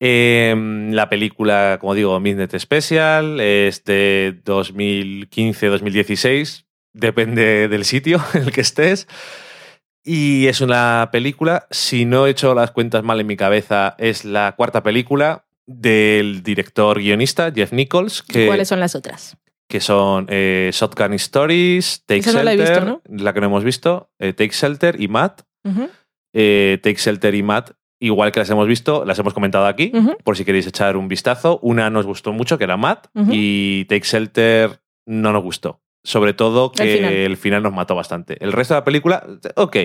Em, 0.00 0.92
la 0.92 1.10
película, 1.10 1.76
como 1.78 1.92
digo, 1.92 2.18
Midnight 2.20 2.58
Special, 2.58 3.38
es 3.38 3.84
de 3.84 4.40
2015-2016. 4.46 6.64
Depende 6.94 7.68
del 7.68 7.84
sitio 7.84 8.24
en 8.32 8.44
el 8.44 8.52
que 8.52 8.62
estés. 8.62 9.06
Y 10.02 10.46
es 10.46 10.62
una 10.62 11.10
película, 11.12 11.66
si 11.70 12.06
no 12.06 12.26
he 12.26 12.30
hecho 12.30 12.54
las 12.54 12.70
cuentas 12.70 13.04
mal 13.04 13.20
en 13.20 13.26
mi 13.26 13.36
cabeza, 13.36 13.94
es 13.98 14.24
la 14.24 14.54
cuarta 14.56 14.82
película 14.82 15.44
del 15.66 16.42
director 16.42 16.98
guionista 16.98 17.52
Jeff 17.54 17.74
Nichols. 17.74 18.22
Que, 18.22 18.46
¿Cuáles 18.46 18.68
son 18.68 18.80
las 18.80 18.94
otras? 18.94 19.36
Que 19.68 19.80
son 19.80 20.26
eh, 20.28 20.70
Shotgun 20.72 21.14
Stories, 21.14 22.04
Take 22.06 22.20
Esa 22.20 22.32
no 22.32 22.38
Shelter, 22.38 22.44
la 22.44 22.52
he 22.52 22.70
visto, 22.70 22.84
¿no? 22.84 23.02
la 23.24 23.32
que 23.32 23.40
no 23.40 23.46
hemos 23.46 23.64
visto, 23.64 24.10
eh, 24.18 24.32
Take 24.32 24.52
Shelter 24.52 25.00
y 25.00 25.08
Matt. 25.08 25.42
Eh, 26.32 26.78
Take 26.82 26.96
Shelter 26.96 27.34
y 27.34 27.42
Matt, 27.42 27.70
igual 28.00 28.32
que 28.32 28.40
las 28.40 28.50
hemos 28.50 28.66
visto, 28.66 29.04
las 29.04 29.18
hemos 29.18 29.34
comentado 29.34 29.66
aquí, 29.66 29.92
por 30.24 30.36
si 30.36 30.44
queréis 30.44 30.66
echar 30.66 30.96
un 30.96 31.08
vistazo. 31.08 31.58
Una 31.62 31.90
nos 31.90 32.06
gustó 32.06 32.32
mucho, 32.32 32.58
que 32.58 32.64
era 32.64 32.76
Matt, 32.76 33.06
y 33.30 33.84
Take 33.86 34.04
Shelter 34.04 34.80
no 35.06 35.32
nos 35.32 35.42
gustó. 35.42 35.80
Sobre 36.06 36.34
todo 36.34 36.70
que 36.70 36.82
El 36.82 37.04
el 37.04 37.06
final. 37.06 37.36
final. 37.36 37.62
nos 37.62 37.72
mató 37.72 37.94
bastante. 37.94 38.36
El 38.44 38.52
resto 38.52 38.74
de 38.74 38.80
la 38.80 38.84
película, 38.84 39.26
ok, 39.56 39.76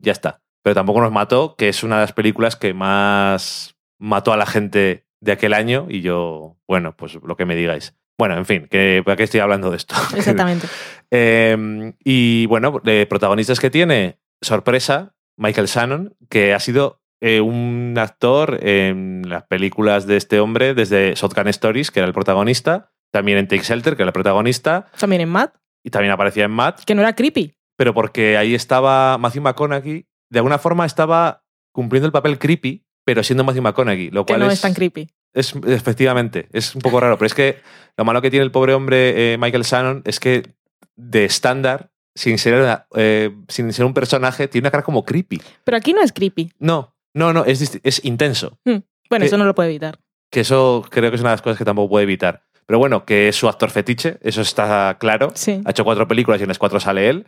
ya 0.00 0.12
está. 0.12 0.40
Pero 0.64 0.74
tampoco 0.74 1.00
nos 1.00 1.12
mató, 1.12 1.54
que 1.56 1.68
es 1.68 1.84
una 1.84 1.96
de 1.96 2.00
las 2.02 2.12
películas 2.12 2.56
que 2.56 2.74
más 2.74 3.76
mató 4.00 4.32
a 4.32 4.36
la 4.36 4.46
gente 4.46 5.06
de 5.20 5.32
aquel 5.32 5.54
año, 5.54 5.86
y 5.88 6.00
yo, 6.00 6.56
bueno, 6.66 6.96
pues 6.96 7.14
lo 7.22 7.36
que 7.36 7.44
me 7.44 7.54
digáis. 7.54 7.94
Bueno, 8.18 8.36
en 8.36 8.46
fin, 8.46 8.68
que, 8.70 9.02
¿para 9.04 9.16
qué 9.16 9.24
estoy 9.24 9.40
hablando 9.40 9.70
de 9.70 9.76
esto? 9.76 9.94
Exactamente. 10.16 10.66
Eh, 11.10 11.92
y 12.04 12.46
bueno, 12.46 12.80
de 12.82 13.06
protagonistas 13.06 13.60
que 13.60 13.70
tiene, 13.70 14.18
sorpresa, 14.40 15.14
Michael 15.36 15.66
Shannon, 15.66 16.16
que 16.28 16.54
ha 16.54 16.60
sido 16.60 17.02
eh, 17.20 17.40
un 17.40 17.94
actor 17.98 18.58
en 18.62 19.22
las 19.28 19.44
películas 19.44 20.06
de 20.06 20.16
este 20.16 20.40
hombre, 20.40 20.74
desde 20.74 21.14
Shotgun 21.14 21.48
Stories, 21.48 21.90
que 21.90 22.00
era 22.00 22.06
el 22.06 22.14
protagonista, 22.14 22.92
también 23.10 23.38
en 23.38 23.48
Take 23.48 23.62
Shelter, 23.62 23.96
que 23.96 24.02
era 24.02 24.10
el 24.10 24.12
protagonista, 24.12 24.90
También 24.98 25.22
en 25.22 25.28
Matt, 25.28 25.56
y 25.82 25.90
también 25.90 26.12
aparecía 26.12 26.44
en 26.44 26.50
Matt, 26.50 26.84
que 26.84 26.94
no 26.94 27.02
era 27.02 27.14
creepy. 27.14 27.54
pero 27.76 27.94
porque 27.94 28.36
ahí 28.36 28.54
estaba 28.54 29.18
Matthew 29.18 29.42
McConaughey, 29.42 30.06
de 30.30 30.38
alguna 30.38 30.58
forma 30.58 30.86
estaba 30.86 31.44
cumpliendo 31.72 32.06
el 32.06 32.12
papel 32.12 32.38
creepy, 32.38 32.84
pero 33.04 33.22
siendo 33.22 33.44
Matthew 33.44 33.62
McConaughey, 33.62 34.10
lo 34.10 34.24
Que 34.24 34.32
cual 34.34 34.40
no 34.40 34.50
es 34.50 34.60
tan 34.60 34.74
creepy. 34.74 35.08
Es, 35.34 35.54
efectivamente, 35.66 36.48
es 36.52 36.74
un 36.74 36.80
poco 36.80 37.00
raro, 37.00 37.18
pero 37.18 37.26
es 37.26 37.34
que 37.34 37.58
lo 37.96 38.04
malo 38.04 38.22
que 38.22 38.30
tiene 38.30 38.44
el 38.44 38.50
pobre 38.50 38.72
hombre 38.74 39.34
eh, 39.34 39.38
Michael 39.38 39.64
Shannon 39.64 40.02
es 40.06 40.18
que 40.20 40.54
de 40.96 41.24
estándar, 41.24 41.90
sin 42.14 42.38
ser, 42.38 42.54
una- 42.54 42.86
eh, 42.96 43.30
sin 43.48 43.72
ser 43.72 43.84
un 43.84 43.94
personaje, 43.94 44.48
tiene 44.48 44.64
una 44.66 44.70
cara 44.70 44.82
como 44.84 45.04
creepy. 45.04 45.40
Pero 45.64 45.76
aquí 45.76 45.92
no 45.92 46.00
es 46.02 46.12
creepy. 46.12 46.52
No, 46.58 46.94
no, 47.12 47.32
no, 47.32 47.44
es, 47.44 47.78
es 47.82 48.04
intenso. 48.04 48.58
Bueno, 48.64 48.82
Que- 49.22 49.26
eso 49.26 49.36
no 49.38 49.44
lo 49.44 49.54
puede 49.54 49.70
evitar. 49.70 49.98
Que 50.30 50.40
eso 50.40 50.84
creo 50.90 51.10
que 51.10 51.16
es 51.16 51.20
una 51.20 51.30
de 51.30 51.34
las 51.34 51.42
cosas 51.42 51.58
que 51.58 51.64
tampoco 51.64 51.90
puede 51.90 52.04
evitar. 52.04 52.42
Pero 52.66 52.78
bueno, 52.78 53.04
que 53.04 53.28
es 53.28 53.36
su 53.36 53.48
actor 53.48 53.70
fetiche, 53.70 54.18
eso 54.22 54.40
está 54.40 54.96
claro. 54.98 55.32
Sí. 55.34 55.60
Ha 55.64 55.70
hecho 55.70 55.84
cuatro 55.84 56.08
películas 56.08 56.40
y 56.40 56.44
en 56.44 56.48
las 56.48 56.58
cuatro 56.58 56.80
sale 56.80 57.08
él. 57.10 57.26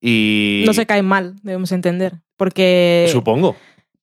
Y 0.00 0.62
No 0.66 0.72
se 0.72 0.86
cae 0.86 1.02
mal, 1.02 1.34
debemos 1.42 1.72
entender. 1.72 2.14
Porque 2.36 3.08
supongo. 3.12 3.56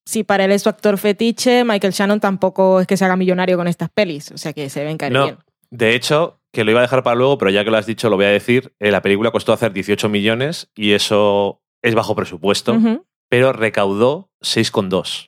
Si 0.06 0.22
para 0.24 0.44
él 0.44 0.52
es 0.52 0.62
su 0.62 0.68
actor 0.68 0.96
fetiche, 0.98 1.64
Michael 1.64 1.92
Shannon 1.92 2.20
tampoco 2.20 2.80
es 2.80 2.86
que 2.86 2.96
se 2.96 3.04
haga 3.04 3.16
millonario 3.16 3.56
con 3.58 3.66
estas 3.68 3.90
pelis. 3.90 4.30
O 4.32 4.38
sea 4.38 4.52
que 4.52 4.70
se 4.70 4.80
deben 4.80 4.96
caer 4.96 5.12
No, 5.12 5.24
bien. 5.24 5.38
de 5.70 5.94
hecho, 5.94 6.40
que 6.52 6.64
lo 6.64 6.70
iba 6.70 6.80
a 6.80 6.82
dejar 6.82 7.02
para 7.02 7.16
luego, 7.16 7.36
pero 7.38 7.50
ya 7.50 7.64
que 7.64 7.70
lo 7.70 7.76
has 7.76 7.86
dicho, 7.86 8.08
lo 8.08 8.16
voy 8.16 8.24
a 8.26 8.30
decir. 8.30 8.72
Eh, 8.80 8.90
la 8.90 9.02
película 9.02 9.30
costó 9.32 9.52
hacer 9.52 9.72
18 9.72 10.08
millones 10.08 10.70
y 10.74 10.92
eso 10.92 11.60
es 11.82 11.94
bajo 11.94 12.14
presupuesto. 12.14 12.78
Pero 13.28 13.52
recaudó 13.52 14.30
6,2. 14.42 15.26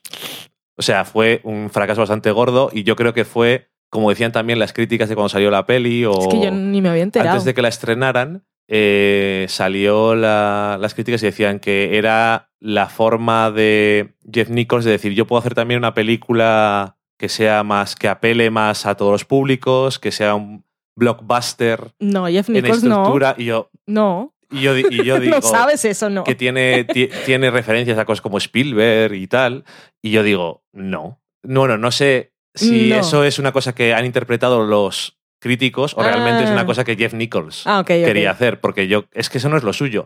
O 0.77 0.81
sea, 0.81 1.03
fue 1.05 1.41
un 1.43 1.69
fracaso 1.69 1.99
bastante 2.01 2.31
gordo 2.31 2.69
y 2.73 2.83
yo 2.83 2.95
creo 2.95 3.13
que 3.13 3.25
fue, 3.25 3.69
como 3.89 4.09
decían 4.09 4.31
también 4.31 4.59
las 4.59 4.71
críticas 4.71 5.09
de 5.09 5.15
cuando 5.15 5.29
salió 5.29 5.51
la 5.51 5.65
peli 5.65 6.05
o 6.05 6.11
Es 6.17 6.27
que 6.29 6.39
yo 6.41 6.51
ni 6.51 6.81
me 6.81 6.87
había 6.89 7.03
enterado. 7.03 7.31
antes 7.31 7.43
de 7.43 7.53
que 7.53 7.61
la 7.61 7.67
estrenaran, 7.67 8.45
eh, 8.71 9.47
salió 9.49 10.13
la- 10.15 10.77
las 10.79 10.93
críticas 10.93 11.23
y 11.23 11.25
decían 11.25 11.59
que 11.59 11.97
era 11.97 12.51
la 12.59 12.87
forma 12.87 13.49
de 13.51 14.13
Jeff 14.31 14.49
Nichols 14.49 14.85
de 14.85 14.91
decir, 14.91 15.13
yo 15.13 15.25
puedo 15.25 15.39
hacer 15.39 15.55
también 15.55 15.79
una 15.79 15.93
película 15.95 16.97
que 17.17 17.29
sea 17.29 17.63
más, 17.63 17.95
que 17.95 18.07
apele 18.07 18.49
más 18.51 18.85
a 18.85 18.95
todos 18.95 19.11
los 19.11 19.25
públicos, 19.25 19.97
que 19.99 20.11
sea 20.11 20.35
un 20.35 20.63
blockbuster 20.95 21.91
No, 21.99 22.27
Jeff 22.27 22.47
en 22.49 22.53
Nichols 22.55 22.83
no. 22.83 22.95
estructura. 22.97 23.35
Y 23.37 23.45
yo, 23.45 23.71
No. 23.87 24.35
y 24.51 24.61
yo, 24.61 24.77
y 24.77 25.03
yo 25.03 25.19
digo, 25.19 25.35
no 25.37 25.41
sabes 25.41 25.83
eso, 25.85 26.09
no. 26.09 26.23
que 26.23 26.35
tiene, 26.35 26.83
ti- 26.83 27.09
tiene 27.25 27.49
referencias 27.51 27.97
a 27.97 28.05
cosas 28.05 28.21
como 28.21 28.37
Spielberg 28.37 29.13
y 29.15 29.27
tal. 29.27 29.63
Y 30.01 30.11
yo 30.11 30.23
digo, 30.23 30.63
no. 30.73 31.21
No, 31.43 31.67
no, 31.67 31.77
no 31.77 31.91
sé 31.91 32.33
si 32.53 32.89
No. 32.89 32.97
eso 32.99 33.23
es 33.23 33.39
una 33.39 33.51
cosa 33.51 33.73
que 33.73 33.93
han 33.93 34.05
interpretado 34.05 34.65
los 34.65 35.18
críticos 35.39 35.93
o 35.95 36.03
realmente 36.03 36.43
es 36.43 36.49
Ah. 36.49 36.53
una 36.53 36.65
cosa 36.65 36.83
que 36.83 36.95
Jeff 36.95 37.13
Nichols 37.13 37.63
Ah, 37.65 37.83
quería 37.85 38.31
hacer, 38.31 38.59
porque 38.59 38.87
yo 38.87 39.05
es 39.13 39.29
que 39.29 39.37
eso 39.39 39.49
no 39.49 39.57
es 39.57 39.63
lo 39.63 39.73
suyo. 39.73 40.05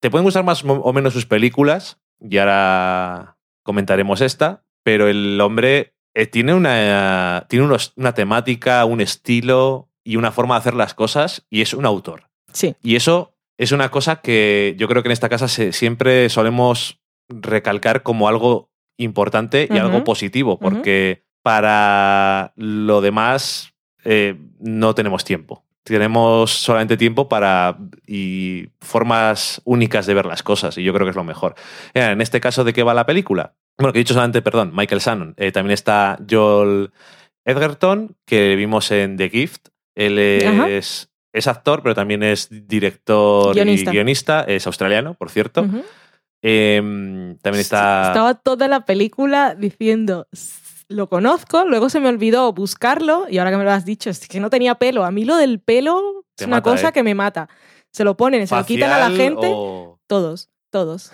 Te 0.00 0.10
pueden 0.10 0.24
gustar 0.24 0.44
más 0.44 0.64
o 0.64 0.92
menos 0.92 1.12
sus 1.14 1.26
películas, 1.26 1.98
y 2.20 2.38
ahora 2.38 3.36
comentaremos 3.62 4.20
esta, 4.20 4.64
pero 4.84 5.08
el 5.08 5.40
hombre 5.40 5.94
eh, 6.14 6.26
tiene, 6.26 6.54
una, 6.54 7.44
tiene 7.48 7.64
unos- 7.66 7.92
una 7.96 8.14
temática, 8.14 8.84
un 8.86 9.00
estilo 9.02 9.90
y 10.04 10.16
una 10.16 10.32
forma 10.32 10.54
de 10.54 10.60
hacer 10.60 10.74
las 10.74 10.94
cosas, 10.94 11.46
y 11.50 11.60
es 11.60 11.74
un 11.74 11.84
autor. 11.84 12.28
Sí. 12.52 12.74
Y 12.82 12.96
eso 12.96 13.34
es 13.58 13.72
una 13.72 13.90
cosa 13.90 14.20
que 14.22 14.74
yo 14.78 14.88
creo 14.88 15.02
que 15.02 15.08
en 15.08 15.12
esta 15.12 15.28
casa 15.28 15.46
se- 15.48 15.72
siempre 15.72 16.28
solemos 16.30 17.00
recalcar 17.28 18.02
como 18.02 18.28
algo 18.28 18.70
importante 18.98 19.68
y 19.70 19.76
algo 19.78 20.04
positivo, 20.04 20.58
porque 20.58 21.24
para 21.42 22.52
lo 22.56 23.00
demás 23.02 23.74
eh, 24.06 24.36
no 24.60 24.94
tenemos 24.94 25.24
tiempo. 25.24 25.64
Tenemos 25.84 26.50
solamente 26.50 26.96
tiempo 26.96 27.28
para 27.28 27.76
y 28.06 28.68
formas 28.80 29.60
únicas 29.64 30.06
de 30.06 30.14
ver 30.14 30.26
las 30.26 30.42
cosas, 30.42 30.78
y 30.78 30.82
yo 30.82 30.92
creo 30.92 31.06
que 31.06 31.10
es 31.10 31.16
lo 31.16 31.24
mejor. 31.24 31.54
Eh, 31.94 32.02
En 32.10 32.20
este 32.20 32.40
caso, 32.40 32.64
¿de 32.64 32.72
qué 32.72 32.82
va 32.82 32.94
la 32.94 33.06
película? 33.06 33.54
Bueno, 33.78 33.92
que 33.92 33.98
he 33.98 34.04
dicho 34.04 34.14
solamente, 34.14 34.42
perdón, 34.42 34.72
Michael 34.74 35.00
Shannon. 35.00 35.34
Eh, 35.36 35.52
también 35.52 35.74
está 35.74 36.18
Joel 36.28 36.90
Edgerton, 37.44 38.16
que 38.24 38.56
vimos 38.56 38.90
en 38.90 39.16
The 39.16 39.28
Gift. 39.30 39.68
Él 39.94 40.18
es, 40.18 41.10
es 41.32 41.46
actor, 41.46 41.82
pero 41.82 41.94
también 41.94 42.22
es 42.22 42.48
director 42.50 43.54
Guionista. 43.54 43.90
y 43.90 43.92
guionista. 43.94 44.40
Es 44.42 44.66
australiano, 44.66 45.14
por 45.14 45.30
cierto. 45.30 45.64
Em, 46.42 47.36
también 47.38 47.60
está. 47.60 48.08
Estaba 48.08 48.34
toda 48.34 48.68
la 48.68 48.84
película 48.84 49.54
diciendo, 49.54 50.28
"S- 50.32 50.60
lo 50.88 51.08
conozco, 51.08 51.64
luego 51.64 51.88
se 51.88 52.00
me 52.00 52.08
olvidó 52.08 52.52
buscarlo 52.52 53.26
y 53.28 53.38
ahora 53.38 53.50
que 53.50 53.56
me 53.56 53.64
lo 53.64 53.72
has 53.72 53.84
dicho, 53.84 54.10
es 54.10 54.26
que 54.28 54.40
no 54.40 54.50
tenía 54.50 54.76
pelo. 54.76 55.04
A 55.04 55.10
mí 55.10 55.24
lo 55.24 55.36
del 55.36 55.60
pelo 55.60 56.24
Te 56.36 56.44
es 56.44 56.46
una 56.48 56.56
mata, 56.58 56.70
cosa 56.70 56.88
¿eh? 56.88 56.92
que 56.92 57.02
me 57.02 57.14
mata. 57.14 57.48
Se 57.92 58.04
lo 58.04 58.16
ponen, 58.16 58.46
se 58.46 58.54
lo 58.56 58.64
quitan 58.64 58.92
a 58.92 58.98
la 58.98 59.10
gente, 59.10 59.48
o- 59.52 59.98
todos, 60.06 60.50
todos. 60.70 61.10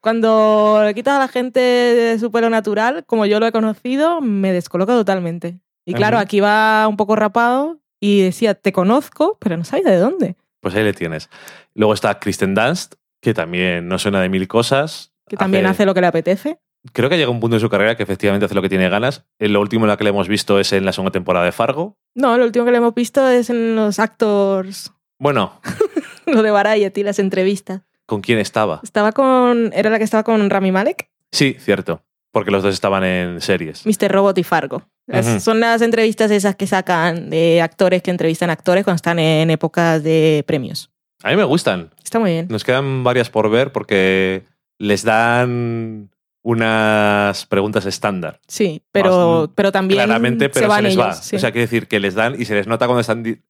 Cuando 0.00 0.82
le 0.84 0.94
quitas 0.94 1.14
a 1.14 1.18
la 1.20 1.28
gente 1.28 2.16
su 2.18 2.30
pelo 2.30 2.50
natural, 2.50 3.04
como 3.06 3.24
yo 3.26 3.40
lo 3.40 3.46
he 3.46 3.52
conocido, 3.52 4.20
me 4.20 4.52
descoloca 4.52 4.92
totalmente. 4.92 5.58
Y 5.86 5.94
claro, 5.94 6.18
aquí 6.18 6.40
va 6.40 6.86
un 6.88 6.96
poco 6.96 7.16
rapado 7.16 7.78
y 8.00 8.22
decía, 8.22 8.54
te 8.54 8.72
conozco, 8.72 9.38
pero 9.40 9.56
no 9.56 9.64
sabes 9.64 9.84
de 9.84 9.96
dónde. 9.96 10.36
Pues 10.60 10.74
ahí 10.74 10.82
le 10.84 10.92
tienes. 10.92 11.30
Luego 11.74 11.94
está 11.94 12.18
Kristen 12.18 12.54
Dunst, 12.54 12.94
que 13.22 13.32
también 13.34 13.86
no 13.88 13.98
suena 13.98 14.20
de 14.20 14.28
mil 14.28 14.46
cosas. 14.48 15.12
Que 15.28 15.36
también 15.36 15.64
hace 15.66 15.86
lo 15.86 15.94
que 15.94 16.00
le 16.02 16.06
apetece. 16.06 16.58
Creo 16.92 17.08
que 17.08 17.16
llega 17.16 17.30
un 17.30 17.40
punto 17.40 17.56
en 17.56 17.60
su 17.60 17.68
carrera 17.70 17.96
que 17.96 18.02
efectivamente 18.02 18.44
hace 18.46 18.54
lo 18.54 18.62
que 18.62 18.68
tiene 18.68 18.88
ganas. 18.88 19.24
Eh, 19.38 19.48
Lo 19.48 19.60
último 19.60 19.84
en 19.86 19.88
la 19.88 19.96
que 19.96 20.04
le 20.04 20.10
hemos 20.10 20.28
visto 20.28 20.58
es 20.60 20.72
en 20.72 20.84
la 20.84 20.92
segunda 20.92 21.12
temporada 21.12 21.44
de 21.46 21.52
Fargo. 21.52 21.96
No, 22.14 22.36
lo 22.36 22.44
último 22.44 22.64
que 22.64 22.70
le 22.72 22.76
hemos 22.78 22.94
visto 22.94 23.26
es 23.28 23.48
en 23.50 23.74
los 23.76 23.98
actors, 23.98 24.92
Bueno, 25.18 25.60
lo 26.26 26.42
de 26.42 26.50
Variety, 26.50 27.02
las 27.02 27.18
entrevistas. 27.18 27.82
¿con 28.06 28.20
quién 28.20 28.38
estaba? 28.38 28.80
Estaba 28.82 29.12
con. 29.12 29.72
Era 29.72 29.88
la 29.88 29.96
que 29.98 30.04
estaba 30.04 30.22
con 30.24 30.50
Rami 30.50 30.70
Malek, 30.72 31.08
Sí, 31.32 31.56
cierto. 31.58 32.02
Porque 32.32 32.50
los 32.50 32.62
dos 32.62 32.74
estaban 32.74 33.02
en 33.04 33.40
series. 33.40 33.86
Mr. 33.86 34.10
Robot 34.12 34.36
y 34.38 34.42
Fargo. 34.44 34.82
Las-. 35.06 35.42
Son 35.42 35.60
las 35.60 35.80
entrevistas 35.82 36.30
esas 36.30 36.54
que 36.56 36.66
sacan 36.66 37.30
de 37.30 37.62
actores 37.62 38.02
que 38.02 38.10
entrevistan 38.10 38.50
actores 38.50 38.84
cuando 38.84 38.96
están 38.96 39.18
en 39.18 39.50
épocas 39.50 40.02
de 40.02 40.44
premios. 40.46 40.90
A 41.22 41.30
mí 41.30 41.36
me 41.36 41.44
gustan. 41.44 41.90
Está 42.04 42.18
muy 42.18 42.32
bien. 42.32 42.46
Nos 42.50 42.62
quedan 42.64 43.04
varias 43.04 43.30
por 43.30 43.48
ver 43.50 43.72
porque 43.72 44.42
les 44.78 45.02
dan 45.04 46.10
unas 46.44 47.46
preguntas 47.46 47.86
estándar. 47.86 48.40
Sí, 48.46 48.82
pero, 48.92 49.40
Más, 49.42 49.50
pero 49.54 49.72
también 49.72 49.98
Claramente, 49.98 50.48
pero 50.50 50.70
se 50.72 50.82
les 50.82 50.92
ellos. 50.92 51.04
va. 51.04 51.12
sí. 51.14 51.36
O 51.36 51.38
sea, 51.38 51.50
quiere 51.52 51.62
decir 51.66 51.88
que 51.88 51.98
les 52.00 52.14
dan 52.14 52.40
y 52.40 52.44
se 52.44 52.54
les 52.54 52.66
nota 52.66 52.86
cuando 52.86 53.00
están. 53.00 53.42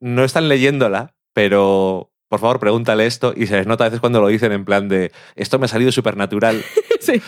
No 0.00 0.24
están 0.24 0.48
leyéndola, 0.48 1.14
pero 1.32 2.12
por 2.28 2.38
favor, 2.40 2.60
pregúntale 2.60 3.06
esto 3.06 3.32
y 3.36 3.46
se 3.48 3.56
les 3.56 3.66
nota 3.66 3.84
a 3.84 3.88
veces 3.88 4.00
cuando 4.00 4.20
lo 4.20 4.28
dicen 4.28 4.52
en 4.52 4.64
plan 4.64 4.88
de 4.88 5.10
esto 5.34 5.58
me 5.58 5.64
ha 5.64 5.68
salido 5.68 5.90
súper 5.92 6.16
natural, 6.16 6.62
Sí, 7.00 7.20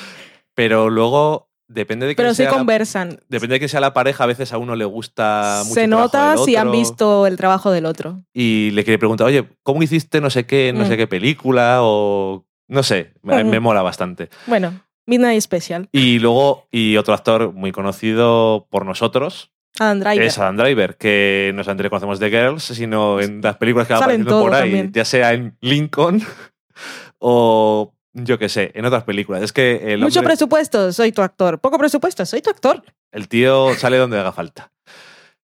pero 0.55 0.91
luego 0.91 1.49
depende 1.69 2.07
de 2.07 2.15
quién 2.15 2.25
Pero 2.25 2.35
sí 2.35 2.43
sea 2.43 2.51
la- 2.53 2.57
conversan. 2.59 3.21
Depende 3.29 3.55
de 3.55 3.59
quién 3.61 3.69
sea 3.69 3.81
la 3.81 3.93
pareja, 3.95 4.25
a 4.25 4.27
veces 4.29 4.53
a 4.53 4.59
uno 4.59 4.77
le 4.77 4.85
gusta 4.85 5.63
mucho 5.65 5.75
Se 5.75 5.85
el 5.85 5.91
nota 5.91 6.31
del 6.37 6.45
si 6.45 6.55
han 6.57 6.71
visto 6.71 7.27
el 7.27 7.37
trabajo 7.37 7.71
del 7.73 7.87
otro. 7.87 8.23
Y 8.33 8.71
le 8.73 8.85
quiere 8.85 8.99
preguntar, 8.99 9.27
oye, 9.27 9.49
¿cómo 9.63 9.83
hiciste 9.83 10.21
no 10.21 10.31
sé 10.31 10.47
qué, 10.47 10.73
no 10.73 10.85
Mm. 10.85 10.89
sé 10.89 10.97
qué 10.97 11.07
película? 11.07 11.79
O 11.83 12.45
no 12.69 12.83
sé, 12.85 13.15
me 13.23 13.59
mola 13.59 13.83
bastante. 13.83 14.29
Bueno, 14.47 14.81
Midnight 15.11 15.41
Special. 15.43 15.89
Y 15.93 16.19
luego, 16.21 16.69
y 16.71 16.97
otro 16.97 17.13
actor 17.15 17.53
muy 17.53 17.73
conocido 17.73 18.67
por 18.71 18.87
nosotros 18.87 19.51
Adam 19.79 19.99
Driver. 20.01 20.23
es 20.23 20.39
Adam 20.39 20.57
Driver, 20.57 20.97
que 20.97 21.53
no 21.55 21.63
solamente 21.65 21.83
le 21.85 21.91
conocemos 21.91 22.19
de 22.21 22.31
Girls, 22.31 22.63
sino 22.63 23.21
en 23.21 23.41
las 23.41 23.57
películas 23.57 23.87
que 23.89 23.95
va 23.95 23.99
apareciendo 24.01 24.41
por 24.41 24.55
ahí, 24.55 24.61
también. 24.71 24.93
ya 24.93 25.05
sea 25.05 25.33
en 25.33 25.57
Lincoln 25.61 26.23
o 27.19 27.93
yo 28.13 28.39
qué 28.39 28.49
sé, 28.49 28.73
en 28.75 28.85
otras 28.85 29.05
películas. 29.05 29.43
Es 29.43 29.53
que 29.53 29.95
el, 29.95 30.01
Mucho 30.01 30.23
presupuesto, 30.23 30.93
soy 30.93 31.13
tu 31.13 31.23
actor. 31.23 31.61
Poco 31.61 31.79
presupuesto, 31.79 32.25
soy 32.27 32.43
tu 32.43 32.51
actor. 32.51 32.83
el 33.13 33.29
tío 33.29 33.75
sale 33.75 33.97
donde 33.99 34.19
haga 34.19 34.33
falta. 34.33 34.73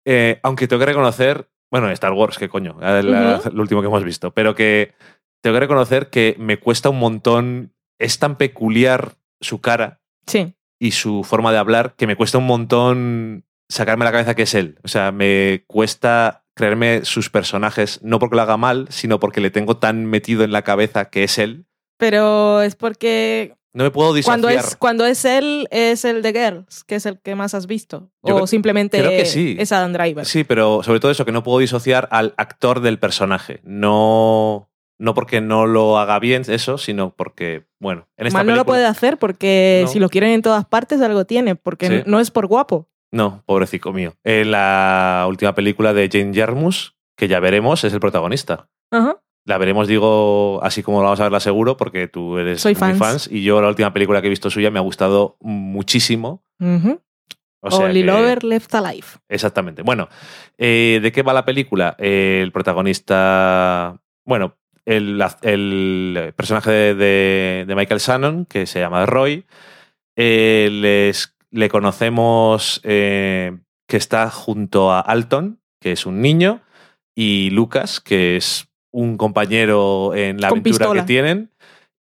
Eh, 0.05 0.39
aunque 0.43 0.69
tengo 0.69 0.81
que 0.81 0.87
reconocer, 0.87 1.49
bueno, 1.71 1.91
Star 1.91 2.13
Wars, 2.13 2.39
qué 2.39 2.49
coño, 2.49 2.77
la- 2.81 3.39
Ujú. 3.41 3.51
lo 3.57 3.63
último 3.63 3.81
que 3.81 3.87
hemos 3.89 4.05
visto, 4.05 4.31
pero 4.33 4.55
que 4.55 4.95
tengo 5.43 5.55
que 5.57 5.61
reconocer 5.61 6.11
que 6.11 6.37
me 6.39 6.59
cuesta 6.59 6.89
un 6.91 6.99
montón, 6.99 7.73
es 7.99 8.19
tan 8.19 8.37
peculiar 8.37 9.15
su 9.45 9.61
cara 9.61 10.01
Sí. 10.27 10.55
y 10.81 10.91
su 10.91 11.23
forma 11.23 11.53
de 11.53 11.59
hablar 11.59 11.95
que 11.97 12.07
me 12.09 12.17
cuesta 12.17 12.39
un 12.39 12.47
montón 12.47 13.45
sacarme 13.69 14.05
la 14.05 14.13
cabeza 14.13 14.35
que 14.35 14.43
es 14.43 14.55
él. 14.55 14.79
O 14.85 14.89
sea, 14.89 15.13
me 15.13 15.65
cuesta 15.67 16.45
creerme 16.57 17.05
sus 17.05 17.31
personajes, 17.31 18.01
no 18.03 18.19
porque 18.19 18.37
lo 18.37 18.43
haga 18.43 18.57
mal, 18.57 18.87
sino 18.91 19.19
porque 19.21 19.41
le 19.41 19.51
tengo 19.51 19.77
tan 19.77 20.05
metido 20.07 20.45
en 20.45 20.53
la 20.53 20.63
cabeza 20.63 21.07
que 21.11 21.25
es 21.25 21.39
él. 21.39 21.67
Pero 21.99 22.61
es 22.63 22.75
porque 22.77 23.55
No 23.73 23.83
me 23.85 23.91
puedo 23.91 24.15
disociar. 24.15 24.41
cuando 24.41 24.49
es, 24.49 24.77
cuando 24.77 25.05
es 25.07 25.25
él, 25.25 25.67
es 25.71 26.05
el 26.05 26.23
de 26.23 26.33
Girls, 26.33 26.85
que 26.85 26.95
es 26.97 27.07
el 27.07 27.19
que 27.21 27.35
más 27.35 27.55
has 27.55 27.67
visto. 27.67 28.11
Yo 28.23 28.37
o 28.37 28.47
simplemente 28.47 28.99
creo 28.99 29.11
que 29.11 29.27
sí. 29.27 29.57
es 29.59 29.73
Adam 29.73 29.93
Driver. 29.93 30.25
Sí, 30.27 30.45
pero 30.45 30.83
sobre 30.85 31.01
todo 31.01 31.11
eso, 31.11 31.25
que 31.25 31.33
no 31.33 31.43
puedo 31.43 31.59
disociar 31.59 32.09
al 32.13 32.35
actor 32.37 32.81
del 32.81 32.99
personaje. 33.01 33.61
No, 33.65 34.71
no 34.99 35.15
porque 35.15 35.41
no 35.41 35.67
lo 35.67 35.99
haga 35.99 36.19
bien 36.19 36.43
eso, 36.49 36.79
sino 36.79 37.11
porque, 37.15 37.65
bueno, 37.81 38.09
en 38.17 38.27
esta 38.29 38.39
Mal 38.41 38.47
no 38.47 38.55
lo 38.55 38.65
puede 38.65 38.87
hacer 38.87 39.19
porque 39.19 39.81
No. 39.85 39.89
si 39.89 39.99
lo 39.99 40.09
quieren 40.09 40.31
en 40.31 40.43
todas 40.43 40.65
partes 40.67 41.01
algo 41.01 41.25
tiene, 41.25 41.57
porque 41.57 41.89
Sí. 41.89 42.03
no 42.07 42.21
es 42.21 42.31
por 42.31 42.47
guapo. 42.47 42.89
No, 43.13 43.43
pobrecito 43.47 43.93
mío. 43.93 44.15
En 44.25 44.51
la 44.51 45.25
última 45.29 45.55
película 45.55 45.93
de 45.93 46.09
Jane 46.11 46.33
Jarmus, 46.35 46.97
que 47.17 47.29
ya 47.29 47.39
veremos, 47.41 47.85
es 47.85 47.93
el 47.93 48.01
protagonista. 48.01 48.69
Ajá. 48.91 49.21
La 49.47 49.59
veremos, 49.59 49.87
digo, 49.89 50.59
así 50.65 50.83
como 50.83 50.99
la 51.01 51.05
vamos 51.05 51.21
a 51.21 51.25
verla 51.25 51.39
seguro, 51.39 51.77
porque 51.77 52.09
tú 52.09 52.39
eres 52.39 52.61
Soy 52.63 52.73
muy 52.75 52.81
fans. 52.81 52.99
fans. 52.99 53.29
Y 53.31 53.43
yo 53.45 53.61
la 53.61 53.69
última 53.69 53.93
película 53.93 54.21
que 54.23 54.29
he 54.29 54.31
visto 54.31 54.49
suya 54.51 54.71
me 54.71 54.79
ha 54.79 54.83
gustado 54.83 55.37
muchísimo. 55.41 56.43
O 57.67 57.71
sea 57.71 57.87
Only 57.87 58.01
que- 58.01 58.07
Lover 58.07 58.43
Left 58.45 58.75
Alive. 58.75 59.07
Exactamente. 59.29 59.83
Bueno, 59.83 60.09
eh, 60.59 60.99
¿de 61.03 61.13
qué 61.13 61.23
va 61.23 61.33
la 61.35 61.45
película? 61.45 61.95
Eh, 61.99 62.41
el 62.43 62.53
protagonista, 62.53 64.01
bueno, 64.27 64.57
el, 64.87 65.23
el 65.43 66.33
personaje 66.37 66.71
de, 66.71 66.95
de- 66.95 67.65
de 67.67 67.75
Michael 67.75 68.01
Shannon, 68.01 68.45
que 68.47 68.67
se 68.67 68.81
llama 68.81 69.07
Roy, 69.07 69.45
eh, 70.17 70.69
les- 70.73 71.35
le 71.51 71.69
conocemos 71.69 72.81
eh, 72.85 73.57
que 73.89 73.97
está 73.97 74.31
junto 74.31 74.91
a 74.93 75.01
Alton, 75.01 75.61
que 75.81 75.93
es 75.93 76.07
un 76.07 76.21
niño, 76.21 76.61
y 77.15 77.51
Lucas, 77.51 78.01
que 78.01 78.37
es 78.37 78.67
un 78.93 79.17
compañero 79.17 80.15
en 80.15 80.41
la 80.41 80.49
Con 80.49 80.59
aventura 80.59 80.79
pistola. 80.79 81.01
que 81.03 81.07
tienen, 81.07 81.51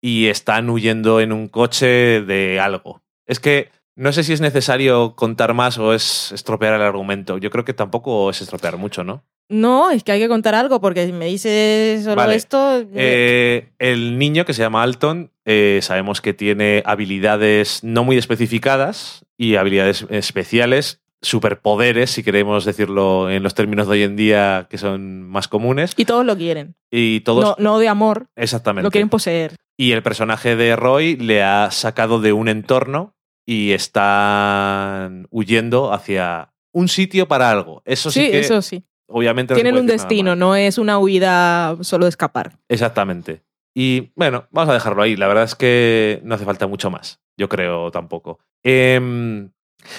y 0.01 0.27
están 0.27 0.69
huyendo 0.69 1.19
en 1.21 1.31
un 1.31 1.47
coche 1.47 2.21
de 2.21 2.59
algo. 2.59 3.01
Es 3.27 3.39
que 3.39 3.69
no 3.95 4.11
sé 4.13 4.23
si 4.23 4.33
es 4.33 4.41
necesario 4.41 5.15
contar 5.15 5.53
más 5.53 5.77
o 5.77 5.93
es 5.93 6.31
estropear 6.31 6.73
el 6.73 6.81
argumento. 6.81 7.37
Yo 7.37 7.49
creo 7.49 7.65
que 7.65 7.73
tampoco 7.73 8.29
es 8.29 8.41
estropear 8.41 8.77
mucho, 8.77 9.03
¿no? 9.03 9.23
No, 9.49 9.91
es 9.91 10.03
que 10.03 10.13
hay 10.13 10.19
que 10.19 10.29
contar 10.29 10.55
algo, 10.55 10.79
porque 10.79 11.05
si 11.05 11.11
me 11.11 11.25
dices 11.25 12.05
solo 12.05 12.15
Vale. 12.15 12.35
esto. 12.35 12.85
Eh, 12.95 13.73
el 13.79 14.17
niño 14.17 14.45
que 14.45 14.53
se 14.53 14.61
llama 14.61 14.81
Alton, 14.81 15.31
eh, 15.43 15.79
sabemos 15.81 16.21
que 16.21 16.33
tiene 16.33 16.83
habilidades 16.85 17.83
no 17.83 18.05
muy 18.05 18.17
especificadas 18.17 19.25
y 19.37 19.55
habilidades 19.55 20.05
especiales, 20.09 21.01
superpoderes, 21.21 22.11
si 22.11 22.23
queremos 22.23 22.63
decirlo 22.63 23.29
en 23.29 23.43
los 23.43 23.53
términos 23.53 23.87
de 23.87 23.93
hoy 23.93 24.03
en 24.03 24.15
día 24.15 24.67
que 24.69 24.77
son 24.77 25.23
más 25.23 25.49
comunes. 25.49 25.93
y 25.97 26.05
todos 26.05 26.25
lo 26.25 26.37
quieren. 26.37 26.75
Y 26.89 27.19
todos. 27.19 27.43
No, 27.43 27.55
no 27.59 27.77
de 27.79 27.89
amor, 27.89 28.27
exactamente. 28.37 28.85
lo 28.85 28.91
quieren 28.91 29.09
poseer. 29.09 29.55
Y 29.75 29.91
el 29.91 30.01
personaje 30.01 30.55
de 30.55 30.77
Roy 30.77 31.17
le 31.17 31.43
ha 31.43 31.71
sacado 31.71 32.21
de 32.21 32.31
un 32.31 32.47
entorno 32.47 33.15
y 33.45 33.71
están 33.71 35.27
huyendo 35.31 35.91
hacia 35.93 36.53
un 36.73 36.87
sitio 36.87 37.27
para 37.27 37.49
algo. 37.51 37.81
Eso 37.85 38.11
sí, 38.11 38.25
Sí, 38.25 38.31
que 38.31 38.39
eso 38.39 38.61
sí. 38.61 38.83
obviamente 39.07 39.53
Tienen 39.55 39.75
un 39.77 39.87
destino, 39.87 40.35
no 40.35 40.55
es 40.55 40.77
una 40.77 40.99
huida 40.99 41.75
solo 41.81 42.05
de 42.05 42.09
escapar. 42.09 42.57
Exactamente. 42.69 43.41
Y 43.75 44.11
bueno, 44.15 44.47
vamos 44.51 44.69
a 44.69 44.73
dejarlo 44.73 45.01
ahí. 45.01 45.15
La 45.15 45.27
verdad 45.27 45.43
es 45.45 45.55
que 45.55 46.21
no 46.23 46.35
hace 46.35 46.45
falta 46.45 46.67
mucho 46.67 46.89
más. 46.89 47.19
Yo 47.37 47.47
creo 47.49 47.89
tampoco. 47.91 48.39
Em, 48.63 49.51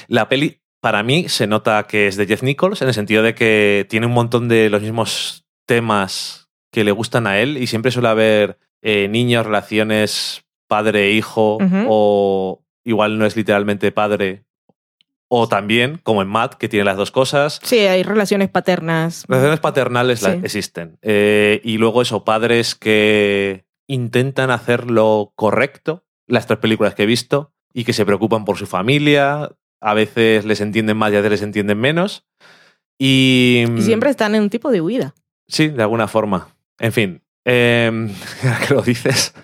la 0.08 0.28
peli, 0.28 0.60
para 0.80 1.02
mí, 1.02 1.28
se 1.28 1.46
nota 1.46 1.86
que 1.86 2.06
es 2.06 2.16
de 2.16 2.26
Jeff 2.26 2.42
Nichols 2.42 2.82
en 2.82 2.88
el 2.88 2.94
sentido 2.94 3.22
de 3.22 3.34
que 3.34 3.86
tiene 3.88 4.06
un 4.06 4.12
montón 4.12 4.48
de 4.48 4.68
los 4.70 4.82
mismos 4.82 5.44
temas 5.66 6.48
que 6.70 6.84
le 6.84 6.92
gustan 6.92 7.26
a 7.26 7.38
él 7.38 7.56
y 7.58 7.66
siempre 7.66 7.90
suele 7.90 8.08
haber 8.08 8.58
eh, 8.82 9.08
niños, 9.08 9.46
relaciones 9.46 10.44
padre-hijo 10.68 11.56
Ujú. 11.56 11.86
o 11.88 12.61
igual 12.84 13.18
no 13.18 13.26
es 13.26 13.36
literalmente 13.36 13.92
padre 13.92 14.44
o 15.28 15.48
también, 15.48 15.98
como 16.02 16.20
en 16.20 16.28
Matt, 16.28 16.54
que 16.56 16.68
tiene 16.68 16.84
las 16.84 16.96
dos 16.98 17.10
cosas. 17.10 17.58
Sí, 17.62 17.78
hay 17.78 18.02
relaciones 18.02 18.50
paternas. 18.50 19.24
Relaciones 19.28 19.60
paternales 19.60 20.20
Sí. 20.20 20.26
existen. 20.42 20.98
Eh, 21.00 21.60
y 21.64 21.78
luego 21.78 22.02
eso, 22.02 22.22
padres 22.24 22.74
que 22.74 23.64
intentan 23.86 24.50
hacer 24.50 24.90
lo 24.90 25.32
correcto, 25.34 26.04
las 26.26 26.46
tres 26.46 26.58
películas 26.58 26.94
que 26.94 27.04
he 27.04 27.06
visto, 27.06 27.52
y 27.72 27.84
que 27.84 27.94
se 27.94 28.04
preocupan 28.04 28.44
por 28.44 28.58
su 28.58 28.66
familia, 28.66 29.50
a 29.80 29.94
veces 29.94 30.44
les 30.44 30.60
entienden 30.60 30.98
más 30.98 31.10
y 31.12 31.16
a 31.16 31.20
veces 31.20 31.30
les 31.30 31.42
entienden 31.42 31.78
menos. 31.80 32.26
Y, 32.98 33.64
Y 33.78 33.82
siempre 33.82 34.10
están 34.10 34.34
en 34.34 34.42
un 34.42 34.50
tipo 34.50 34.70
de 34.70 34.82
huida. 34.82 35.14
Sí, 35.48 35.68
de 35.68 35.82
alguna 35.82 36.08
forma. 36.08 36.48
En 36.78 36.92
fin, 36.92 37.22
eh, 37.46 38.10
que 38.68 38.74
lo 38.74 38.82
dices, 38.82 39.34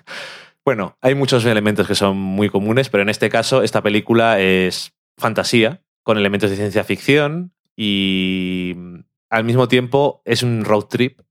Bueno, 0.65 0.97
hay 1.01 1.15
muchos 1.15 1.45
elementos 1.45 1.87
que 1.87 1.95
son 1.95 2.17
muy 2.17 2.49
comunes, 2.49 2.89
pero 2.89 3.01
en 3.01 3.09
este 3.09 3.29
caso 3.29 3.63
esta 3.63 3.81
película 3.81 4.39
es 4.39 4.93
fantasía, 5.17 5.81
con 6.03 6.17
elementos 6.17 6.49
de 6.49 6.55
ciencia 6.55 6.83
ficción 6.83 7.53
y 7.75 8.73
mm, 8.75 8.99
al 9.29 9.43
mismo 9.43 9.67
tiempo 9.67 10.21
es 10.25 10.43
un 10.43 10.65
road 10.65 10.85
trip. 10.85 11.21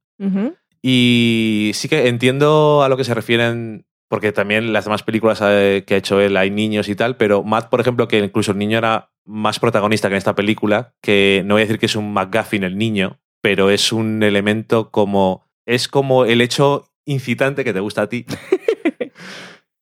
Y 0.83 1.71
sí 1.75 1.89
que 1.89 2.09
entiendo 2.09 2.83
a 2.83 2.89
lo 2.89 2.97
que 2.97 3.05
se 3.05 3.15
refieren, 3.15 3.87
porque 4.09 4.33
también 4.33 4.73
las 4.73 4.85
demás 4.85 5.03
películas 5.03 5.41
eh, 5.43 5.85
que 5.87 5.95
ha 5.95 5.99
hecho 5.99 6.21
él 6.21 6.37
hay 6.37 6.51
niños 6.51 6.89
y 6.89 6.95
tal, 6.95 7.17
pero 7.17 7.43
Matt, 7.43 7.69
por 7.69 7.81
ejemplo, 7.81 8.09
que 8.09 8.19
incluso 8.19 8.53
el 8.53 8.59
niño 8.59 8.79
era 8.79 9.11
más 9.25 9.59
protagonista 9.61 10.09
que 10.09 10.15
en 10.15 10.19
esta 10.19 10.35
película, 10.35 10.95
que 11.03 11.43
no 11.45 11.55
voy 11.55 11.63
a 11.63 11.65
decir 11.67 11.79
que 11.79 11.87
es 11.87 11.97
un 11.97 12.13
McGuffin 12.13 12.65
el 12.65 12.79
niño, 12.79 13.21
pero 13.43 13.71
es 13.71 13.93
un 13.93 14.23
elemento 14.23 14.91
como... 14.91 15.47
Es 15.67 15.87
como 15.87 16.25
el 16.25 16.41
hecho 16.41 16.91
incitante 17.05 17.63
que 17.63 17.75
te 17.75 17.81
gusta 17.81 18.03
a 18.03 18.09
ti. 18.09 18.25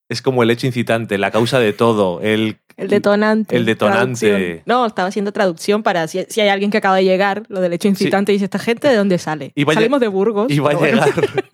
es 0.08 0.22
como 0.22 0.42
el 0.42 0.50
hecho 0.50 0.66
incitante, 0.66 1.18
la 1.18 1.30
causa 1.30 1.58
de 1.58 1.72
todo, 1.72 2.20
el... 2.20 2.58
El 2.76 2.88
detonante. 2.88 3.56
El 3.56 3.64
detonante. 3.64 4.28
traducción. 4.28 4.62
No, 4.66 4.84
estaba 4.86 5.08
haciendo 5.08 5.32
traducción 5.32 5.82
para 5.82 6.06
si, 6.08 6.26
si 6.28 6.42
hay 6.42 6.48
alguien 6.48 6.70
que 6.70 6.76
acaba 6.76 6.96
de 6.96 7.04
llegar, 7.04 7.44
lo 7.48 7.60
del 7.60 7.72
hecho 7.72 7.88
incitante, 7.88 8.32
y 8.32 8.34
dice, 8.34 8.44
¿esta 8.44 8.58
gente 8.58 8.88
de 8.88 8.96
dónde 8.96 9.18
sale? 9.18 9.52
Y 9.54 9.64
Salimos 9.64 10.00
de 10.00 10.08
Burgos. 10.08 10.52
Y 10.52 10.58
va, 10.58 10.72
a 10.72 10.74
bueno. 10.74 11.04
llegar, 11.04 11.44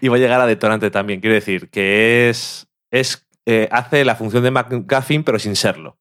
y 0.00 0.08
va 0.08 0.16
a 0.16 0.18
llegar 0.18 0.40
a 0.40 0.46
detonante 0.46 0.90
también. 0.90 1.20
Quiero 1.20 1.34
decir 1.34 1.68
que 1.68 2.30
es... 2.30 2.66
es 2.90 3.26
eh, 3.46 3.68
hace 3.70 4.04
la 4.04 4.16
función 4.16 4.42
de 4.42 4.50
McGuffin, 4.50 5.24
pero 5.24 5.38
sin 5.38 5.56
serlo. 5.56 5.98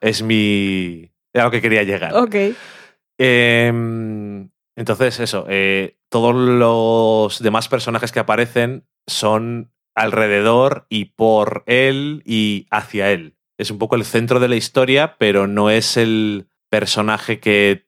Es 0.00 0.22
mi... 0.22 1.10
Era 1.32 1.44
lo 1.44 1.50
que 1.50 1.60
quería 1.60 1.82
llegar. 1.82 2.14
Ok. 2.14 2.36
Em, 3.18 4.48
entonces, 4.76 5.20
eso, 5.20 5.46
eh, 5.48 5.98
todos 6.08 6.34
los 6.34 7.42
demás 7.42 7.68
personajes 7.68 8.12
que 8.12 8.20
aparecen 8.20 8.86
son 9.06 9.73
alrededor 9.94 10.86
y 10.88 11.06
por 11.06 11.62
él 11.66 12.22
y 12.24 12.66
hacia 12.70 13.10
él. 13.10 13.36
Es 13.58 13.70
un 13.70 13.78
poco 13.78 13.96
el 13.96 14.04
centro 14.04 14.40
de 14.40 14.48
la 14.48 14.56
historia, 14.56 15.16
pero 15.18 15.46
no 15.46 15.70
es 15.70 15.96
el 15.96 16.48
personaje 16.68 17.38
que 17.38 17.86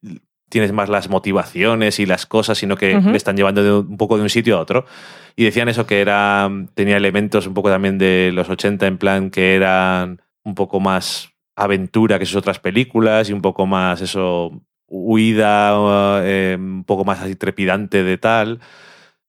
tienes 0.48 0.72
más 0.72 0.88
las 0.88 1.08
motivaciones 1.08 1.98
y 1.98 2.06
las 2.06 2.24
cosas, 2.26 2.58
sino 2.58 2.76
que 2.76 3.00
le 3.00 3.16
están 3.16 3.36
llevando 3.36 3.64
de 3.64 3.72
un 3.72 3.86
un 3.88 3.96
poco 3.96 4.16
de 4.16 4.22
un 4.22 4.30
sitio 4.30 4.56
a 4.56 4.60
otro. 4.60 4.86
Y 5.34 5.44
decían 5.44 5.68
eso, 5.68 5.86
que 5.86 6.00
era 6.00 6.48
tenía 6.74 6.96
elementos 6.96 7.46
un 7.46 7.54
poco 7.54 7.68
también 7.68 7.98
de 7.98 8.30
los 8.32 8.48
80, 8.48 8.86
en 8.86 8.98
plan 8.98 9.30
que 9.30 9.56
eran 9.56 10.22
un 10.44 10.54
poco 10.54 10.78
más 10.78 11.32
aventura 11.56 12.18
que 12.18 12.26
sus 12.26 12.36
otras 12.36 12.60
películas 12.60 13.28
y 13.28 13.32
un 13.32 13.42
poco 13.42 13.66
más 13.66 14.00
eso 14.02 14.62
huida, 14.86 16.22
eh, 16.24 16.56
un 16.58 16.84
poco 16.84 17.04
más 17.04 17.20
así 17.20 17.34
trepidante 17.34 18.04
de 18.04 18.18
tal. 18.18 18.60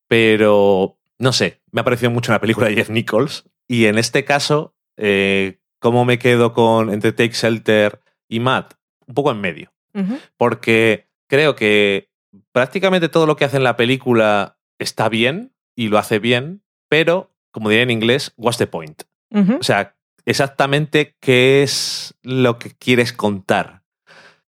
Pero 0.06 0.97
no 1.18 1.32
sé, 1.32 1.60
me 1.72 1.80
ha 1.80 1.84
parecido 1.84 2.10
mucho 2.10 2.32
una 2.32 2.40
película 2.40 2.68
de 2.68 2.74
Jeff 2.74 2.90
Nichols. 2.90 3.44
Y 3.66 3.86
en 3.86 3.98
este 3.98 4.24
caso, 4.24 4.74
eh, 4.96 5.60
¿cómo 5.78 6.04
me 6.04 6.18
quedo 6.18 6.52
con 6.52 6.90
entre 6.90 7.12
Take 7.12 7.34
Shelter 7.34 8.00
y 8.28 8.40
Matt? 8.40 8.74
Un 9.06 9.14
poco 9.14 9.30
en 9.30 9.40
medio. 9.40 9.72
Porque 10.36 11.08
creo 11.26 11.56
que 11.56 12.10
prácticamente 12.52 13.08
todo 13.08 13.26
lo 13.26 13.36
que 13.36 13.44
hace 13.44 13.56
en 13.56 13.64
la 13.64 13.76
película 13.76 14.58
está 14.78 15.08
bien 15.08 15.52
y 15.74 15.88
lo 15.88 15.98
hace 15.98 16.20
bien, 16.20 16.62
pero, 16.88 17.34
como 17.50 17.68
diría 17.68 17.82
en 17.82 17.90
inglés, 17.90 18.32
what's 18.36 18.58
the 18.58 18.66
point? 18.66 19.02
O 19.58 19.62
sea, 19.62 19.96
exactamente 20.24 21.16
qué 21.20 21.62
es 21.62 22.14
lo 22.22 22.58
que 22.58 22.70
quieres 22.70 23.12
contar. 23.12 23.77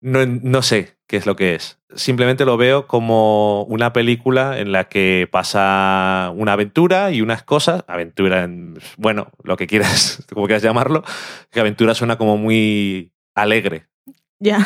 No, 0.03 0.27
no 0.27 0.63
sé 0.63 0.97
qué 1.07 1.17
es 1.17 1.27
lo 1.27 1.37
que 1.37 1.55
es. 1.55 1.79
Simplemente 1.95 2.45
lo 2.45 2.57
veo 2.57 2.87
como 2.87 3.63
una 3.65 3.93
película 3.93 4.59
en 4.59 4.73
la 4.73 4.89
que 4.89 5.29
pasa 5.31 6.33
una 6.35 6.55
aventura 6.55 7.13
y 7.13 7.21
unas 7.23 7.43
cosas. 7.45 7.85
Aventura, 7.87 8.43
en- 8.43 8.79
bueno, 8.97 9.31
lo 9.45 9.57
que 9.57 9.67
quieras, 9.67 10.25
como 10.33 10.47
quieras 10.47 10.63
llamarlo. 10.63 11.05
Que 11.51 11.61
aventura 11.61 11.95
suena 11.95 12.19
como 12.19 12.37
muy 12.37 13.13
alegre. 13.35 13.87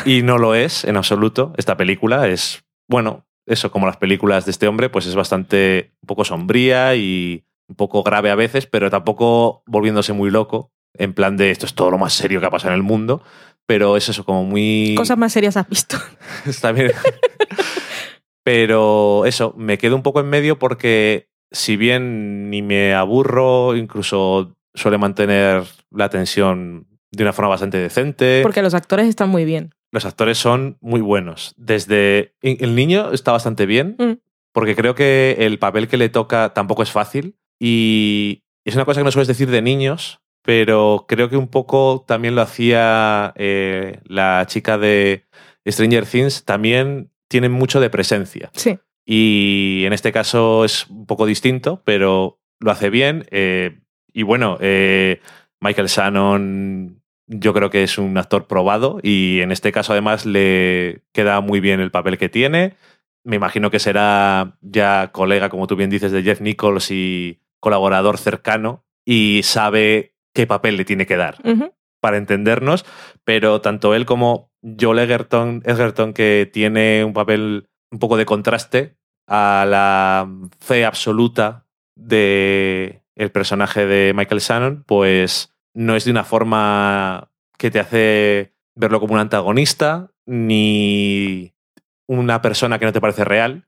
Y 0.05 0.23
no 0.23 0.37
lo 0.39 0.55
es 0.55 0.83
en 0.85 0.97
absoluto. 0.97 1.53
Esta 1.57 1.77
película 1.77 2.27
es, 2.27 2.63
bueno, 2.89 3.27
eso, 3.45 3.71
como 3.71 3.85
las 3.85 3.97
películas 3.97 4.45
de 4.45 4.51
este 4.51 4.67
hombre, 4.67 4.89
pues 4.89 5.05
es 5.05 5.13
bastante 5.15 5.91
un 6.01 6.07
poco 6.07 6.25
sombría 6.25 6.95
y 6.95 7.45
un 7.69 7.75
poco 7.75 8.01
grave 8.01 8.31
a 8.31 8.35
veces, 8.35 8.65
pero 8.65 8.89
tampoco 8.89 9.61
volviéndose 9.67 10.13
muy 10.13 10.31
loco. 10.31 10.71
En 10.97 11.13
plan 11.13 11.37
de 11.37 11.51
esto 11.51 11.67
es 11.67 11.75
todo 11.75 11.91
lo 11.91 11.99
más 11.99 12.13
serio 12.13 12.39
que 12.39 12.47
ha 12.47 12.49
pasado 12.49 12.73
en 12.73 12.77
el 12.79 12.83
mundo. 12.83 13.21
Pero 13.67 13.97
es 13.97 14.09
eso, 14.09 14.23
como 14.25 14.43
muy. 14.45 14.95
Cosas 14.97 15.17
más 15.17 15.31
serias 15.33 15.57
has 15.57 15.67
visto. 15.69 15.97
Está 16.45 16.71
bien. 16.71 16.91
Pero 18.43 19.25
eso, 19.25 19.53
me 19.57 19.77
quedo 19.77 19.95
un 19.95 20.03
poco 20.03 20.19
en 20.21 20.29
medio 20.29 20.57
porque 20.57 21.29
si 21.51 21.75
bien 21.75 22.49
ni 22.49 22.61
me 22.61 22.93
aburro, 22.93 23.75
incluso 23.75 24.55
suele 24.73 24.97
mantener 24.97 25.63
la 25.91 26.09
tensión 26.09 26.87
de 27.11 27.23
una 27.23 27.33
forma 27.33 27.49
bastante 27.49 27.77
decente. 27.77 28.39
Porque 28.43 28.61
los 28.61 28.73
actores 28.73 29.07
están 29.07 29.29
muy 29.29 29.43
bien. 29.43 29.73
Los 29.91 30.05
actores 30.05 30.37
son 30.37 30.77
muy 30.81 31.01
buenos. 31.01 31.53
Desde. 31.57 32.35
El 32.41 32.75
niño 32.75 33.11
está 33.11 33.31
bastante 33.33 33.65
bien, 33.65 33.95
Mm. 33.99 34.13
porque 34.53 34.75
creo 34.75 34.95
que 34.95 35.35
el 35.39 35.59
papel 35.59 35.87
que 35.87 35.97
le 35.97 36.09
toca 36.09 36.53
tampoco 36.53 36.83
es 36.83 36.91
fácil. 36.91 37.35
Y 37.59 38.43
es 38.65 38.75
una 38.75 38.85
cosa 38.85 39.01
que 39.01 39.05
no 39.05 39.11
sueles 39.11 39.27
decir 39.27 39.49
de 39.49 39.61
niños, 39.61 40.19
pero 40.47 41.03
creo 41.09 41.29
que 41.29 41.35
un 41.35 41.49
poco 41.49 42.05
también 42.07 42.33
lo 42.33 42.41
hacía 42.41 43.33
eh, 43.35 43.99
la 44.05 44.45
chica 44.47 44.77
de 44.77 45.25
Stranger 45.67 46.05
Things. 46.05 46.45
También 46.45 47.11
tienen 47.27 47.51
mucho 47.51 47.81
de 47.81 47.89
presencia. 47.89 48.49
Sí. 48.53 48.79
Y 49.05 49.83
en 49.85 49.91
este 49.91 50.13
caso 50.13 50.63
es 50.63 50.87
un 50.87 51.05
poco 51.05 51.25
distinto, 51.25 51.81
pero 51.83 52.39
lo 52.61 52.71
hace 52.71 52.89
bien. 52.89 53.25
eh, 53.29 53.81
y 54.13 54.23
bueno, 54.23 54.57
eh, 54.61 55.19
Michael 55.59 55.89
Shannon 55.89 57.03
yo 57.25 57.53
creo 57.53 57.69
que 57.69 57.83
es 57.83 57.97
un 57.97 58.17
actor 58.17 58.47
probado 58.47 58.99
y 59.03 59.41
en 59.41 59.51
este 59.51 59.73
caso 59.73 59.91
además 59.91 60.25
le 60.25 61.01
queda 61.11 61.41
muy 61.41 61.59
bien 61.59 61.81
el 61.81 61.91
papel 61.91 62.17
que 62.17 62.29
tiene. 62.29 62.77
Me 63.25 63.35
imagino 63.35 63.69
que 63.69 63.79
será 63.79 64.57
ya 64.61 65.11
colega, 65.11 65.49
como 65.49 65.67
tú 65.67 65.75
bien 65.75 65.89
dices, 65.89 66.13
de 66.13 66.23
Jeff 66.23 66.39
Nichols 66.39 66.89
y 66.89 67.41
colaborador 67.59 68.17
cercano 68.17 68.85
y 69.03 69.41
sabe 69.43 70.13
qué 70.33 70.47
papel 70.47 70.77
le 70.77 70.85
tiene 70.85 71.05
que 71.05 71.17
dar 71.17 71.37
para 71.99 72.17
entendernos, 72.17 72.85
pero 73.23 73.61
tanto 73.61 73.95
él 73.95 74.05
como 74.05 74.51
Joel 74.79 74.99
Egerton, 74.99 75.63
Egerton, 75.65 76.13
que 76.13 76.49
tiene 76.51 77.03
un 77.03 77.13
papel 77.13 77.69
un 77.91 77.99
poco 77.99 78.17
de 78.17 78.25
contraste 78.25 78.97
a 79.27 79.65
la 79.67 80.29
fe 80.59 80.85
absoluta 80.85 81.65
de 81.95 83.03
el 83.15 83.31
personaje 83.31 83.85
de 83.85 84.13
Michael 84.13 84.41
Shannon, 84.41 84.83
pues 84.85 85.53
no 85.73 85.95
es 85.95 86.05
de 86.05 86.11
una 86.11 86.23
forma 86.23 87.31
que 87.57 87.71
te 87.71 87.79
hace 87.79 88.53
verlo 88.75 88.99
como 88.99 89.15
un 89.15 89.19
antagonista, 89.19 90.11
ni 90.25 91.53
una 92.07 92.41
persona 92.41 92.77
que 92.77 92.85
no 92.85 92.93
te 92.93 93.01
parece 93.01 93.25
real, 93.25 93.67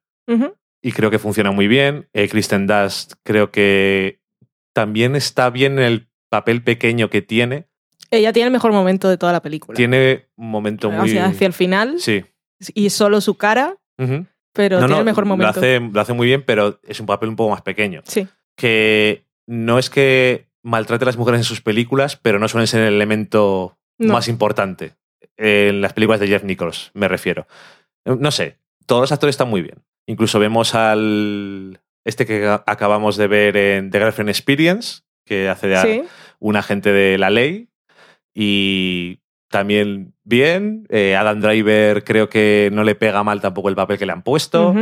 y 0.82 0.92
creo 0.92 1.10
que 1.10 1.20
funciona 1.20 1.52
muy 1.52 1.68
bien. 1.68 2.08
Eh, 2.14 2.30
Kristen 2.30 2.68
Dust 2.68 3.14
creo 3.24 3.52
que 3.52 4.22
también 4.74 5.16
está 5.16 5.50
bien 5.50 5.80
el 5.80 6.09
papel 6.30 6.64
pequeño 6.64 7.10
que 7.10 7.22
tiene. 7.22 7.68
Ella 8.12 8.34
tiene 8.34 8.48
el 8.48 8.54
mejor 8.54 8.72
momento 8.72 9.10
de 9.10 9.18
toda 9.18 9.32
la 9.34 9.42
película. 9.42 9.76
Tiene 9.76 10.28
un 10.36 10.50
momento 10.50 10.90
muy... 10.90 11.18
hacia 11.18 11.46
el 11.48 11.54
final 11.54 11.96
Sí. 12.00 12.26
y 12.74 12.90
solo 12.90 13.22
su 13.22 13.36
cara, 13.36 13.78
pero 14.54 14.80
No, 14.80 14.86
tiene 14.88 14.94
no, 14.94 15.00
el 15.00 15.06
mejor 15.06 15.24
Lo 15.26 15.30
momento. 15.30 15.60
hace, 15.60 15.80
lo 15.80 16.02
hace 16.02 16.14
muy 16.14 16.28
bien, 16.28 16.44
pero 16.44 16.80
es 16.88 17.00
un 17.00 17.06
papel 17.06 17.30
un 17.30 17.36
poco 17.36 17.52
más 17.52 17.62
pequeño. 17.62 18.02
Sí. 18.06 18.28
Que 18.56 19.26
no 19.48 19.78
es 19.80 19.90
que 19.90 20.48
maltrate 20.64 21.04
a 21.06 21.08
las 21.08 21.18
mujeres 21.18 21.40
en 21.42 21.46
sus 21.46 21.62
películas, 21.62 22.16
pero 22.16 22.40
no 22.40 22.48
suelen 22.48 22.68
ser 22.68 22.82
el 22.82 22.94
elemento 22.96 23.78
No. 23.98 24.14
más 24.14 24.28
importante. 24.28 24.94
En 25.38 25.82
las 25.82 25.94
películas 25.94 26.20
de 26.20 26.28
Jeff 26.28 26.44
Nichols, 26.44 26.92
me 26.94 27.08
refiero. 27.08 27.48
No 28.06 28.32
sé, 28.32 28.58
todos 28.86 29.02
los 29.02 29.12
actores 29.12 29.34
están 29.34 29.50
muy 29.50 29.62
bien. 29.62 29.84
Incluso 30.08 30.40
vemos 30.40 30.74
al. 30.76 31.80
Este 32.04 32.26
que 32.26 32.48
acabamos 32.66 33.16
de 33.18 33.28
ver 33.28 33.56
en 33.56 33.92
The 33.92 34.00
Girlfriend 34.00 34.30
Experience, 34.30 35.02
que 35.30 35.48
hace 35.48 35.68
de 35.68 35.78
Sí. 35.82 36.02
un 36.40 36.58
agente 36.58 36.92
de 36.92 37.18
la 37.18 37.30
ley. 37.30 37.70
Y 38.34 39.20
también 39.50 40.14
bien. 40.24 40.86
Eh, 40.90 41.16
Adam 41.16 41.40
Driver 41.42 42.04
creo 42.04 42.30
que 42.30 42.70
no 42.74 42.84
le 42.84 42.96
pega 42.96 43.24
mal 43.24 43.42
tampoco 43.42 43.70
el 43.70 43.76
papel 43.76 43.98
que 43.98 44.06
le 44.06 44.12
han 44.12 44.24
puesto. 44.24 44.74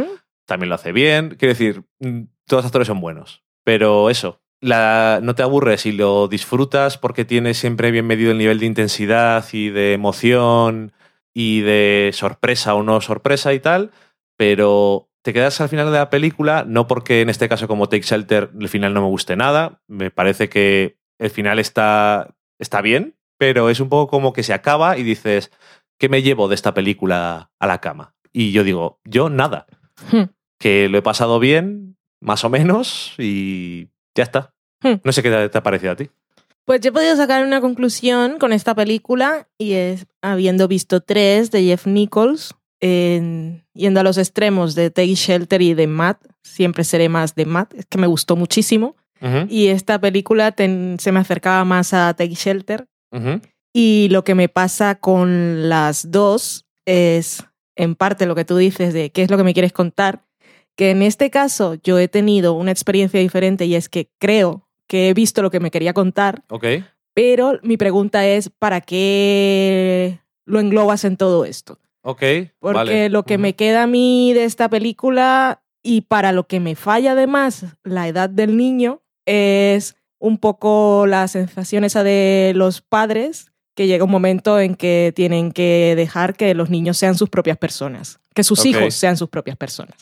También 0.46 0.70
lo 0.70 0.76
hace 0.76 0.92
bien. 0.92 1.36
Quiero 1.38 1.54
decir, 1.54 1.84
mm, 2.00 2.22
todos 2.46 2.64
los 2.64 2.66
actores 2.66 2.88
son 2.88 3.00
buenos. 3.02 3.44
Pero 3.64 4.10
eso, 4.10 4.42
la, 4.62 5.20
no 5.22 5.36
te 5.36 5.44
aburres 5.44 5.86
y 5.86 5.92
lo 5.92 6.28
disfrutas 6.28 6.98
porque 6.98 7.26
tiene 7.26 7.54
siempre 7.54 7.92
bien 7.92 8.08
medido 8.08 8.32
el 8.32 8.38
nivel 8.38 8.60
de 8.60 8.66
intensidad 8.66 9.46
y 9.52 9.70
de 9.70 9.94
emoción 9.94 10.94
y 11.34 11.62
de 11.62 12.12
sorpresa 12.14 12.74
o 12.76 12.84
no 12.84 13.02
sorpresa 13.02 13.54
y 13.54 13.60
tal. 13.60 13.92
Pero 14.38 15.07
te 15.28 15.34
quedas 15.34 15.60
al 15.60 15.68
final 15.68 15.88
de 15.88 15.98
la 15.98 16.10
película, 16.10 16.64
no 16.66 16.88
porque 16.88 17.20
en 17.20 17.30
este 17.30 17.50
caso 17.50 17.68
como 17.68 17.90
Take 17.90 18.04
Shelter 18.04 18.50
el 18.58 18.70
final 18.70 18.94
no 18.94 19.02
me 19.02 19.08
guste 19.10 19.36
nada. 19.36 19.82
Me 19.86 20.10
parece 20.10 20.48
que 20.48 21.00
el 21.20 21.30
final 21.30 21.60
está, 21.60 22.34
está 22.60 22.80
bien, 22.80 23.18
pero 23.38 23.70
es 23.70 23.82
un 23.82 23.90
poco 23.90 24.10
como 24.10 24.32
que 24.32 24.44
se 24.44 24.54
acaba 24.54 24.98
y 24.98 25.04
dices, 25.04 25.52
¿qué 26.00 26.08
me 26.08 26.22
llevo 26.22 26.48
de 26.48 26.56
esta 26.56 26.74
película 26.74 27.52
a 27.60 27.68
la 27.68 27.82
cama? 27.82 28.16
Y 28.32 28.54
yo 28.54 28.64
digo, 28.64 29.02
yo 29.04 29.30
nada 29.30 29.68
Hmm. 30.14 30.30
que 30.60 30.88
lo 30.88 30.98
he 30.98 31.02
pasado 31.02 31.40
bien, 31.40 31.98
más 32.22 32.46
o 32.46 32.50
menos, 32.50 33.14
y 33.18 33.90
ya 34.16 34.24
está. 34.24 34.54
Hmm. 34.82 35.02
No 35.04 35.12
sé 35.12 35.22
qué 35.24 35.30
te, 35.30 35.50
te 35.50 35.58
ha 35.58 35.64
parecido 35.64 35.92
a 35.92 35.96
ti. 35.98 36.10
Pues 36.64 36.80
yo 36.80 36.92
he 36.92 36.94
podido 36.94 37.18
sacar 37.18 37.44
una 37.46 37.60
conclusión 37.60 38.40
con 38.40 38.54
esta 38.54 38.74
película 38.76 39.50
y 39.58 39.74
es 39.74 40.08
habiendo 40.22 40.70
visto 40.70 41.02
tres 41.02 41.52
de 41.52 41.64
Jeff 41.64 41.86
Nichols, 41.86 42.56
en- 42.80 43.66
yendo 43.74 44.00
a 44.00 44.04
los 44.04 44.18
extremos 44.18 44.76
de 44.76 44.90
Take 44.92 45.16
Shelter 45.16 45.62
y 45.62 45.74
de 45.74 45.88
Matt, 45.88 46.22
siempre 46.44 46.84
seré 46.84 47.10
más 47.10 47.36
de 47.36 47.46
Matt, 47.46 47.74
es 47.74 47.86
que 47.86 47.98
me 47.98 48.08
gustó 48.08 48.36
muchísimo. 48.36 48.96
Y 49.50 49.68
esta 49.68 50.00
película 50.00 50.52
ten- 50.52 50.98
se 51.00 51.12
me 51.12 51.20
acercaba 51.20 51.66
más 51.66 51.92
a 51.94 52.14
Take 52.14 52.36
Shelter. 52.36 52.86
Y 53.74 54.08
lo 54.12 54.24
que 54.24 54.36
me 54.36 54.48
pasa 54.50 54.96
con 54.96 55.70
las 55.70 56.12
dos 56.12 56.66
es, 56.86 57.44
en 57.76 57.96
parte, 57.96 58.26
lo 58.28 58.36
que 58.36 58.46
tú 58.46 58.58
dices 58.58 58.94
de 58.94 59.12
qué 59.12 59.24
es 59.24 59.32
lo 59.32 59.38
que 59.38 59.44
me 59.44 59.54
quieres 59.54 59.74
contar, 59.74 60.24
que 60.76 60.92
en 60.92 61.02
este 61.02 61.30
caso 61.32 61.76
yo 61.84 61.98
he 61.98 62.08
tenido 62.08 62.54
una 62.54 62.72
experiencia 62.72 63.20
diferente 63.20 63.66
y 63.66 63.74
es 63.76 63.90
que 63.90 64.10
creo 64.20 64.68
que 64.88 65.10
he 65.10 65.14
visto 65.16 65.42
lo 65.42 65.50
que 65.52 65.60
me 65.60 65.72
quería 65.72 65.94
contar, 65.94 66.44
Ok. 66.50 66.66
pero 67.16 67.60
mi 67.64 67.76
pregunta 67.78 68.26
es, 68.28 68.50
¿para 68.50 68.82
qué 68.82 70.20
lo 70.46 70.60
englobas 70.60 71.04
en 71.04 71.18
todo 71.18 71.44
esto? 71.46 71.80
Ok. 72.10 72.24
Porque 72.60 72.78
vale. 72.78 73.10
lo 73.10 73.24
que 73.24 73.38
me 73.38 73.54
queda 73.58 73.84
a 73.84 73.88
mí 73.88 74.32
de 74.34 74.46
esta 74.46 74.70
película 74.70 75.62
y 75.84 76.02
para 76.02 76.32
lo 76.32 76.48
que 76.48 76.62
me 76.62 76.76
falla 76.76 77.12
además 77.12 77.66
la 77.84 78.08
edad 78.08 78.30
del 78.30 78.56
niño 78.56 79.02
es 79.26 79.98
un 80.18 80.38
poco 80.38 81.06
la 81.06 81.28
sensación 81.28 81.84
esa 81.84 82.04
de 82.04 82.54
los 82.56 82.80
padres 82.80 83.52
que 83.76 83.88
llega 83.88 84.06
un 84.06 84.10
momento 84.12 84.58
en 84.58 84.76
que 84.76 85.12
tienen 85.18 85.52
que 85.52 85.96
dejar 85.98 86.36
que 86.38 86.54
los 86.54 86.70
niños 86.70 86.98
sean 86.98 87.16
sus 87.16 87.30
propias 87.30 87.58
personas, 87.58 88.22
que 88.34 88.44
sus 88.44 88.66
hijos 88.66 88.94
sean 88.94 89.18
sus 89.18 89.28
propias 89.28 89.58
personas. 89.58 89.98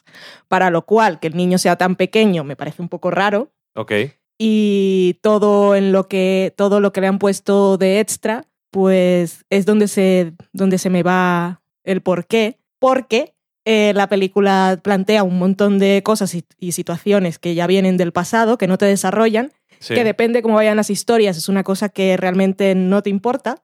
Para 0.47 0.69
lo 0.69 0.85
cual 0.85 1.19
que 1.19 1.27
el 1.27 1.35
niño 1.35 1.57
sea 1.57 1.75
tan 1.75 1.95
pequeño 1.95 2.43
me 2.43 2.55
parece 2.55 2.83
un 2.83 2.87
poco 2.87 3.09
raro 3.09 3.51
Ok. 3.73 3.91
y 4.37 5.17
todo 5.23 5.75
en 5.75 5.91
lo 5.91 6.07
que 6.07 6.53
todo 6.55 6.79
lo 6.79 6.93
que 6.93 7.01
le 7.01 7.07
han 7.07 7.17
puesto 7.17 7.77
de 7.79 7.99
extra 7.99 8.45
pues 8.69 9.43
es 9.49 9.65
donde 9.65 9.87
se 9.87 10.33
donde 10.53 10.77
se 10.77 10.91
me 10.91 11.01
va 11.01 11.61
el 11.85 12.01
por 12.01 12.27
qué 12.27 12.59
porque 12.79 13.33
eh, 13.65 13.93
la 13.95 14.07
película 14.07 14.79
plantea 14.83 15.23
un 15.23 15.39
montón 15.39 15.79
de 15.79 16.01
cosas 16.03 16.35
y, 16.35 16.43
y 16.59 16.73
situaciones 16.73 17.39
que 17.39 17.55
ya 17.55 17.65
vienen 17.67 17.97
del 17.97 18.11
pasado 18.11 18.57
que 18.57 18.67
no 18.67 18.77
te 18.77 18.85
desarrollan 18.85 19.51
Sí. 19.79 19.93
que 19.93 20.05
depende 20.05 20.41
cómo 20.41 20.55
vayan 20.55 20.77
las 20.77 20.89
historias 20.89 21.35
es 21.35 21.49
una 21.49 21.63
cosa 21.63 21.89
que 21.89 22.15
realmente 22.15 22.75
no 22.75 23.03
te 23.03 23.09
importa 23.09 23.61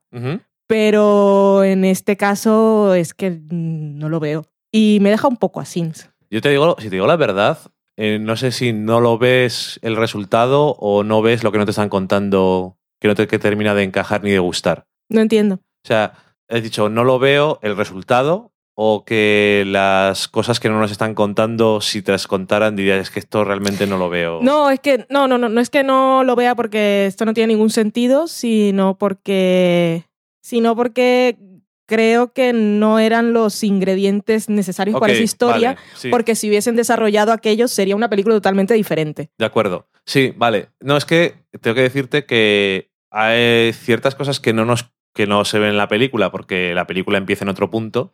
pero 0.67 1.63
en 1.63 1.85
este 1.85 2.17
caso 2.17 2.93
es 2.93 3.13
que 3.13 3.39
no 3.49 4.09
lo 4.09 4.19
veo 4.19 4.45
y 4.71 4.99
me 5.01 5.09
deja 5.09 5.27
un 5.27 5.37
poco 5.37 5.59
así 5.61 5.89
Yo 6.29 6.41
te 6.41 6.49
digo, 6.49 6.75
si 6.79 6.85
te 6.89 6.95
digo 6.95 7.07
la 7.07 7.15
verdad, 7.15 7.57
eh, 7.97 8.19
no 8.19 8.35
sé 8.37 8.51
si 8.51 8.71
no 8.73 8.99
lo 9.01 9.17
ves 9.17 9.79
el 9.83 9.95
resultado 9.95 10.75
o 10.79 11.03
no 11.03 11.21
ves 11.21 11.43
lo 11.43 11.51
que 11.51 11.57
no 11.57 11.65
te 11.65 11.71
están 11.71 11.89
contando, 11.89 12.77
que 12.99 13.07
no 13.07 13.15
te 13.15 13.27
que 13.27 13.39
termina 13.39 13.73
de 13.73 13.83
encajar 13.83 14.23
ni 14.23 14.31
de 14.31 14.39
gustar. 14.39 14.85
no 15.09 15.21
entiendo 15.21 15.55
O 15.55 15.87
sea, 15.87 16.13
he 16.51 16.61
dicho, 16.61 16.89
no 16.89 17.03
lo 17.03 17.17
veo 17.17 17.59
el 17.61 17.75
resultado 17.75 18.51
o 18.75 19.03
que 19.05 19.63
las 19.67 20.27
cosas 20.27 20.59
que 20.59 20.69
no 20.69 20.79
nos 20.79 20.91
están 20.91 21.13
contando, 21.13 21.81
si 21.81 22.01
te 22.01 22.11
las 22.11 22.27
contaran, 22.27 22.75
dirías, 22.75 22.99
es 22.99 23.09
que 23.09 23.19
esto 23.19 23.43
realmente 23.43 23.85
no 23.85 23.97
lo 23.97 24.09
veo. 24.09 24.39
No, 24.41 24.69
es 24.69 24.79
que 24.79 25.05
no, 25.09 25.27
no, 25.27 25.37
no, 25.37 25.49
no 25.49 25.61
es 25.61 25.69
que 25.69 25.83
no 25.83 26.23
lo 26.23 26.35
vea 26.35 26.55
porque 26.55 27.05
esto 27.05 27.25
no 27.25 27.33
tiene 27.33 27.53
ningún 27.53 27.69
sentido, 27.69 28.27
sino 28.27 28.97
porque 28.97 30.05
sino 30.41 30.75
porque 30.75 31.37
creo 31.85 32.31
que 32.31 32.53
no 32.53 32.99
eran 32.99 33.33
los 33.33 33.63
ingredientes 33.63 34.49
necesarios 34.49 34.99
para 34.99 35.13
esa 35.13 35.23
historia, 35.23 35.73
vale, 35.73 35.87
sí, 35.95 36.09
porque 36.09 36.35
si 36.35 36.47
hubiesen 36.47 36.75
desarrollado 36.75 37.33
aquello 37.33 37.67
sería 37.67 37.95
una 37.95 38.09
película 38.09 38.35
totalmente 38.35 38.73
diferente. 38.73 39.29
de 39.37 39.45
acuerdo. 39.45 39.87
Sí, 40.05 40.33
vale. 40.35 40.69
No, 40.79 40.97
es 40.97 41.05
que 41.05 41.35
tengo 41.59 41.75
que 41.75 41.81
decirte 41.81 42.25
que 42.25 42.89
hay 43.11 43.73
ciertas 43.73 44.15
cosas 44.15 44.39
que 44.39 44.53
no 44.53 44.65
nos 44.65 44.91
que 45.13 45.27
no 45.27 45.45
se 45.45 45.59
ven 45.59 45.71
en 45.71 45.77
la 45.77 45.87
película, 45.87 46.31
porque 46.31 46.73
la 46.73 46.87
película 46.87 47.17
empieza 47.17 47.43
en 47.45 47.49
otro 47.49 47.69
punto, 47.69 48.11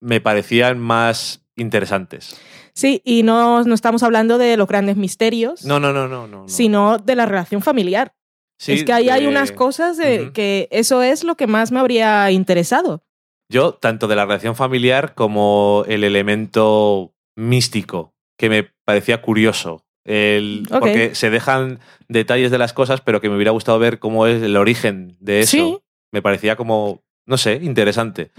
me 0.00 0.20
parecían 0.20 0.78
más 0.78 1.44
interesantes. 1.56 2.40
Sí, 2.72 3.02
y 3.04 3.24
no, 3.24 3.64
no 3.64 3.74
estamos 3.74 4.02
hablando 4.04 4.38
de 4.38 4.56
los 4.56 4.68
grandes 4.68 4.96
misterios, 4.96 5.64
No, 5.64 5.80
no, 5.80 5.92
no, 5.92 6.06
no, 6.06 6.28
no. 6.28 6.42
no. 6.42 6.48
sino 6.48 6.98
de 6.98 7.16
la 7.16 7.26
relación 7.26 7.60
familiar. 7.60 8.14
Sí, 8.60 8.72
es 8.72 8.84
que 8.84 8.92
ahí 8.92 9.08
hay 9.08 9.26
unas 9.26 9.52
cosas 9.52 9.96
de 9.96 10.32
que 10.32 10.68
eso 10.70 11.02
es 11.02 11.22
lo 11.24 11.36
que 11.36 11.46
más 11.46 11.70
me 11.70 11.78
habría 11.80 12.30
interesado. 12.30 13.02
Yo, 13.50 13.74
tanto 13.74 14.08
de 14.08 14.16
la 14.16 14.26
relación 14.26 14.56
familiar 14.56 15.14
como 15.14 15.84
el 15.88 16.04
elemento 16.04 17.14
místico, 17.36 18.14
que 18.36 18.48
me 18.50 18.70
parecía 18.84 19.22
curioso. 19.22 19.84
El. 20.04 20.66
Porque 20.70 21.14
se 21.14 21.30
dejan 21.30 21.80
detalles 22.08 22.50
de 22.50 22.58
las 22.58 22.72
cosas, 22.72 23.00
pero 23.00 23.20
que 23.20 23.28
me 23.28 23.36
hubiera 23.36 23.50
gustado 23.52 23.78
ver 23.78 23.98
cómo 23.98 24.26
es 24.26 24.42
el 24.42 24.56
origen 24.56 25.16
de 25.20 25.40
eso. 25.40 25.50
Sí. 25.50 25.78
Me 26.12 26.22
parecía 26.22 26.56
como, 26.56 27.02
no 27.26 27.36
sé, 27.36 27.60
interesante. 27.62 28.30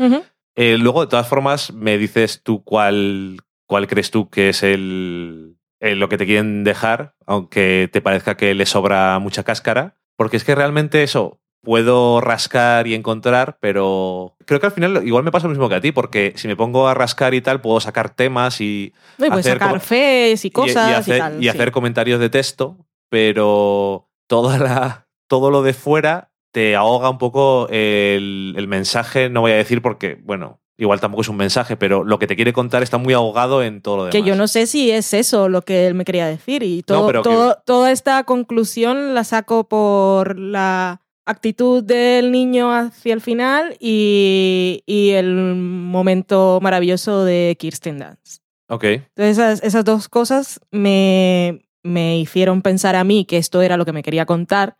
Eh, 0.55 0.78
luego, 0.78 1.01
de 1.01 1.07
todas 1.07 1.28
formas, 1.28 1.72
me 1.74 1.97
dices 1.97 2.41
tú 2.43 2.63
cuál, 2.63 3.38
cuál 3.67 3.88
crees 3.88 4.11
tú 4.11 4.30
que 4.30 4.49
es 4.49 4.63
el, 4.63 5.57
el- 5.80 5.99
lo 5.99 6.09
que 6.09 6.17
te 6.17 6.26
quieren 6.26 6.63
dejar, 6.63 7.15
aunque 7.26 7.89
te 7.91 8.01
parezca 8.01 8.36
que 8.38 8.53
le 8.53 8.65
sobra 8.65 9.20
mucha 9.20 9.43
cáscara. 9.43 9.95
Porque 10.17 10.36
es 10.38 10.43
que 10.43 10.55
realmente 10.55 11.01
eso 11.03 11.39
puedo 11.61 12.20
rascar 12.22 12.88
y 12.88 12.93
encontrar, 12.95 13.57
pero 13.61 14.36
creo 14.45 14.59
que 14.59 14.65
al 14.65 14.72
final 14.72 15.05
igual 15.05 15.24
me 15.24 15.32
pasa 15.32 15.47
lo 15.47 15.51
mismo 15.51 15.67
que 15.70 15.76
a 15.76 15.82
ti, 15.82 15.91
porque 15.91 16.34
si 16.36 16.47
me 16.47 16.55
pongo 16.55 16.88
a 16.88 16.93
rascar 16.93 17.34
y 17.34 17.41
tal, 17.41 17.59
puedo 17.61 17.80
sacar 17.82 18.09
temas 18.15 18.59
y, 18.61 18.93
No, 19.17 19.28
y 19.28 19.30
Hacer 19.30 19.59
sacar 19.59 19.80
fes 19.82 20.43
y 20.45 20.51
cosas 20.51 20.88
y 20.88 20.91
y, 20.91 20.93
hacer, 20.95 21.17
tal. 21.20 21.39
y 21.39 21.43
sí. 21.43 21.49
hacer 21.49 21.72
comentarios 21.72 22.20
de 22.22 22.30
texto, 22.30 22.78
pero 23.09 24.09
toda 24.28 24.57
la, 24.57 25.07
todo 25.28 25.51
lo 25.51 25.61
de 25.61 25.74
fuera 25.74 26.32
te 26.52 26.76
ahoga 26.76 27.10
un 27.10 27.18
poco 27.18 27.68
el, 27.70 28.54
el 28.58 28.68
mensaje, 28.68 29.30
no 29.30 29.41
voy 29.41 29.52
a 29.52 29.56
decir 29.56 29.82
porque, 29.82 30.20
bueno, 30.24 30.60
igual 30.78 31.00
tampoco 31.00 31.22
es 31.22 31.30
un 31.30 31.38
mensaje, 31.38 31.76
pero 31.78 32.04
lo 32.04 32.20
que 32.20 32.28
te 32.28 32.36
quiere 32.36 32.54
contar 32.54 32.82
está 32.84 32.97
muy 32.97 33.14
ahogado 33.14 33.62
en 33.64 33.82
todo 33.82 33.97
lo 33.97 34.04
demás. 34.06 34.14
Que 34.14 34.24
yo 34.24 34.36
no 34.36 34.47
sé 34.47 34.66
si 34.66 34.91
es 34.91 35.14
eso 35.14 35.50
lo 35.50 35.62
que 35.62 35.88
él 35.88 35.93
me 35.93 36.06
quería 36.06 36.26
decir. 36.28 36.64
Y 36.64 36.84
todo, 36.84 37.06
que- 37.24 37.62
toda 37.66 37.91
esta 37.91 38.24
conclusión 38.24 39.14
la 39.14 39.24
saco 39.26 39.68
por 39.68 40.39
la 40.39 41.02
actitud 41.26 41.84
del 41.84 42.32
niño 42.32 42.74
hacia 42.74 43.14
el 43.14 43.22
final 43.22 43.76
y, 43.80 44.82
y 44.88 45.12
el 45.12 45.36
momento 45.36 46.60
maravilloso 46.62 47.24
de 47.26 47.56
Kirsten 47.60 48.00
Dunst. 48.00 48.41
Ok, 48.70 48.84
Entonces 48.84 49.38
esas, 49.38 49.64
esas 49.64 49.84
dos 49.86 50.08
cosas 50.10 50.60
me, 50.72 51.66
me 51.84 52.18
hicieron 52.20 52.62
pensar 52.62 52.95
a 52.95 53.04
mí 53.04 53.26
que 53.26 53.38
esto 53.38 53.62
era 53.62 53.78
lo 53.78 53.86
que 53.86 53.93
me 53.93 54.04
quería 54.04 54.26
contar. 54.26 54.78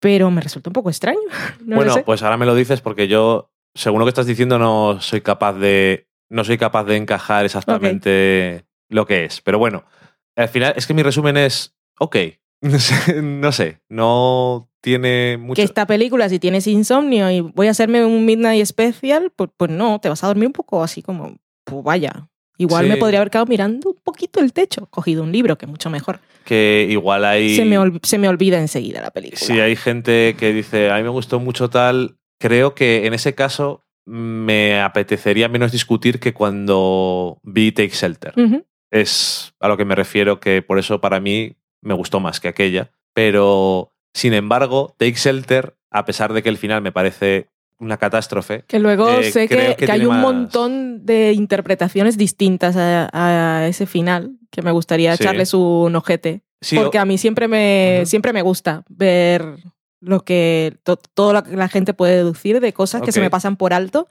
Pero 0.00 0.30
me 0.30 0.40
resultó 0.40 0.70
un 0.70 0.74
poco 0.74 0.90
extraño. 0.90 1.18
No 1.64 1.76
bueno, 1.76 1.92
sé. 1.94 2.02
pues 2.02 2.22
ahora 2.22 2.36
me 2.36 2.46
lo 2.46 2.54
dices 2.54 2.80
porque 2.80 3.08
yo, 3.08 3.50
según 3.74 3.98
lo 3.98 4.04
que 4.06 4.10
estás 4.10 4.26
diciendo, 4.26 4.58
no 4.58 5.00
soy 5.00 5.20
capaz 5.20 5.54
de. 5.54 6.08
No 6.30 6.44
soy 6.44 6.58
capaz 6.58 6.84
de 6.84 6.96
encajar 6.96 7.44
exactamente 7.46 8.66
lo 8.90 9.06
que 9.06 9.24
es. 9.24 9.40
Pero 9.40 9.58
bueno, 9.58 9.84
al 10.36 10.48
final 10.48 10.74
es 10.76 10.86
que 10.86 10.94
mi 10.94 11.02
resumen 11.02 11.36
es. 11.36 11.74
Ok. 11.98 12.16
No 12.60 12.78
sé, 12.78 13.22
no 13.22 13.52
sé. 13.52 13.80
No 13.88 14.68
tiene 14.80 15.36
mucho. 15.38 15.56
que 15.56 15.62
esta 15.62 15.86
película, 15.86 16.28
si 16.28 16.38
tienes 16.38 16.66
insomnio 16.66 17.30
y 17.30 17.40
voy 17.40 17.68
a 17.68 17.70
hacerme 17.70 18.04
un 18.04 18.24
Midnight 18.24 18.64
Special, 18.66 19.32
pues, 19.34 19.50
pues 19.56 19.70
no, 19.70 20.00
te 20.00 20.08
vas 20.08 20.22
a 20.22 20.26
dormir 20.26 20.46
un 20.48 20.52
poco 20.52 20.82
así 20.82 21.02
como, 21.02 21.36
pues 21.64 21.82
vaya. 21.82 22.28
Igual 22.58 22.84
Sí. 22.84 22.90
me 22.90 22.96
podría 22.96 23.20
haber 23.20 23.30
quedado 23.30 23.46
mirando 23.46 23.90
un 23.90 23.96
poquito 24.02 24.40
el 24.40 24.52
techo, 24.52 24.86
cogido 24.90 25.22
un 25.22 25.32
libro, 25.32 25.56
que 25.56 25.64
es 25.66 25.70
mucho 25.70 25.88
mejor. 25.90 26.20
Que 26.44 26.86
igual 26.90 27.24
hay. 27.24 27.54
Se, 27.56 27.64
me 27.64 27.78
ol- 27.78 28.00
se 28.02 28.18
me 28.18 28.28
olvida 28.28 28.58
enseguida 28.58 29.00
la 29.00 29.10
película. 29.10 29.40
Si 29.40 29.60
hay 29.60 29.76
gente 29.76 30.34
que 30.38 30.52
dice, 30.52 30.90
a 30.90 30.96
mí 30.96 31.02
me 31.04 31.08
gustó 31.08 31.38
mucho 31.40 31.70
tal, 31.70 32.16
creo 32.40 32.74
que 32.74 33.06
en 33.06 33.14
ese 33.14 33.34
caso 33.34 33.84
me 34.06 34.80
apetecería 34.80 35.48
menos 35.48 35.70
discutir 35.72 36.18
que 36.18 36.32
cuando 36.34 37.38
vi 37.42 37.72
Take 37.72 37.90
Shelter. 37.90 38.32
Es 38.90 39.52
a 39.60 39.68
lo 39.68 39.76
que 39.76 39.84
me 39.84 39.94
refiero, 39.94 40.40
que 40.40 40.62
por 40.62 40.78
eso 40.78 41.00
para 41.00 41.20
mí 41.20 41.56
me 41.82 41.94
gustó 41.94 42.20
más 42.20 42.40
que 42.40 42.48
aquella. 42.48 42.90
Pero, 43.12 43.92
sin 44.14 44.32
embargo, 44.32 44.94
Take 44.98 45.12
Shelter, 45.16 45.76
a 45.90 46.04
pesar 46.06 46.32
de 46.32 46.42
que 46.42 46.48
el 46.48 46.56
final 46.56 46.80
me 46.82 46.92
parece 46.92 47.48
una 47.80 47.96
catástrofe, 47.96 48.64
Que 48.66 48.78
luego 48.78 49.08
Eh, 49.08 49.30
sé 49.30 49.48
que, 49.48 49.76
que 49.78 49.86
que 49.86 49.92
hay 49.92 50.02
un 50.04 50.08
más- 50.16 50.22
montón 50.22 51.06
de 51.06 51.32
interpretaciones 51.32 52.16
distintas 52.18 52.76
a, 52.76 53.08
a 53.12 53.66
ese 53.68 53.86
final, 53.86 54.36
que 54.50 54.62
me 54.62 54.72
gustaría 54.72 55.16
Sí. 55.16 55.22
echarles 55.22 55.54
un 55.54 55.94
ojete. 55.94 56.42
sí, 56.60 56.76
porque 56.76 56.98
a 56.98 57.04
mí 57.04 57.18
siempre 57.18 57.46
me, 57.46 57.98
Ujú. 58.00 58.06
siempre 58.06 58.32
me 58.32 58.42
gusta 58.42 58.82
ver 58.88 59.44
lo 60.00 60.24
que 60.24 60.76
to- 60.82 60.98
lo 61.32 61.44
que 61.44 61.56
la 61.56 61.68
gente 61.68 61.94
puede 61.94 62.16
deducir 62.16 62.60
de 62.60 62.72
cosas 62.72 63.00
que 63.02 63.12
se 63.12 63.20
me 63.20 63.30
pasan 63.30 63.56
por 63.56 63.72
alto. 63.72 64.08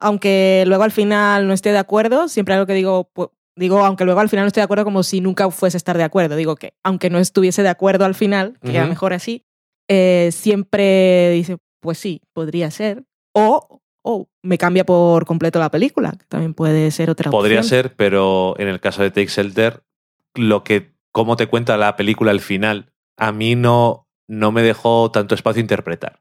Aunque 0.00 0.62
luego 0.68 0.84
al 0.84 0.92
final 0.92 1.48
no 1.48 1.52
esté 1.54 1.72
de 1.72 1.78
acuerdo, 1.78 2.28
siempre 2.28 2.54
algo 2.54 2.66
que 2.66 2.74
digo, 2.74 3.10
pu- 3.12 3.32
digo, 3.56 3.84
aunque 3.84 4.04
luego 4.04 4.20
al 4.20 4.28
final 4.28 4.44
no 4.44 4.46
esté 4.46 4.60
de 4.60 4.64
acuerdo 4.64 4.84
como 4.84 5.02
si 5.02 5.20
nunca 5.20 5.50
fuese 5.50 5.76
a 5.76 5.78
estar 5.78 5.96
de 5.96 6.04
acuerdo. 6.04 6.36
Digo 6.36 6.54
que 6.54 6.74
aunque 6.84 7.10
no 7.10 7.18
estuviese 7.18 7.64
de 7.64 7.68
acuerdo 7.68 8.04
al 8.04 8.14
final, 8.14 8.58
que 8.62 8.70
era 8.70 8.82
Ujú. 8.82 8.90
mejor 8.90 9.12
así, 9.12 9.44
eh, 9.88 10.30
siempre 10.32 11.30
dice, 11.32 11.56
pues 11.80 11.98
sí, 11.98 12.22
podría 12.32 12.70
ser. 12.70 13.04
O, 13.38 13.80
o 14.02 14.28
me 14.42 14.58
cambia 14.58 14.84
por 14.84 15.24
completo 15.26 15.58
la 15.58 15.70
película, 15.70 16.12
que 16.12 16.24
también 16.28 16.54
puede 16.54 16.90
ser 16.90 17.10
otra 17.10 17.30
podría 17.30 17.60
opción. 17.60 17.84
ser, 17.84 17.94
pero 17.96 18.54
en 18.58 18.68
el 18.68 18.80
caso 18.80 19.02
de 19.02 19.10
Take 19.10 19.26
Shelter, 19.26 19.82
lo 20.34 20.64
que, 20.64 20.92
cómo 21.12 21.36
te 21.36 21.46
cuenta 21.46 21.76
la 21.76 21.96
película 21.96 22.30
al 22.30 22.40
final, 22.40 22.92
a 23.16 23.32
mí 23.32 23.54
no, 23.54 24.06
no 24.28 24.52
me 24.52 24.62
dejó 24.62 25.10
tanto 25.10 25.34
espacio 25.34 25.60
a 25.60 25.62
interpretar. 25.62 26.20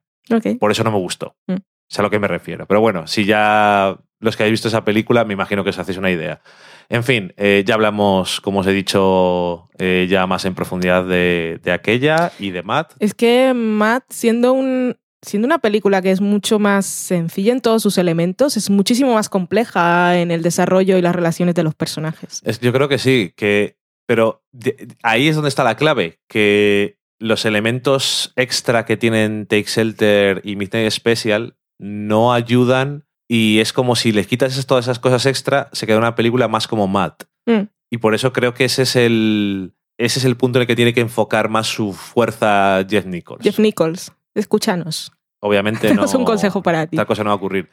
Por 0.60 0.72
eso 0.72 0.84
no 0.84 0.92
me 0.92 0.98
gustó. 0.98 1.36
Mm. 1.48 1.56
Es 1.90 2.00
a 2.00 2.02
lo 2.02 2.10
que 2.10 2.20
me 2.20 2.28
refiero. 2.28 2.66
Pero 2.66 2.82
bueno, 2.82 3.08
si 3.08 3.24
ya 3.24 3.98
los 4.20 4.36
que 4.36 4.44
habéis 4.44 4.56
visto 4.56 4.68
esa 4.68 4.84
película, 4.84 5.24
me 5.24 5.34
imagino 5.34 5.64
que 5.64 5.70
os 5.70 5.80
hacéis 5.80 5.98
una 5.98 6.12
idea. 6.12 6.42
En 6.90 7.04
fin, 7.04 7.34
eh, 7.38 7.64
ya 7.66 7.76
hablamos, 7.76 8.42
como 8.42 8.60
os 8.60 8.68
he 8.68 8.74
dicho, 8.74 9.70
eh, 9.78 10.08
ya 10.10 10.28
más 10.28 10.44
en 10.44 10.56
profundidad 10.56 11.06
de, 11.06 11.62
de 11.64 11.72
aquella 11.72 12.32
y 12.40 12.52
de 12.52 12.64
Matt. 12.64 12.94
Es 13.00 13.14
que 13.14 13.54
Matt, 13.54 14.04
siendo 14.10 14.52
un. 14.52 14.98
Siendo 15.28 15.46
una 15.46 15.60
película 15.60 16.02
que 16.02 16.12
es 16.12 16.22
mucho 16.22 16.58
más 16.58 16.86
sencilla 16.86 17.52
en 17.54 17.62
todos 17.62 17.84
sus 17.84 17.98
elementos, 17.98 18.58
es 18.58 18.70
muchísimo 18.70 19.14
más 19.14 19.30
compleja 19.30 20.18
en 20.20 20.32
el 20.32 20.42
desarrollo 20.42 20.98
y 20.98 21.02
las 21.02 21.16
relaciones 21.16 21.54
de 21.56 21.64
los 21.64 21.76
personajes. 21.76 22.42
Es- 22.46 22.60
yo 22.62 22.72
creo 22.74 22.88
que 22.88 22.98
sí, 22.98 23.34
que, 23.36 23.78
pero 24.08 24.44
de- 24.52 24.88
ahí 25.04 25.28
es 25.28 25.36
donde 25.36 25.50
está 25.50 25.64
la 25.64 25.76
clave, 25.76 26.20
que 26.30 26.98
los 27.20 27.46
elementos 27.46 28.32
extra 28.36 28.86
que 28.86 28.96
tienen 28.96 29.48
Take 29.48 29.66
Shelter 29.68 30.42
y 30.44 30.56
Midnight 30.56 30.92
Special 30.92 31.56
no 31.80 32.32
ayudan 32.34 33.06
y 33.28 33.60
es 33.60 33.74
como 33.74 33.96
si 33.96 34.12
les 34.14 34.28
quitas 34.28 34.66
todas 34.66 34.86
esas 34.86 35.00
cosas 35.00 35.26
extra, 35.26 35.70
se 35.74 35.86
queda 35.86 35.98
una 35.98 36.16
película 36.16 36.48
más 36.48 36.68
como 36.68 36.88
Matt. 36.88 37.24
Mm. 37.46 37.64
Y 37.92 37.98
por 37.98 38.16
eso 38.16 38.32
creo 38.34 38.54
que 38.54 38.66
ese 38.66 38.84
es 38.84 38.96
el, 38.96 39.74
ese 39.98 40.20
es 40.20 40.26
el 40.26 40.38
punto 40.38 40.60
en 40.60 40.62
el 40.62 40.68
que 40.68 40.76
tiene 40.76 40.94
que 40.94 41.02
enfocar 41.02 41.50
más 41.50 41.68
su 41.68 41.92
fuerza 41.94 42.86
Jeff 42.90 43.06
Nichols. 43.06 43.44
Jeff 43.44 43.60
Nichols, 43.60 44.12
escúchanos. 44.36 45.12
Obviamente 45.40 45.88
no. 45.88 45.90
Tenemos 45.92 46.14
un 46.16 46.26
consejo 46.26 46.62
para 46.62 46.88
ti. 46.88 46.96
Tal 46.98 47.06
cosa 47.08 47.24
no 47.24 47.30
va 47.30 47.34
a 47.34 47.38
ocurrir. 47.38 47.70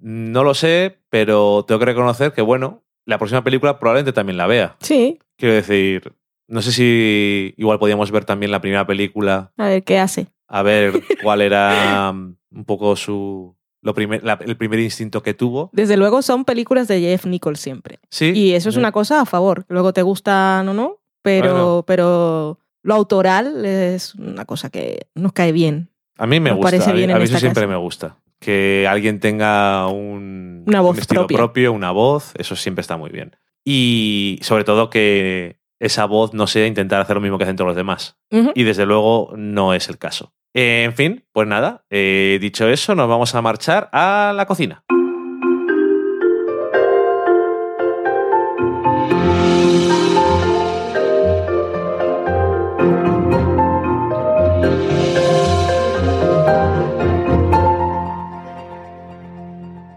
No 0.00 0.44
lo 0.44 0.54
sé, 0.54 0.98
pero 1.10 1.64
tengo 1.66 1.78
que 1.80 1.84
reconocer 1.86 2.32
que, 2.32 2.42
bueno, 2.42 2.84
la 3.04 3.18
próxima 3.18 3.42
película 3.42 3.78
probablemente 3.78 4.12
también 4.12 4.36
la 4.36 4.46
vea. 4.46 4.76
Sí, 4.80 5.18
Quiero 5.36 5.54
decir, 5.54 6.12
no 6.48 6.62
sé 6.62 6.72
si 6.72 7.54
igual 7.56 7.78
podíamos 7.78 8.10
ver 8.10 8.24
también 8.24 8.50
la 8.50 8.60
primera 8.60 8.86
película, 8.86 9.52
a 9.56 9.68
ver 9.68 9.84
qué 9.84 9.98
hace. 10.00 10.26
a 10.48 10.62
ver 10.62 10.92
cuál 11.22 11.40
era 11.42 12.10
um, 12.12 12.34
un 12.52 12.64
poco 12.64 12.96
su. 12.96 13.56
Lo 13.80 13.94
primer, 13.94 14.24
la- 14.24 14.38
el 14.44 14.56
primer 14.56 14.80
instinto 14.80 15.22
que 15.22 15.34
tuvo. 15.34 15.70
Desde 15.72 15.96
luego 15.96 16.20
son 16.22 16.44
películas 16.44 16.88
de 16.88 17.00
Jeff 17.00 17.24
Nichols 17.26 17.60
siempre. 17.60 18.00
Sí. 18.10 18.32
Y 18.34 18.52
eso 18.54 18.68
es 18.68 18.76
una 18.76 18.90
cosa 18.90 19.20
a 19.20 19.24
favor. 19.26 19.64
Luego 19.68 19.92
te 19.92 20.02
gustan 20.02 20.68
o 20.68 20.74
no, 20.74 20.98
pero, 21.22 21.52
Bueno. 21.52 21.84
pero 21.86 22.58
lo 22.82 22.94
autoral 22.94 23.64
es 23.64 24.16
una 24.16 24.44
cosa 24.44 24.70
que 24.70 25.06
nos 25.14 25.32
cae 25.32 25.52
bien. 25.52 25.90
A 26.18 26.26
mí 26.26 26.40
me 26.40 26.50
gusta. 26.52 26.66
parece 26.70 26.90
a 26.90 26.92
mí, 26.92 26.98
bien 26.98 27.10
a 27.10 27.14
en 27.14 27.18
mí 27.20 27.24
eso 27.24 27.38
siempre 27.38 27.66
me 27.66 27.76
gusta. 27.76 28.18
Que 28.40 28.86
alguien 28.88 29.20
tenga 29.20 29.86
un, 29.88 30.64
Una 30.66 30.80
voz 30.80 30.96
un 30.96 31.00
estilo 31.00 31.20
propia. 31.22 31.36
propio, 31.36 31.72
una 31.72 31.90
voz, 31.90 32.32
eso 32.36 32.56
siempre 32.56 32.82
está 32.82 32.96
muy 32.96 33.10
bien. 33.10 33.36
Y 33.64 34.38
sobre 34.42 34.64
todo 34.64 34.90
que 34.90 35.60
esa 35.80 36.04
voz 36.06 36.34
no 36.34 36.46
sea 36.46 36.66
intentar 36.66 37.00
hacer 37.00 37.16
lo 37.16 37.20
mismo 37.20 37.38
que 37.38 37.44
hacen 37.44 37.56
todos 37.56 37.68
los 37.68 37.76
demás. 37.76 38.18
Y 38.54 38.64
desde 38.64 38.86
luego 38.86 39.32
no 39.36 39.74
es 39.74 39.88
el 39.88 39.98
caso. 39.98 40.34
Eh, 40.54 40.82
en 40.84 40.94
fin, 40.94 41.24
pues 41.32 41.46
nada, 41.46 41.84
eh, 41.90 42.38
dicho 42.40 42.68
eso, 42.68 42.94
nos 42.94 43.08
vamos 43.08 43.34
a 43.34 43.42
marchar 43.42 43.88
a 43.92 44.32
la 44.34 44.46
cocina. 44.46 44.84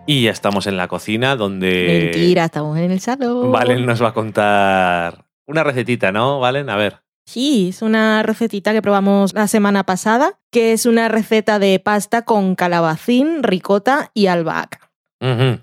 Y 0.08 0.24
ya 0.24 0.32
estamos 0.32 0.68
en 0.68 0.78
la 0.78 0.88
cocina 0.88 1.36
donde 1.36 2.12
Mentira, 2.14 2.45
estamos 2.45 2.78
en 2.78 2.91
el 2.91 2.99
salón. 2.99 3.52
Valen 3.52 3.86
nos 3.86 4.02
va 4.02 4.10
a 4.10 4.14
contar 4.14 5.26
una 5.45 5.64
recetita, 5.64 6.12
¿no? 6.12 6.39
Valen, 6.39 6.70
a 6.70 6.76
ver. 6.76 7.02
Sí, 7.26 7.70
es 7.70 7.82
una 7.82 8.24
recetita 8.24 8.74
que 8.74 8.82
probamos 8.82 9.34
la 9.34 9.47
semana 9.47 9.86
pasada, 9.86 10.39
que 10.52 10.74
es 10.74 10.86
una 10.86 11.08
receta 11.08 11.60
de 11.60 11.80
pasta 11.80 12.24
con 12.24 12.56
calabacín, 12.56 13.43
ricota 13.43 14.12
y 14.14 14.26
albahaca. 14.26 14.91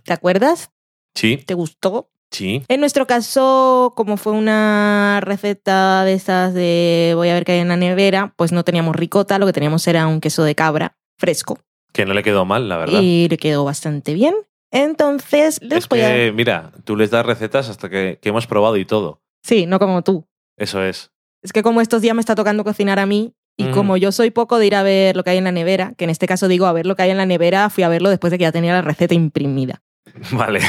¿Te 0.04 0.12
acuerdas? 0.12 0.70
Sí, 1.14 1.36
¿Te 1.38 1.54
gustó? 1.54 2.10
sí. 2.30 2.62
En 2.68 2.78
nuestro 2.80 3.06
caso, 3.06 3.92
como 3.96 4.16
fue 4.16 4.32
una 4.32 5.20
receta 5.20 6.04
de 6.04 6.12
estas 6.12 6.54
de 6.54 7.12
voy 7.16 7.28
a 7.30 7.34
ver 7.34 7.44
qué 7.44 7.52
hay 7.52 7.58
en 7.58 7.68
la 7.68 7.76
nevera, 7.76 8.34
pues 8.36 8.52
no 8.52 8.62
teníamos 8.62 8.94
ricota, 8.94 9.38
lo 9.38 9.46
que 9.46 9.52
teníamos 9.52 9.86
era 9.88 10.06
un 10.06 10.20
queso 10.20 10.44
de 10.44 10.54
cabra 10.54 10.96
fresco 11.18 11.58
Que 11.92 12.04
no 12.06 12.14
le 12.14 12.22
quedó 12.22 12.44
mal, 12.44 12.68
la 12.68 12.76
verdad. 12.76 13.00
y 13.02 13.28
le 13.28 13.36
quedó 13.38 13.64
bastante 13.64 14.14
bien. 14.14 14.34
Entonces, 14.70 15.60
les 15.62 15.78
es 15.84 15.88
voy 15.88 16.00
a... 16.02 16.32
mira, 16.32 16.72
tú 16.84 16.96
les 16.96 17.10
das 17.10 17.24
recetas 17.24 17.68
hasta 17.68 17.88
que, 17.88 18.18
que 18.20 18.28
hemos 18.28 18.46
probado 18.46 18.76
y 18.76 18.84
todo. 18.84 19.22
Sí, 19.42 19.66
no 19.66 19.78
como 19.78 20.02
tú. 20.02 20.26
Eso 20.56 20.82
es. 20.82 21.10
Es 21.42 21.52
que 21.52 21.62
como 21.62 21.80
estos 21.80 22.02
días 22.02 22.14
me 22.14 22.20
está 22.20 22.34
tocando 22.34 22.64
cocinar 22.64 22.98
a 22.98 23.06
mí 23.06 23.34
y 23.56 23.64
Mm. 23.64 23.70
como 23.72 23.96
yo 23.96 24.12
soy 24.12 24.30
poco 24.30 24.58
de 24.58 24.66
ir 24.66 24.74
a 24.74 24.82
ver 24.82 25.16
lo 25.16 25.24
que 25.24 25.30
hay 25.30 25.38
en 25.38 25.44
la 25.44 25.52
nevera, 25.52 25.94
que 25.96 26.04
en 26.04 26.10
este 26.10 26.26
caso 26.28 26.46
digo 26.48 26.66
a 26.66 26.72
ver 26.72 26.86
lo 26.86 26.94
que 26.96 27.02
hay 27.02 27.10
en 27.10 27.16
la 27.16 27.26
nevera, 27.26 27.70
fui 27.70 27.82
a 27.82 27.88
verlo 27.88 28.08
después 28.10 28.30
de 28.30 28.38
que 28.38 28.42
ya 28.42 28.52
tenía 28.52 28.72
la 28.72 28.82
receta 28.82 29.14
imprimida. 29.14 29.82
Vale. 30.32 30.60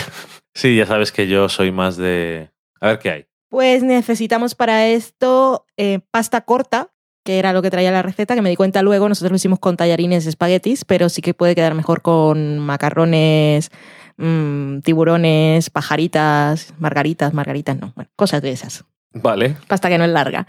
Sí, 0.55 0.75
ya 0.75 0.85
sabes 0.85 1.11
que 1.11 1.27
yo 1.27 1.49
soy 1.49 1.71
más 1.71 1.97
de... 1.97 2.49
A 2.81 2.87
ver 2.87 2.99
qué 2.99 3.09
hay. 3.11 3.25
Pues 3.49 3.83
necesitamos 3.83 4.55
para 4.55 4.87
esto 4.87 5.65
eh, 5.77 5.99
pasta 6.11 6.41
corta, 6.41 6.91
que 7.23 7.39
era 7.39 7.53
lo 7.53 7.61
que 7.61 7.69
traía 7.69 7.91
la 7.91 8.01
receta, 8.01 8.35
que 8.35 8.41
me 8.41 8.49
di 8.49 8.55
cuenta 8.55 8.81
luego, 8.81 9.07
nosotros 9.09 9.31
lo 9.31 9.35
hicimos 9.35 9.59
con 9.59 9.77
tallarines 9.77 10.25
espaguetis, 10.25 10.85
pero 10.85 11.09
sí 11.09 11.21
que 11.21 11.33
puede 11.33 11.55
quedar 11.55 11.73
mejor 11.75 12.01
con 12.01 12.59
macarrones, 12.59 13.69
mm, 14.17 14.79
tiburones, 14.79 15.69
pajaritas, 15.69 16.73
margaritas, 16.79 17.33
margaritas 17.33 17.77
no, 17.77 17.91
bueno, 17.95 18.09
cosas 18.15 18.41
de 18.41 18.51
esas. 18.51 18.85
Vale. 19.13 19.57
pasta 19.67 19.89
que 19.89 19.97
no 19.97 20.05
es 20.05 20.11
larga. 20.11 20.47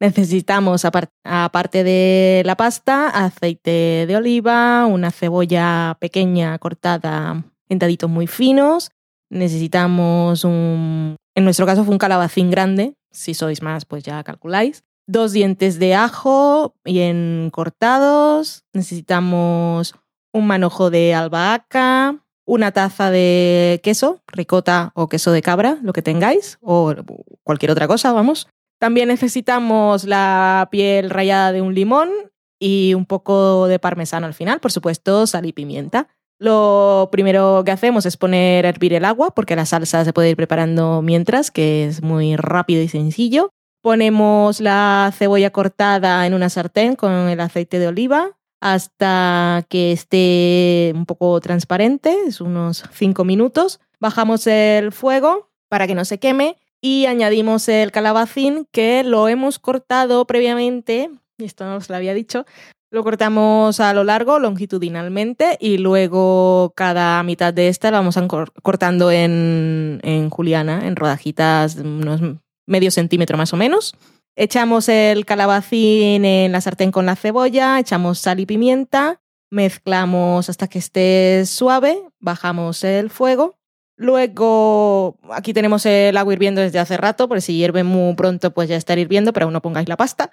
Necesitamos, 0.00 0.84
apar- 0.84 1.10
aparte 1.24 1.84
de 1.84 2.42
la 2.44 2.56
pasta, 2.56 3.08
aceite 3.08 4.04
de 4.06 4.16
oliva, 4.16 4.84
una 4.86 5.10
cebolla 5.12 5.96
pequeña 6.00 6.58
cortada 6.58 7.44
en 7.68 7.78
daditos 7.78 8.10
muy 8.10 8.26
finos. 8.26 8.90
Necesitamos 9.30 10.44
un, 10.44 11.16
en 11.36 11.44
nuestro 11.44 11.66
caso 11.66 11.84
fue 11.84 11.92
un 11.92 11.98
calabacín 11.98 12.50
grande, 12.50 12.94
si 13.12 13.34
sois 13.34 13.62
más 13.62 13.84
pues 13.84 14.02
ya 14.02 14.22
calculáis. 14.24 14.82
Dos 15.06 15.32
dientes 15.32 15.78
de 15.78 15.94
ajo 15.94 16.74
bien 16.84 17.50
cortados. 17.52 18.64
Necesitamos 18.72 19.94
un 20.32 20.46
manojo 20.46 20.90
de 20.90 21.14
albahaca, 21.14 22.22
una 22.44 22.72
taza 22.72 23.10
de 23.10 23.80
queso, 23.82 24.20
ricota 24.26 24.92
o 24.94 25.08
queso 25.08 25.32
de 25.32 25.42
cabra, 25.42 25.78
lo 25.82 25.92
que 25.92 26.02
tengáis, 26.02 26.58
o 26.60 26.94
cualquier 27.42 27.72
otra 27.72 27.88
cosa, 27.88 28.12
vamos. 28.12 28.48
También 28.78 29.08
necesitamos 29.08 30.04
la 30.04 30.68
piel 30.70 31.10
rallada 31.10 31.52
de 31.52 31.62
un 31.62 31.74
limón 31.74 32.10
y 32.58 32.94
un 32.94 33.06
poco 33.06 33.66
de 33.66 33.78
parmesano 33.78 34.26
al 34.26 34.34
final, 34.34 34.60
por 34.60 34.72
supuesto, 34.72 35.26
sal 35.26 35.46
y 35.46 35.52
pimienta. 35.52 36.08
Lo 36.38 37.08
primero 37.12 37.62
que 37.64 37.70
hacemos 37.70 38.06
es 38.06 38.16
poner 38.16 38.66
a 38.66 38.70
hervir 38.70 38.94
el 38.94 39.04
agua, 39.04 39.32
porque 39.32 39.54
la 39.54 39.66
salsa 39.66 40.04
se 40.04 40.12
puede 40.12 40.30
ir 40.30 40.36
preparando 40.36 41.00
mientras, 41.00 41.52
que 41.52 41.86
es 41.86 42.02
muy 42.02 42.34
rápido 42.34 42.82
y 42.82 42.88
sencillo. 42.88 43.50
Ponemos 43.82 44.60
la 44.60 45.12
cebolla 45.12 45.50
cortada 45.50 46.24
en 46.24 46.34
una 46.34 46.48
sartén 46.48 46.94
con 46.94 47.10
el 47.28 47.40
aceite 47.40 47.80
de 47.80 47.88
oliva 47.88 48.38
hasta 48.60 49.66
que 49.68 49.90
esté 49.90 50.92
un 50.94 51.04
poco 51.04 51.40
transparente, 51.40 52.16
es 52.28 52.40
unos 52.40 52.84
5 52.92 53.24
minutos. 53.24 53.80
Bajamos 53.98 54.46
el 54.46 54.92
fuego 54.92 55.50
para 55.68 55.88
que 55.88 55.96
no 55.96 56.04
se 56.04 56.18
queme 56.18 56.56
y 56.80 57.06
añadimos 57.06 57.68
el 57.68 57.90
calabacín 57.90 58.68
que 58.70 59.02
lo 59.02 59.26
hemos 59.28 59.58
cortado 59.58 60.26
previamente, 60.26 61.10
y 61.38 61.44
esto 61.44 61.64
no 61.64 61.76
os 61.76 61.90
lo 61.90 61.96
había 61.96 62.14
dicho, 62.14 62.46
lo 62.92 63.02
cortamos 63.02 63.80
a 63.80 63.94
lo 63.94 64.04
largo, 64.04 64.38
longitudinalmente, 64.38 65.56
y 65.60 65.78
luego 65.78 66.72
cada 66.76 67.22
mitad 67.22 67.54
de 67.54 67.68
esta 67.68 67.90
la 67.90 67.98
vamos 67.98 68.18
cortando 68.62 69.10
en, 69.10 70.28
juliana, 70.30 70.86
en 70.86 70.94
rodajitas 70.94 71.76
unos 71.76 72.20
medio 72.66 72.90
centímetro 72.90 73.36
más 73.36 73.52
o 73.52 73.56
menos. 73.56 73.94
Echamos 74.34 74.88
el 74.88 75.26
calabacín 75.26 76.24
en 76.24 76.52
la 76.52 76.60
sartén 76.60 76.90
con 76.90 77.06
la 77.06 77.16
cebolla, 77.16 77.78
echamos 77.78 78.18
sal 78.18 78.40
y 78.40 78.46
pimienta, 78.46 79.20
mezclamos 79.50 80.48
hasta 80.48 80.68
que 80.68 80.78
esté 80.78 81.44
suave, 81.46 82.02
bajamos 82.18 82.82
el 82.84 83.10
fuego. 83.10 83.58
Luego, 83.96 85.18
aquí 85.30 85.52
tenemos 85.52 85.84
el 85.84 86.16
agua 86.16 86.32
hirviendo 86.32 86.62
desde 86.62 86.78
hace 86.78 86.96
rato, 86.96 87.28
por 87.28 87.42
si 87.42 87.56
hierve 87.56 87.84
muy 87.84 88.14
pronto, 88.14 88.52
pues 88.52 88.68
ya 88.68 88.76
estará 88.76 89.00
hirviendo, 89.00 89.34
pero 89.34 89.44
aún 89.44 89.52
no 89.52 89.60
pongáis 89.60 89.88
la 89.88 89.98
pasta. 89.98 90.30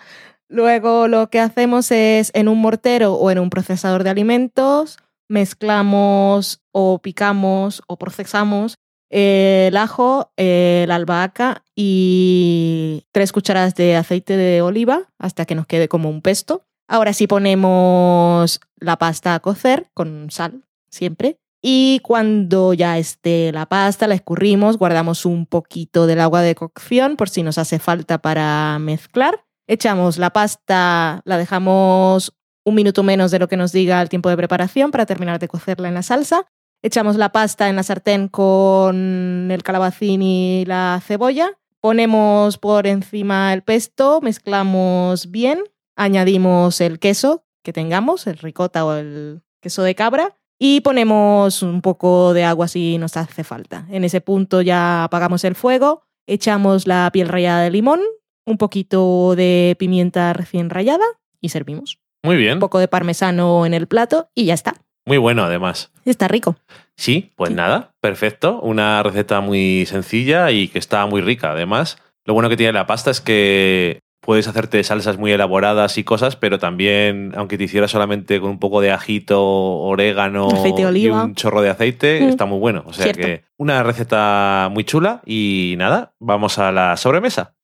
Luego 0.47 1.07
lo 1.07 1.29
que 1.29 1.39
hacemos 1.39 1.91
es 1.91 2.31
en 2.33 2.47
un 2.47 2.59
mortero 2.59 3.15
o 3.15 3.29
en 3.29 3.37
un 3.37 3.49
procesador 3.49 4.03
de 4.03 4.09
alimentos, 4.09 4.97
mezclamos 5.27 6.61
o 6.71 6.99
picamos 6.99 7.83
o 7.87 7.97
procesamos 7.99 8.77
el 9.09 9.75
ajo, 9.77 10.31
eh, 10.37 10.85
la 10.87 10.95
albahaca 10.95 11.63
y 11.75 13.05
tres 13.11 13.31
cucharadas 13.31 13.75
de 13.75 13.95
aceite 13.95 14.37
de 14.37 14.61
oliva 14.61 15.07
hasta 15.17 15.45
que 15.45 15.55
nos 15.55 15.65
quede 15.65 15.87
como 15.87 16.09
un 16.09 16.21
pesto. 16.21 16.63
Ahora 16.87 17.13
sí 17.13 17.27
ponemos 17.27 18.59
la 18.77 18.97
pasta 18.97 19.35
a 19.35 19.39
cocer 19.39 19.89
con 19.93 20.31
sal, 20.31 20.63
siempre. 20.89 21.37
Y 21.61 21.99
cuando 22.03 22.73
ya 22.73 22.97
esté 22.97 23.51
la 23.51 23.65
pasta, 23.65 24.07
la 24.07 24.15
escurrimos, 24.15 24.77
guardamos 24.77 25.25
un 25.25 25.45
poquito 25.45 26.07
del 26.07 26.21
agua 26.21 26.41
de 26.41 26.55
cocción 26.55 27.17
por 27.17 27.29
si 27.29 27.43
nos 27.43 27.57
hace 27.57 27.79
falta 27.79 28.19
para 28.19 28.79
mezclar. 28.79 29.43
Echamos 29.67 30.17
la 30.17 30.31
pasta, 30.31 31.21
la 31.25 31.37
dejamos 31.37 32.33
un 32.65 32.75
minuto 32.75 33.03
menos 33.03 33.31
de 33.31 33.39
lo 33.39 33.47
que 33.47 33.57
nos 33.57 33.71
diga 33.71 34.01
el 34.01 34.09
tiempo 34.09 34.29
de 34.29 34.37
preparación 34.37 34.91
para 34.91 35.05
terminar 35.05 35.39
de 35.39 35.47
cocerla 35.47 35.89
en 35.89 35.95
la 35.95 36.03
salsa. 36.03 36.47
Echamos 36.81 37.17
la 37.17 37.31
pasta 37.33 37.67
en 37.67 37.75
la 37.75 37.83
sartén 37.83 38.29
con 38.29 39.49
el 39.51 39.63
calabacín 39.63 40.21
y 40.21 40.63
la 40.65 41.01
cebolla. 41.05 41.57
Ponemos 41.81 42.57
por 42.57 42.87
encima 42.87 43.53
el 43.53 43.63
pesto, 43.63 44.21
mezclamos 44.21 45.29
bien, 45.29 45.59
añadimos 45.95 46.79
el 46.79 46.99
queso 46.99 47.43
que 47.63 47.73
tengamos, 47.73 48.27
el 48.27 48.37
ricota 48.37 48.85
o 48.85 48.93
el 48.93 49.41
queso 49.61 49.83
de 49.83 49.95
cabra, 49.95 50.37
y 50.57 50.81
ponemos 50.81 51.63
un 51.63 51.81
poco 51.81 52.33
de 52.33 52.43
agua 52.45 52.67
si 52.67 52.97
nos 52.97 53.17
hace 53.17 53.43
falta. 53.43 53.85
En 53.89 54.03
ese 54.03 54.21
punto 54.21 54.61
ya 54.61 55.03
apagamos 55.03 55.43
el 55.43 55.55
fuego, 55.55 56.03
echamos 56.27 56.87
la 56.87 57.09
piel 57.11 57.27
rallada 57.27 57.61
de 57.61 57.71
limón, 57.71 58.01
un 58.45 58.57
poquito 58.57 59.35
de 59.35 59.75
pimienta 59.79 60.33
recién 60.33 60.69
rallada 60.69 61.05
y 61.41 61.49
servimos. 61.49 61.99
Muy 62.23 62.37
bien. 62.37 62.53
Un 62.53 62.59
poco 62.59 62.79
de 62.79 62.87
parmesano 62.87 63.65
en 63.65 63.73
el 63.73 63.87
plato 63.87 64.29
y 64.33 64.45
ya 64.45 64.53
está. 64.53 64.73
Muy 65.09 65.17
bueno, 65.17 65.43
además. 65.43 65.91
Está 66.05 66.27
rico. 66.27 66.55
Sí, 66.95 67.31
pues 67.35 67.49
Sí. 67.49 67.55
nada, 67.55 67.93
perfecto. 67.99 68.59
Una 68.61 69.01
receta 69.01 69.41
muy 69.41 69.87
sencilla 69.87 70.51
y 70.51 70.67
que 70.67 70.77
está 70.77 71.03
muy 71.07 71.21
rica, 71.21 71.49
además. 71.49 71.97
Lo 72.25 72.35
bueno 72.35 72.47
que 72.47 72.55
tiene 72.57 72.73
la 72.73 72.85
pasta 72.85 73.09
es 73.09 73.19
que 73.19 74.01
puedes 74.21 74.47
hacerte 74.47 74.83
salsas 74.83 75.17
muy 75.17 75.31
elaboradas 75.31 75.97
y 75.97 76.03
cosas, 76.03 76.35
pero 76.35 76.59
también, 76.59 77.31
aunque 77.35 77.57
te 77.57 77.63
hicieras 77.63 77.89
solamente 77.89 78.39
con 78.39 78.51
un 78.51 78.59
poco 78.59 78.81
de 78.81 78.91
ajito, 78.91 79.41
orégano 79.43 80.47
Aceite 80.49 80.81
de 80.83 80.87
oliva. 80.87 81.17
y 81.23 81.25
un 81.25 81.33
chorro 81.33 81.63
de 81.63 81.71
aceite, 81.71 82.21
Mm. 82.21 82.29
está 82.29 82.45
muy 82.45 82.59
bueno. 82.59 82.83
O 82.85 82.93
sea 82.93 83.05
Cierto. 83.05 83.21
que 83.25 83.45
una 83.57 83.81
receta 83.81 84.69
muy 84.71 84.83
chula 84.83 85.21
y 85.25 85.73
nada, 85.79 86.11
vamos 86.19 86.59
a 86.59 86.71
la 86.71 86.95
sobremesa. 86.97 87.55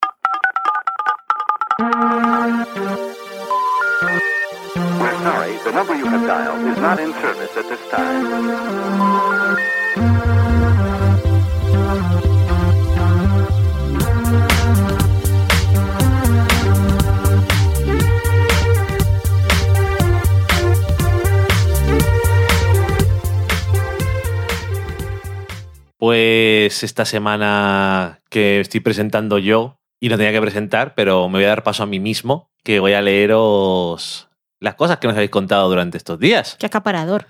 The 5.66 5.72
number 5.72 5.95
you 5.95 6.05
have 6.05 6.28
dialed 6.28 6.61
is 6.68 6.78
not 6.78 6.99
in 6.99 7.11
service 7.13 7.57
at 7.57 7.66
this 7.68 7.80
time. 7.89 8.66
Pues 25.97 26.84
esta 26.84 27.05
semana 27.05 28.20
que 28.30 28.59
estoy 28.59 28.82
presentando 28.82 29.39
yo, 29.39 29.80
y 29.99 30.09
no 30.09 30.18
tenía 30.18 30.32
que 30.32 30.41
presentar, 30.41 30.93
pero 30.93 31.28
me 31.28 31.39
voy 31.39 31.45
a 31.45 31.49
dar 31.49 31.63
paso 31.63 31.82
a 31.82 31.88
mí 31.88 31.99
mismo, 31.99 32.51
que 32.63 32.80
voy 32.80 32.93
a 32.93 33.01
leeros 33.01 34.30
las 34.60 34.76
cosas 34.76 34.97
que 34.97 35.08
nos 35.08 35.16
habéis 35.16 35.32
contado 35.32 35.70
durante 35.70 35.97
estos 35.97 36.20
días. 36.20 36.56
Qué 36.60 36.66
acaparador. 36.66 37.28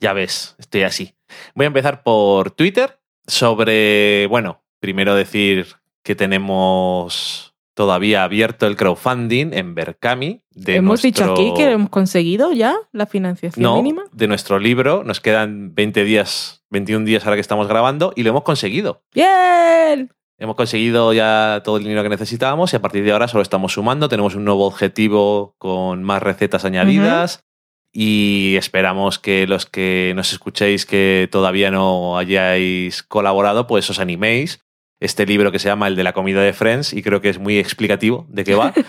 Ya 0.00 0.12
ves, 0.12 0.54
estoy 0.58 0.82
así. 0.82 1.14
Voy 1.54 1.64
a 1.64 1.68
empezar 1.68 2.02
por 2.02 2.50
Twitter 2.52 2.98
sobre, 3.26 4.26
bueno, 4.28 4.62
primero 4.80 5.14
decir 5.14 5.66
que 6.02 6.14
tenemos 6.14 7.54
todavía 7.74 8.24
abierto 8.24 8.66
el 8.66 8.76
crowdfunding 8.76 9.52
en 9.52 9.74
Berkami. 9.74 10.42
De 10.50 10.76
hemos 10.76 11.02
dicho 11.02 11.32
aquí 11.32 11.52
que 11.56 11.70
hemos 11.70 11.90
conseguido 11.90 12.52
ya 12.52 12.76
la 12.92 13.06
financiación 13.06 13.62
no, 13.62 13.76
mínima. 13.76 14.04
de 14.10 14.26
nuestro 14.26 14.58
libro. 14.58 15.04
Nos 15.04 15.20
quedan 15.20 15.74
20 15.74 16.02
días, 16.04 16.64
21 16.70 17.04
días 17.04 17.24
ahora 17.24 17.36
que 17.36 17.40
estamos 17.40 17.68
grabando 17.68 18.12
y 18.16 18.24
lo 18.24 18.30
hemos 18.30 18.42
conseguido. 18.42 19.02
¡Bien! 19.14 20.10
Hemos 20.40 20.54
conseguido 20.54 21.12
ya 21.12 21.62
todo 21.64 21.78
el 21.78 21.82
dinero 21.82 22.04
que 22.04 22.08
necesitábamos 22.08 22.72
y 22.72 22.76
a 22.76 22.80
partir 22.80 23.02
de 23.02 23.10
ahora 23.10 23.26
solo 23.26 23.42
estamos 23.42 23.72
sumando. 23.72 24.08
Tenemos 24.08 24.36
un 24.36 24.44
nuevo 24.44 24.66
objetivo 24.66 25.56
con 25.58 26.04
más 26.04 26.22
recetas 26.22 26.64
añadidas 26.64 27.44
y 27.92 28.54
esperamos 28.56 29.18
que 29.18 29.48
los 29.48 29.66
que 29.66 30.12
nos 30.14 30.32
escuchéis 30.32 30.86
que 30.86 31.28
todavía 31.32 31.72
no 31.72 32.18
hayáis 32.18 33.02
colaborado, 33.02 33.66
pues 33.66 33.90
os 33.90 33.98
animéis. 33.98 34.60
Este 35.00 35.26
libro 35.26 35.50
que 35.50 35.58
se 35.58 35.68
llama 35.68 35.88
El 35.88 35.96
de 35.96 36.04
la 36.04 36.12
comida 36.12 36.40
de 36.40 36.52
Friends 36.52 36.92
y 36.92 37.02
creo 37.02 37.20
que 37.20 37.30
es 37.30 37.38
muy 37.38 37.58
explicativo 37.58 38.26
de 38.28 38.44
qué 38.44 38.54
va. 38.54 38.72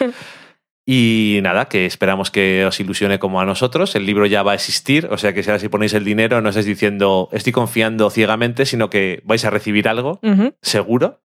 Y 0.91 1.38
nada, 1.43 1.66
que 1.66 1.86
esperamos 1.86 2.32
que 2.32 2.66
os 2.66 2.80
ilusione 2.80 3.20
como 3.20 3.39
a 3.39 3.45
nosotros. 3.45 3.93
El 3.93 4.08
libro 4.08 4.26
ya 4.26 4.41
va 4.41 4.54
a 4.54 4.56
existir, 4.56 5.08
o 5.12 5.20
sea 5.20 5.36
que 5.36 5.43
si 5.43 5.52
ahora 5.52 5.60
si 5.60 5.70
ponéis 5.70 5.93
el 5.93 6.04
dinero 6.04 6.41
no 6.41 6.50
estáis 6.50 6.66
diciendo 6.66 7.30
estoy 7.32 7.54
confiando 7.54 8.10
ciegamente, 8.10 8.66
sino 8.66 8.89
que 8.89 9.22
vais 9.24 9.45
a 9.45 9.52
recibir 9.52 9.88
algo 9.88 10.20
seguro. 10.64 11.22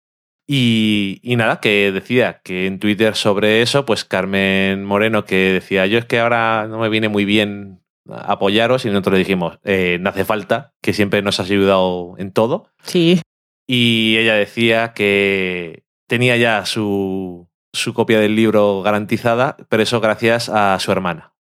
Y, 0.47 1.20
y 1.22 1.36
nada, 1.36 1.61
que 1.61 1.93
decía 1.93 2.40
que 2.43 2.66
en 2.66 2.78
Twitter 2.78 3.14
sobre 3.14 3.62
eso, 3.62 3.86
pues 3.86 4.05
Carmen 4.05 4.84
Moreno 4.84 5.24
que 5.24 5.53
decía, 5.53 5.86
yo 5.86 5.99
es 5.99 6.05
que 6.05 6.18
ahora 6.18 6.66
no 6.68 6.78
me 6.78 6.88
viene 6.88 7.09
muy 7.09 7.24
bien 7.24 7.82
apoyaros 8.09 8.84
y 8.84 8.88
nosotros 8.88 9.12
le 9.12 9.18
dijimos, 9.20 9.59
"Eh, 9.64 9.99
no 10.01 10.11
hace 10.11 10.24
falta, 10.24 10.74
que 10.82 10.93
siempre 10.93 11.22
nos 11.22 11.38
has 11.40 11.51
ayudado 11.51 12.14
en 12.18 12.32
todo. 12.32 12.68
Sí. 12.82 13.20
Y 13.66 14.16
ella 14.18 14.34
decía 14.34 14.93
que 14.93 15.84
tenía 16.09 16.36
ya 16.36 16.66
su, 16.66 17.49
su 17.72 17.95
copia 17.95 18.18
del 18.18 18.34
libro 18.36 18.82
garantizada, 18.82 19.57
pero 19.68 19.82
eso 19.82 20.01
gracias 20.01 20.49
a 20.49 20.78
su 20.80 20.90
hermana. 20.93 21.34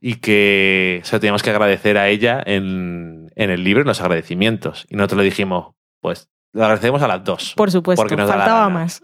Y 0.00 0.16
que 0.16 1.00
se 1.04 1.16
lo 1.16 1.20
teníamos 1.20 1.42
que 1.42 1.50
agradecer 1.50 1.96
a 1.96 2.08
ella 2.08 2.42
en, 2.44 3.30
en 3.36 3.50
el 3.50 3.64
libro, 3.64 3.82
en 3.82 3.88
los 3.88 4.00
agradecimientos. 4.00 4.86
Y 4.90 4.96
nosotros 4.96 5.18
le 5.18 5.24
dijimos, 5.24 5.74
pues 6.00 6.28
lo 6.52 6.62
agradecemos 6.64 7.02
a 7.02 7.08
las 7.08 7.24
dos. 7.24 7.54
Por 7.56 7.70
supuesto. 7.70 8.02
Porque 8.02 8.16
nos 8.16 8.30
Faltaba 8.30 8.68
más. 8.68 9.02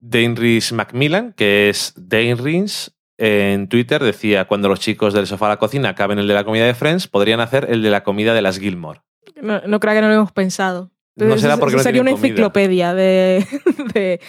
Dainris 0.00 0.72
Macmillan, 0.72 1.32
que 1.34 1.68
es 1.68 1.92
Dainris, 1.96 2.94
en 3.18 3.68
Twitter 3.68 4.02
decía, 4.02 4.46
cuando 4.46 4.68
los 4.68 4.80
chicos 4.80 5.12
del 5.12 5.26
sofá 5.26 5.46
a 5.46 5.48
la 5.50 5.56
cocina 5.58 5.90
acaben 5.90 6.18
el 6.18 6.26
de 6.26 6.34
la 6.34 6.44
comida 6.44 6.64
de 6.64 6.74
Friends, 6.74 7.06
podrían 7.06 7.40
hacer 7.40 7.66
el 7.70 7.82
de 7.82 7.90
la 7.90 8.02
comida 8.02 8.32
de 8.32 8.40
las 8.42 8.58
Gilmore. 8.58 9.02
No, 9.42 9.60
no 9.66 9.78
creo 9.80 9.94
que 9.94 10.00
no 10.00 10.08
lo 10.08 10.14
hemos 10.14 10.32
pensado. 10.32 10.90
No 11.16 11.36
será 11.36 11.58
porque 11.58 11.76
no 11.76 11.82
sería 11.82 12.00
una 12.00 12.12
comida. 12.12 12.28
enciclopedia 12.28 12.94
de, 12.94 13.46
de- 13.94 14.20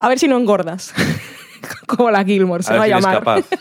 A 0.00 0.08
ver 0.08 0.18
si 0.18 0.26
no 0.26 0.36
engordas. 0.38 0.92
Como 1.86 2.10
la 2.10 2.24
Gilmore 2.24 2.64
se 2.64 2.72
A 2.72 2.76
va 2.78 2.84
a 2.84 2.88
llamar. 2.88 3.18
capaz. 3.18 3.44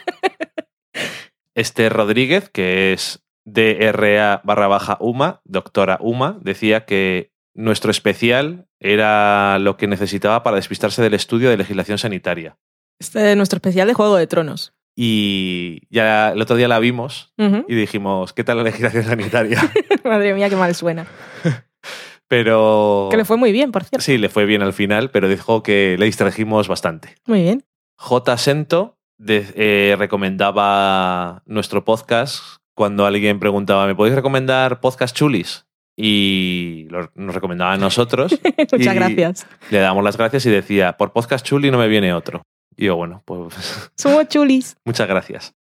Este 1.54 1.88
Rodríguez, 1.90 2.50
que 2.50 2.92
es 2.94 3.24
DRA 3.46 4.42
barra 4.44 4.68
baja 4.68 4.98
UMA, 5.00 5.42
doctora 5.46 5.98
UMA, 6.02 6.38
decía 6.42 6.86
que 6.86 7.32
nuestro 7.56 7.90
especial 7.90 8.68
era 8.80 9.58
lo 9.60 9.78
que 9.78 9.88
necesitaba 9.88 10.44
para 10.44 10.58
despistarse 10.58 11.02
del 11.02 11.14
estudio 11.16 11.50
de 11.50 11.58
legislación 11.58 11.98
sanitaria. 11.98 12.58
Este 13.00 13.32
es 13.32 13.38
nuestro 13.38 13.58
especial 13.58 13.88
de 13.88 13.94
Juego 13.94 14.16
de 14.18 14.28
Tronos. 14.28 14.74
Y 14.98 15.82
ya 15.90 16.32
el 16.32 16.42
otro 16.42 16.56
día 16.56 16.68
la 16.70 16.80
vimos 16.80 17.34
y 17.38 17.76
dijimos, 17.76 18.32
¿qué 18.32 18.44
tal 18.46 18.58
la 18.58 18.64
legislación 18.64 19.04
sanitaria? 19.04 19.60
Madre 20.06 20.34
mía, 20.34 20.50
qué 20.50 20.56
mal 20.56 20.74
suena. 20.76 21.06
Pero... 22.28 23.08
Que 23.12 23.18
le 23.18 23.26
fue 23.26 23.38
muy 23.38 23.52
bien, 23.52 23.72
por 23.72 23.84
cierto. 23.84 24.04
Sí, 24.04 24.18
le 24.18 24.30
fue 24.30 24.46
bien 24.46 24.62
al 24.64 24.74
final, 24.74 25.12
pero 25.12 25.28
dijo 25.30 25.62
que 25.64 25.96
le 26.00 26.06
distrajimos 26.06 26.68
bastante. 26.68 27.16
Muy 27.28 27.42
bien. 27.44 27.66
J. 27.98 28.38
Sento 28.38 28.98
de- 29.18 29.46
eh, 29.56 29.96
recomendaba 29.98 31.44
nuestro 31.46 31.86
podcast 31.86 32.42
cuando 32.74 33.06
alguien 33.06 33.40
preguntaba, 33.40 33.86
¿me 33.86 33.96
podéis 33.96 34.16
recomendar 34.16 34.80
podcast 34.80 35.16
chulis? 35.16 35.65
Y 35.98 36.88
lo- 36.90 37.10
nos 37.16 37.34
recomendaba 37.34 37.74
a 37.74 37.78
nosotros. 37.78 38.38
Muchas 38.58 38.80
Y- 38.96 38.98
gracias. 39.00 39.48
Le 39.72 39.80
damos 39.80 40.04
las 40.04 40.18
gracias 40.18 40.46
y 40.46 40.50
decía, 40.50 40.98
por 40.98 41.14
podcast 41.14 41.46
chuli 41.46 41.72
no 41.72 41.78
me 41.78 41.88
viene 41.88 42.14
otro. 42.14 42.42
Y 42.76 42.86
yo, 42.86 42.96
bueno, 42.98 43.22
pues 43.26 43.92
Somos 43.96 44.28
chulis. 44.28 44.76
muchas 44.86 45.08
gracias. 45.08 45.54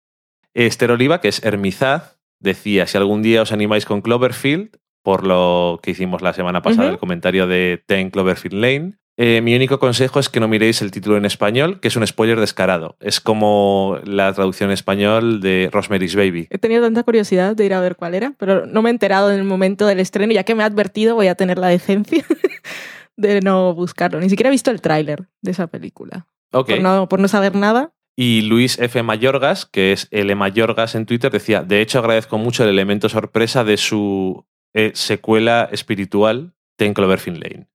Esther 0.55 0.91
Oliva, 0.91 1.21
que 1.21 1.27
es 1.27 1.43
Hermizad, 1.43 2.03
decía, 2.39 2.88
si 2.88 2.97
algún 2.97 3.21
día 3.21 3.41
os 3.41 3.51
animáis 3.51 3.86
con 3.86 4.01
Cloverfield, 4.01 4.77
por 5.03 5.25
lo 5.27 5.79
que 5.84 5.91
hicimos 5.91 6.21
la 6.21 6.34
semana 6.34 6.61
pasada, 6.61 6.89
el 6.89 6.97
comentario 6.97 7.45
de 7.47 7.84
Ten 7.86 8.09
Cloverfield 8.09 8.55
Lane, 8.55 8.93
eh, 9.16 9.41
mi 9.41 9.55
único 9.55 9.78
consejo 9.78 10.20
es 10.20 10.28
que 10.28 10.39
no 10.39 10.47
miréis 10.47 10.82
el 10.82 10.89
título 10.89 11.18
en 11.18 11.26
español, 11.26 11.80
que 11.80 11.88
es 11.88 11.95
un 11.95 12.05
spoiler 12.05 12.39
descarado. 12.39 12.95
Es 12.99 13.20
como 13.20 13.99
la 14.05 14.34
traducción 14.34 14.70
en 14.70 14.74
español 14.74 15.39
de 15.39 15.70
Rosemary's 15.72 16.16
Baby. 16.16 16.47
He 16.49 16.57
tenido 16.57 16.82
tanta 16.82 17.03
curiosidad 17.03 17.55
de 17.55 17.66
ir 17.66 17.74
a 17.76 17.80
ver 17.80 17.95
cuál 17.95 18.16
era, 18.16 18.34
pero 18.39 18.66
no 18.66 18.82
me 18.82 18.89
he 18.89 18.91
enterado 18.91 19.32
en 19.32 19.38
el 19.39 19.45
momento 19.45 19.86
del 19.86 19.99
estreno. 19.99 20.34
Ya 20.34 20.43
que 20.43 20.55
me 20.55 20.64
ha 20.64 20.66
advertido, 20.66 21.14
voy 21.14 21.28
a 21.28 21.36
tener 21.36 21.59
la 21.59 21.68
decencia 21.68 22.26
de 23.16 23.41
no 23.41 23.76
buscarlo. 23.76 24.20
Ni 24.20 24.30
siquiera 24.30 24.49
he 24.49 24.51
visto 24.51 24.72
el 24.72 24.82
tráiler 24.82 25.28
de 25.41 25.51
esa 25.51 25.68
película. 25.68 26.28
Ok. 26.51 26.70
Por, 26.70 26.82
no, 26.82 27.07
por 27.07 27.20
no 27.20 27.28
saber 27.28 27.55
nada. 27.55 27.93
Y 28.16 28.41
Luis 28.41 28.80
F. 28.80 29.01
Mayorgas, 29.03 29.66
que 29.66 29.91
es 29.91 30.07
L. 30.11 30.34
Mayorgas 30.36 30.95
en 30.95 31.05
Twitter, 31.05 31.32
decía, 31.32 31.64
de 31.64 31.82
hecho 31.82 31.99
agradezco 31.99 32.38
mucho 32.38 32.64
el 32.64 32.70
elemento 32.70 33.09
sorpresa 33.09 33.64
de 33.64 33.78
su 33.78 34.45
eh, 34.74 34.91
secuela 34.93 35.70
espiritual, 35.72 36.53
Ten 36.78 36.93
Cloverfield 36.93 37.43
Lane. 37.43 37.68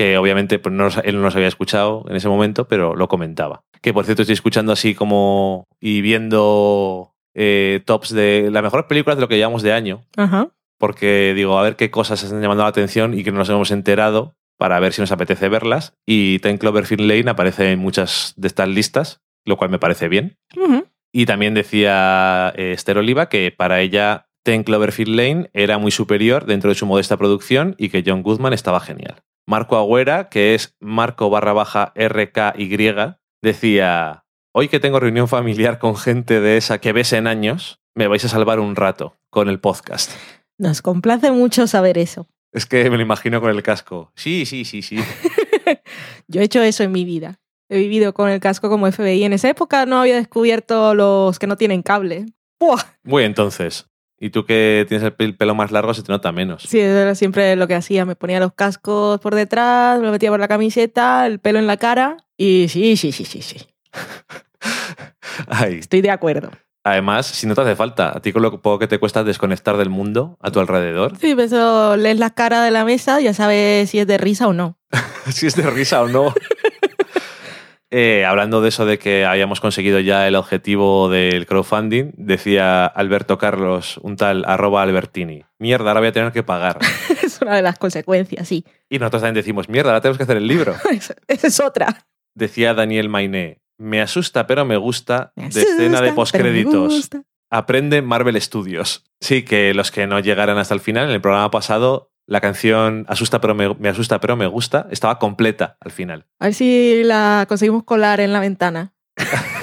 Que 0.00 0.16
obviamente 0.16 0.58
pues, 0.58 0.74
no, 0.74 0.88
él 1.04 1.16
no 1.16 1.20
los 1.20 1.36
había 1.36 1.46
escuchado 1.46 2.06
en 2.08 2.16
ese 2.16 2.26
momento, 2.26 2.66
pero 2.66 2.96
lo 2.96 3.06
comentaba. 3.06 3.64
Que 3.82 3.92
por 3.92 4.06
cierto 4.06 4.22
estoy 4.22 4.32
escuchando 4.32 4.72
así 4.72 4.94
como 4.94 5.66
y 5.78 6.00
viendo 6.00 7.12
eh, 7.34 7.82
tops 7.84 8.14
de 8.14 8.48
las 8.50 8.62
mejores 8.62 8.86
películas 8.86 9.18
de 9.18 9.20
lo 9.20 9.28
que 9.28 9.36
llevamos 9.36 9.60
de 9.62 9.74
año, 9.74 10.06
Ajá. 10.16 10.48
porque 10.78 11.34
digo, 11.36 11.58
a 11.58 11.62
ver 11.62 11.76
qué 11.76 11.90
cosas 11.90 12.22
están 12.22 12.40
llamando 12.40 12.62
la 12.62 12.70
atención 12.70 13.12
y 13.12 13.24
que 13.24 13.30
no 13.30 13.36
nos 13.36 13.50
hemos 13.50 13.70
enterado 13.72 14.36
para 14.56 14.80
ver 14.80 14.94
si 14.94 15.02
nos 15.02 15.12
apetece 15.12 15.50
verlas. 15.50 15.92
Y 16.06 16.38
Ten 16.38 16.56
Cloverfield 16.56 17.02
Lane 17.02 17.30
aparece 17.30 17.70
en 17.70 17.78
muchas 17.78 18.32
de 18.38 18.48
estas 18.48 18.70
listas 18.70 19.20
lo 19.44 19.58
cual 19.58 19.68
me 19.68 19.78
parece 19.78 20.08
bien. 20.08 20.38
Y 21.12 21.26
también 21.26 21.52
decía 21.52 22.54
eh, 22.56 22.72
Esther 22.72 22.96
Oliva 22.96 23.28
que 23.28 23.52
para 23.54 23.80
ella 23.80 24.28
Ten 24.44 24.62
Cloverfield 24.62 25.14
Lane 25.14 25.50
era 25.52 25.76
muy 25.76 25.90
superior 25.90 26.46
dentro 26.46 26.70
de 26.70 26.74
su 26.74 26.86
modesta 26.86 27.16
producción 27.16 27.74
y 27.76 27.90
que 27.90 28.02
John 28.06 28.22
Goodman 28.22 28.54
estaba 28.54 28.80
genial. 28.80 29.22
Marco 29.50 29.76
Agüera, 29.76 30.28
que 30.28 30.54
es 30.54 30.76
Marco 30.78 31.28
barra 31.28 31.52
baja 31.52 31.92
RKY, 31.96 33.16
decía, 33.42 34.24
hoy 34.54 34.68
que 34.68 34.78
tengo 34.78 35.00
reunión 35.00 35.26
familiar 35.26 35.80
con 35.80 35.96
gente 35.96 36.40
de 36.40 36.56
esa 36.56 36.78
que 36.78 36.92
ves 36.92 37.12
en 37.12 37.26
años, 37.26 37.80
me 37.96 38.06
vais 38.06 38.24
a 38.24 38.28
salvar 38.28 38.60
un 38.60 38.76
rato 38.76 39.16
con 39.28 39.48
el 39.48 39.58
podcast. 39.58 40.12
Nos 40.56 40.82
complace 40.82 41.32
mucho 41.32 41.66
saber 41.66 41.98
eso. 41.98 42.28
Es 42.52 42.64
que 42.64 42.88
me 42.90 42.96
lo 42.96 43.02
imagino 43.02 43.40
con 43.40 43.50
el 43.50 43.64
casco. 43.64 44.12
Sí, 44.14 44.46
sí, 44.46 44.64
sí, 44.64 44.82
sí. 44.82 44.98
Yo 46.28 46.40
he 46.40 46.44
hecho 46.44 46.62
eso 46.62 46.84
en 46.84 46.92
mi 46.92 47.04
vida. 47.04 47.40
He 47.68 47.78
vivido 47.78 48.14
con 48.14 48.30
el 48.30 48.38
casco 48.38 48.70
como 48.70 48.88
FBI. 48.88 49.24
En 49.24 49.32
esa 49.32 49.48
época 49.48 49.84
no 49.84 49.98
había 50.00 50.14
descubierto 50.14 50.94
los 50.94 51.40
que 51.40 51.48
no 51.48 51.56
tienen 51.56 51.82
cable. 51.82 52.26
¡Buah! 52.60 52.84
Muy 53.02 53.24
entonces. 53.24 53.89
Y 54.22 54.28
tú 54.30 54.44
que 54.44 54.84
tienes 54.86 55.04
el 55.06 55.16
pel- 55.16 55.36
pelo 55.36 55.54
más 55.54 55.72
largo 55.72 55.94
se 55.94 56.02
te 56.02 56.12
nota 56.12 56.30
menos. 56.30 56.62
Sí, 56.64 56.78
eso 56.78 56.98
era 56.98 57.14
siempre 57.14 57.56
lo 57.56 57.66
que 57.66 57.74
hacía. 57.74 58.04
Me 58.04 58.16
ponía 58.16 58.38
los 58.38 58.52
cascos 58.52 59.18
por 59.18 59.34
detrás, 59.34 59.98
me 59.98 60.04
lo 60.06 60.12
metía 60.12 60.28
por 60.30 60.38
la 60.40 60.46
camiseta, 60.48 61.26
el 61.26 61.38
pelo 61.40 61.58
en 61.58 61.66
la 61.66 61.78
cara. 61.78 62.18
Y 62.36 62.66
sí, 62.68 62.96
sí, 62.98 63.12
sí, 63.12 63.24
sí, 63.24 63.40
sí. 63.42 63.56
Ay, 65.48 65.78
Estoy 65.78 66.02
de 66.02 66.10
acuerdo. 66.10 66.50
Además, 66.82 67.26
si 67.26 67.46
no 67.46 67.54
te 67.54 67.60
hace 67.60 67.76
falta, 67.76 68.16
a 68.16 68.20
ti 68.22 68.32
con 68.32 68.40
lo 68.42 68.50
poco 68.62 68.78
que 68.78 68.86
te 68.88 68.98
cuesta 68.98 69.22
desconectar 69.22 69.76
del 69.76 69.90
mundo 69.90 70.38
a 70.40 70.50
tu 70.50 70.60
alrededor, 70.60 71.12
Sí, 71.18 71.34
pues 71.34 71.52
eso 71.52 71.94
lees 71.98 72.18
la 72.18 72.30
cara 72.30 72.64
de 72.64 72.70
la 72.70 72.86
mesa, 72.86 73.20
ya 73.20 73.34
sabes 73.34 73.90
si 73.90 73.98
es 73.98 74.06
de 74.06 74.16
risa 74.16 74.48
o 74.48 74.54
no. 74.54 74.78
si 75.30 75.46
es 75.46 75.56
de 75.56 75.68
risa 75.70 76.00
o 76.02 76.08
no. 76.08 76.32
Eh, 77.92 78.24
hablando 78.24 78.60
de 78.60 78.68
eso 78.68 78.86
de 78.86 79.00
que 79.00 79.24
habíamos 79.24 79.60
conseguido 79.60 79.98
ya 79.98 80.28
el 80.28 80.36
objetivo 80.36 81.08
del 81.08 81.44
crowdfunding, 81.46 82.12
decía 82.16 82.86
Alberto 82.86 83.36
Carlos, 83.36 83.98
un 84.02 84.16
tal 84.16 84.44
arroba 84.46 84.82
Albertini, 84.82 85.44
mierda, 85.58 85.90
ahora 85.90 86.00
voy 86.00 86.08
a 86.10 86.12
tener 86.12 86.32
que 86.32 86.44
pagar. 86.44 86.78
es 87.22 87.40
una 87.42 87.56
de 87.56 87.62
las 87.62 87.78
consecuencias, 87.78 88.46
sí. 88.46 88.64
Y 88.88 89.00
nosotros 89.00 89.22
también 89.22 89.34
decimos, 89.34 89.68
mierda, 89.68 89.90
ahora 89.90 90.00
tenemos 90.00 90.18
que 90.18 90.22
hacer 90.22 90.36
el 90.36 90.46
libro. 90.46 90.76
Esa 91.28 91.46
es 91.46 91.60
otra. 91.60 92.06
Decía 92.36 92.74
Daniel 92.74 93.08
Mainé, 93.08 93.60
me 93.76 94.00
asusta 94.00 94.46
pero 94.46 94.64
me 94.64 94.76
gusta, 94.76 95.32
Me 95.34 95.48
de 95.48 95.62
escena 95.62 96.00
de 96.00 96.12
postcréditos. 96.12 97.10
Aprende 97.52 98.02
Marvel 98.02 98.40
Studios. 98.40 99.04
Sí, 99.20 99.42
que 99.42 99.74
los 99.74 99.90
que 99.90 100.06
no 100.06 100.20
llegaran 100.20 100.58
hasta 100.58 100.74
el 100.74 100.80
final, 100.80 101.08
en 101.08 101.14
el 101.14 101.20
programa 101.20 101.50
pasado, 101.50 102.09
la 102.30 102.40
canción 102.40 103.04
Asusta 103.08 103.40
pero 103.40 103.56
me, 103.56 103.74
me 103.74 103.88
asusta 103.88 104.20
pero 104.20 104.36
me 104.36 104.46
gusta 104.46 104.86
estaba 104.90 105.18
completa 105.18 105.76
al 105.80 105.90
final. 105.90 106.26
A 106.38 106.44
ver 106.46 106.54
si 106.54 107.02
la 107.02 107.44
conseguimos 107.48 107.82
colar 107.82 108.20
en 108.20 108.32
la 108.32 108.40
ventana. 108.40 108.94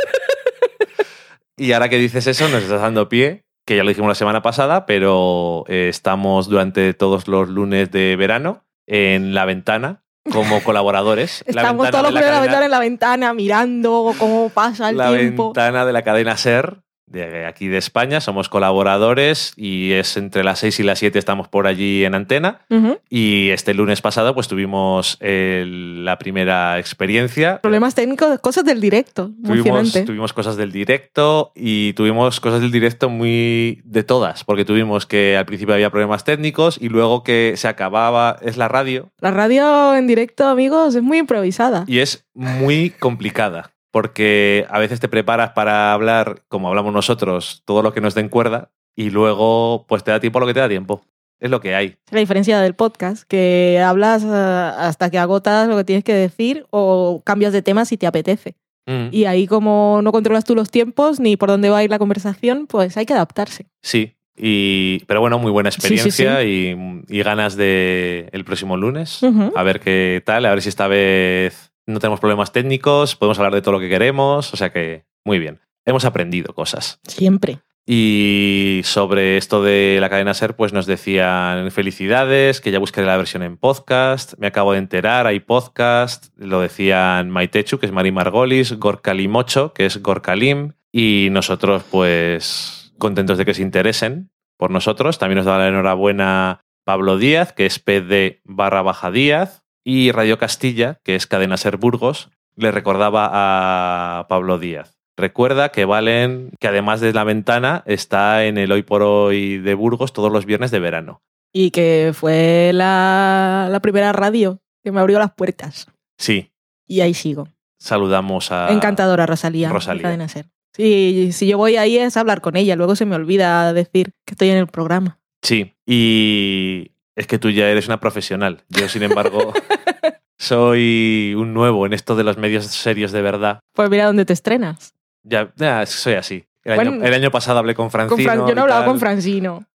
Y 1.60 1.72
ahora 1.72 1.90
que 1.90 1.98
dices 1.98 2.28
eso, 2.28 2.48
nos 2.50 2.62
estás 2.62 2.82
dando 2.82 3.10
pie, 3.10 3.44
que 3.66 3.76
ya 3.76 3.84
lo 3.84 3.90
dijimos 3.90 4.10
la 4.10 4.14
semana 4.16 4.44
pasada, 4.44 4.86
pero 4.86 5.64
eh, 5.68 5.88
estamos 5.90 6.50
durante 6.50 6.94
todos 6.94 7.28
los 7.28 7.50
lunes 7.50 7.90
de 7.90 8.16
verano 8.16 8.64
en 8.86 9.34
la 9.34 9.46
ventana 9.46 10.04
como 10.32 10.62
colaboradores. 10.64 11.44
La 11.48 11.62
Estamos 11.62 11.90
todos 11.90 12.04
los 12.04 12.14
la 12.14 12.20
días 12.20 12.30
en 12.30 12.36
la 12.36 12.42
ventana 12.42 12.66
en 12.66 12.72
la 12.72 12.80
ventana 12.80 13.34
mirando 13.34 14.14
cómo 14.20 14.50
pasa 14.50 14.90
el 14.92 14.98
la 14.98 15.10
tiempo. 15.18 15.46
ventana 15.48 15.84
de 15.84 15.94
la 15.94 16.04
cadena 16.04 16.38
SER 16.38 16.84
de 17.08 17.46
aquí 17.46 17.68
de 17.68 17.78
España. 17.78 18.22
Somos 18.22 18.50
colaboradores 18.50 19.54
y 19.56 19.94
es 19.94 20.18
entre 20.18 20.44
las 20.44 20.60
6 20.60 20.80
y 20.80 20.84
las 20.84 21.00
7 21.00 21.18
estamos 21.18 21.48
por 21.48 21.66
allí 21.68 22.04
en 22.06 22.16
antena. 22.16 22.62
Y 23.10 23.50
este 23.50 23.74
lunes 23.74 24.02
pasado 24.02 24.34
pues 24.34 24.48
tuvimos 24.48 25.18
el- 25.22 26.06
la 26.06 26.18
primera 26.18 26.80
experiencia. 26.80 27.60
Problemas 27.62 27.96
técnicos, 27.96 28.40
cosas 28.40 28.66
del 28.66 28.80
directo. 28.82 29.32
Tuvimos, 29.44 29.94
tuvimos 30.06 30.34
cosas 30.34 30.58
del 30.58 30.72
directo 30.72 31.52
y 31.56 31.94
tuvimos 31.94 32.40
cosas 32.40 32.62
del 32.62 32.72
directo 32.72 33.10
muy 33.10 33.82
de 33.86 34.04
todas, 34.04 34.44
porque 34.44 34.66
tuvimos 34.66 35.06
que 35.06 35.38
al 35.38 35.46
principio 35.46 35.74
había 35.74 35.90
problemas 35.90 36.24
técnicos 36.24 36.78
y 36.80 36.90
luego 36.90 37.24
que 37.24 37.54
se 37.56 37.68
acababa, 37.68 38.38
es 38.42 38.58
la 38.58 38.68
radio 38.68 39.10
La 39.20 39.32
radio 39.32 39.96
en 39.96 40.08
directo, 40.08 40.48
amigos, 40.48 40.96
es 40.96 41.02
muy 41.04 41.18
improvisada. 41.20 41.86
y 41.88 42.00
es 42.00 42.26
muy 42.34 42.90
complicada, 42.92 43.72
porque 43.98 44.64
a 44.70 44.78
veces 44.78 45.00
te 45.00 45.08
preparas 45.08 45.54
para 45.54 45.92
hablar, 45.92 46.44
como 46.50 46.68
hablamos 46.68 46.94
nosotros, 46.94 47.64
todo 47.66 47.82
lo 47.82 47.94
que 47.94 48.00
nos 48.00 48.14
den 48.14 48.30
cuerda 48.30 48.70
y 48.96 49.10
luego 49.10 49.86
pues 49.88 50.04
te 50.04 50.12
da 50.12 50.20
tiempo 50.20 50.40
lo 50.40 50.46
que 50.46 50.54
te 50.54 50.60
da 50.60 50.70
tiempo. 50.70 51.02
Es 51.40 51.50
lo 51.50 51.62
que 51.62 51.74
hay. 51.74 51.98
Es 52.06 52.12
la 52.14 52.20
diferencia 52.20 52.62
del 52.62 52.76
podcast, 52.76 53.24
que 53.28 53.82
hablas 53.84 54.24
eh, 54.24 54.28
hasta 54.28 55.10
que 55.10 55.18
agotas 55.18 55.68
lo 55.68 55.78
que 55.78 55.84
tienes 55.84 56.04
que 56.04 56.14
decir 56.14 56.68
o 56.70 57.24
cambias 57.26 57.54
de 57.54 57.64
tema 57.64 57.86
si 57.86 57.98
te 57.98 58.06
apetece. 58.06 58.54
Mm. 58.86 59.08
Y 59.10 59.26
ahí 59.26 59.48
como 59.48 60.02
no 60.04 60.12
controlas 60.12 60.44
tú 60.44 60.54
los 60.54 60.70
tiempos 60.70 61.20
ni 61.20 61.36
por 61.36 61.50
dónde 61.50 61.72
va 61.72 61.80
a 61.80 61.84
ir 61.84 61.90
la 61.90 61.98
conversación, 61.98 62.68
pues 62.68 62.98
hay 62.98 63.08
que 63.08 63.14
adaptarse. 63.14 63.66
Sí, 63.82 64.14
y, 64.36 65.00
pero 65.06 65.22
bueno, 65.22 65.40
muy 65.40 65.50
buena 65.50 65.72
Sí, 65.72 65.82
sí, 65.82 65.96
experiencia 65.96 66.44
Y, 66.44 67.02
y 67.08 67.24
ganas 67.24 67.56
de 67.56 68.30
el 68.32 68.46
próximo 68.46 68.78
lunes. 68.78 69.22
A 69.56 69.64
ver 69.64 69.80
qué 69.80 70.22
tal, 70.24 70.46
a 70.46 70.52
ver 70.52 70.62
si 70.62 70.70
esta 70.70 70.88
vez 70.88 71.72
no 71.88 72.00
tenemos 72.00 72.20
problemas 72.20 72.52
técnicos, 72.52 73.16
podemos 73.16 73.40
hablar 73.40 73.54
de 73.54 73.62
todo 73.62 73.72
lo 73.72 73.80
que 73.80 73.90
queremos, 73.90 74.54
o 74.54 74.58
sea 74.58 74.72
que 74.72 75.06
muy 75.26 75.40
bien. 75.40 75.62
Hemos 75.86 76.06
aprendido 76.06 76.54
cosas. 76.54 77.00
Siempre. 77.08 77.60
Y 77.90 78.82
sobre 78.84 79.38
esto 79.38 79.64
de 79.64 80.00
la 80.02 80.10
cadena 80.10 80.34
SER, 80.34 80.58
pues 80.58 80.74
nos 80.74 80.86
decían 80.86 81.72
felicidades, 81.72 82.60
que 82.60 82.72
ya 82.72 82.80
buscaré 82.80 83.08
la 83.08 83.16
versión 83.16 83.44
en 83.44 83.56
podcast. 83.56 84.34
Me 84.38 84.48
acabo 84.48 84.74
de 84.74 84.80
enterar, 84.80 85.26
hay 85.26 85.40
podcast. 85.40 86.28
Lo 86.36 86.60
decían 86.60 87.30
Maitechu, 87.30 87.80
que 87.80 87.86
es 87.86 87.94
Mari 87.94 88.12
Margolis, 88.12 88.74
Gorkalimocho, 88.74 89.74
que 89.74 89.86
es 89.86 90.04
Gorkalim. 90.04 90.74
Y 90.92 91.30
nosotros, 91.32 91.84
pues, 91.90 92.94
contentos 92.98 93.38
de 93.38 93.46
que 93.46 93.54
se 93.54 93.62
interesen 93.62 94.32
por 94.58 94.70
nosotros. 94.70 95.18
También 95.18 95.38
nos 95.38 95.46
da 95.46 95.58
la 95.58 95.70
enhorabuena 95.70 96.66
Pablo 96.84 97.18
Díaz, 97.18 97.54
que 97.54 97.66
es 97.66 97.80
PD 97.80 98.42
barra 98.44 98.82
baja 98.82 99.12
Díaz. 99.12 99.64
Y 99.90 100.12
Radio 100.12 100.38
Castilla, 100.38 101.00
que 101.06 101.16
es 101.16 101.28
Cadena 101.28 101.56
Ser 101.56 101.78
Burgos, 101.78 102.30
le 102.58 102.72
recordaba 102.72 103.30
a 103.32 104.28
Pablo 104.28 104.60
Díaz. 104.60 104.98
Recuerda 105.16 105.70
que 105.70 105.86
Valen, 105.86 106.52
que 106.60 106.68
además 106.68 107.00
de 107.00 107.14
la 107.14 107.24
ventana, 107.24 107.84
está 107.86 108.44
en 108.44 108.58
el 108.58 108.74
Hoy 108.74 108.84
por 108.84 109.02
Hoy 109.02 109.60
de 109.60 109.76
Burgos 109.76 110.12
todos 110.12 110.30
los 110.30 110.46
viernes 110.46 110.72
de 110.72 110.80
verano. 110.80 111.22
Y 111.54 111.72
que 111.72 112.12
fue 112.14 112.72
la, 112.74 113.70
la 113.72 113.80
primera 113.80 114.12
radio 114.12 114.60
que 114.84 114.92
me 114.92 115.00
abrió 115.00 115.20
las 115.20 115.32
puertas. 115.34 115.88
Sí, 116.18 116.52
Y 116.86 117.00
ahí 117.00 117.14
sigo. 117.14 117.48
saludamos 117.80 118.52
a... 118.52 118.74
Encantadora, 118.74 119.26
Rosalía. 119.26 119.70
Rosalía. 119.70 120.00
de 120.00 120.04
Cadena 120.04 120.28
Ser. 120.28 120.48
Sí, 120.76 121.30
si 121.32 121.48
yo 121.48 121.58
voy 121.58 121.78
ahí 121.78 121.98
es 121.98 122.18
hablar 122.18 122.42
con 122.42 122.58
ella, 122.58 122.76
luego 122.76 122.98
se 122.98 123.06
me 123.06 123.16
olvida 123.16 123.72
decir 123.72 124.12
que 124.26 124.34
estoy 124.34 124.50
en 124.50 124.58
el 124.58 124.68
programa. 124.68 125.18
Sí, 125.42 125.76
y 125.86 126.92
es 127.18 127.28
que 127.28 127.40
tú 127.40 127.50
ya 127.50 127.68
eres 127.68 127.88
una 127.88 128.00
profesional. 128.00 128.64
Yo, 128.70 128.88
sin 128.88 129.04
embargo, 129.04 129.52
soy 130.38 131.34
un 131.36 131.54
nuevo 131.54 131.86
en 131.86 131.94
esto 131.94 132.16
de 132.16 132.24
los 132.24 132.38
medios 132.38 132.66
serios 132.68 133.12
de 133.12 133.22
verdad. 133.22 133.60
Pues 133.74 133.90
mira 133.90 134.06
dónde 134.06 134.24
te 134.24 134.34
estrenas. 134.34 134.94
Ya, 135.24 135.52
ya, 135.58 135.86
soy 135.86 136.14
así. 136.14 136.46
El, 136.64 136.76
Bueno, 136.76 136.92
año, 136.92 137.04
el 137.04 137.14
año 137.14 137.32
pasado 137.32 137.60
hablé 137.60 137.74
con 137.76 137.90
Francino. 137.92 138.16
Con 138.16 138.24
Fran- 138.24 138.48
yo 138.48 138.56
no 138.56 138.62
he 138.62 138.64
hablado 138.64 138.86
con 138.86 139.00
Francino, 139.00 139.66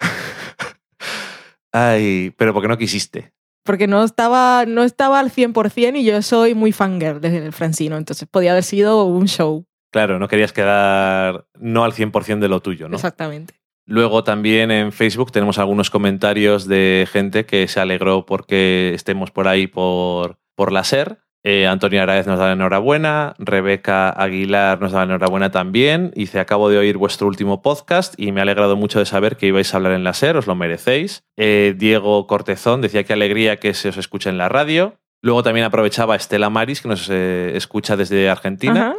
Ay, 1.72 2.34
pero 2.36 2.52
¿por 2.52 2.62
qué 2.62 2.68
no 2.68 2.76
quisiste? 2.78 3.32
porque 3.62 3.86
no 3.86 4.02
estaba, 4.02 4.64
no 4.66 4.82
estaba 4.82 5.20
al 5.20 5.30
100% 5.30 5.96
y 6.00 6.04
yo 6.04 6.20
soy 6.22 6.54
muy 6.56 6.72
fangirl 6.72 7.20
de 7.20 7.52
Francino, 7.52 7.98
entonces 7.98 8.26
podía 8.28 8.50
haber 8.52 8.64
sido 8.64 9.04
un 9.04 9.28
show. 9.28 9.64
Claro, 9.92 10.18
no 10.18 10.26
querías 10.26 10.52
quedar 10.52 11.44
no 11.54 11.84
al 11.84 11.92
100% 11.92 12.40
de 12.40 12.48
lo 12.48 12.60
tuyo, 12.62 12.88
¿no? 12.88 12.96
Exactamente. 12.96 13.59
Luego 13.90 14.22
también 14.22 14.70
en 14.70 14.92
Facebook 14.92 15.32
tenemos 15.32 15.58
algunos 15.58 15.90
comentarios 15.90 16.68
de 16.68 17.08
gente 17.10 17.44
que 17.44 17.66
se 17.66 17.80
alegró 17.80 18.24
porque 18.24 18.92
estemos 18.94 19.32
por 19.32 19.48
ahí 19.48 19.66
por, 19.66 20.38
por 20.54 20.70
la 20.70 20.84
SER. 20.84 21.18
Eh, 21.42 21.66
Antonio 21.66 22.00
Araez 22.00 22.24
nos 22.28 22.38
da 22.38 22.46
la 22.46 22.52
enhorabuena, 22.52 23.34
Rebeca 23.40 24.10
Aguilar 24.10 24.80
nos 24.80 24.92
da 24.92 24.98
la 24.98 25.06
enhorabuena 25.06 25.50
también. 25.50 26.12
Dice, 26.14 26.38
acabo 26.38 26.68
de 26.68 26.78
oír 26.78 26.98
vuestro 26.98 27.26
último 27.26 27.62
podcast 27.62 28.14
y 28.16 28.30
me 28.30 28.38
ha 28.38 28.42
alegrado 28.44 28.76
mucho 28.76 29.00
de 29.00 29.06
saber 29.06 29.36
que 29.36 29.48
ibais 29.48 29.74
a 29.74 29.78
hablar 29.78 29.94
en 29.94 30.04
la 30.04 30.14
SER, 30.14 30.36
os 30.36 30.46
lo 30.46 30.54
merecéis. 30.54 31.24
Eh, 31.36 31.74
Diego 31.76 32.28
Cortezón 32.28 32.82
decía 32.82 33.02
que 33.02 33.12
alegría 33.12 33.56
que 33.56 33.74
se 33.74 33.88
os 33.88 33.96
escuche 33.96 34.30
en 34.30 34.38
la 34.38 34.48
radio. 34.48 35.00
Luego 35.20 35.42
también 35.42 35.66
aprovechaba 35.66 36.14
Estela 36.14 36.48
Maris, 36.48 36.80
que 36.80 36.86
nos 36.86 37.08
eh, 37.10 37.56
escucha 37.56 37.96
desde 37.96 38.30
Argentina 38.30 38.90
Ajá. 38.90 38.96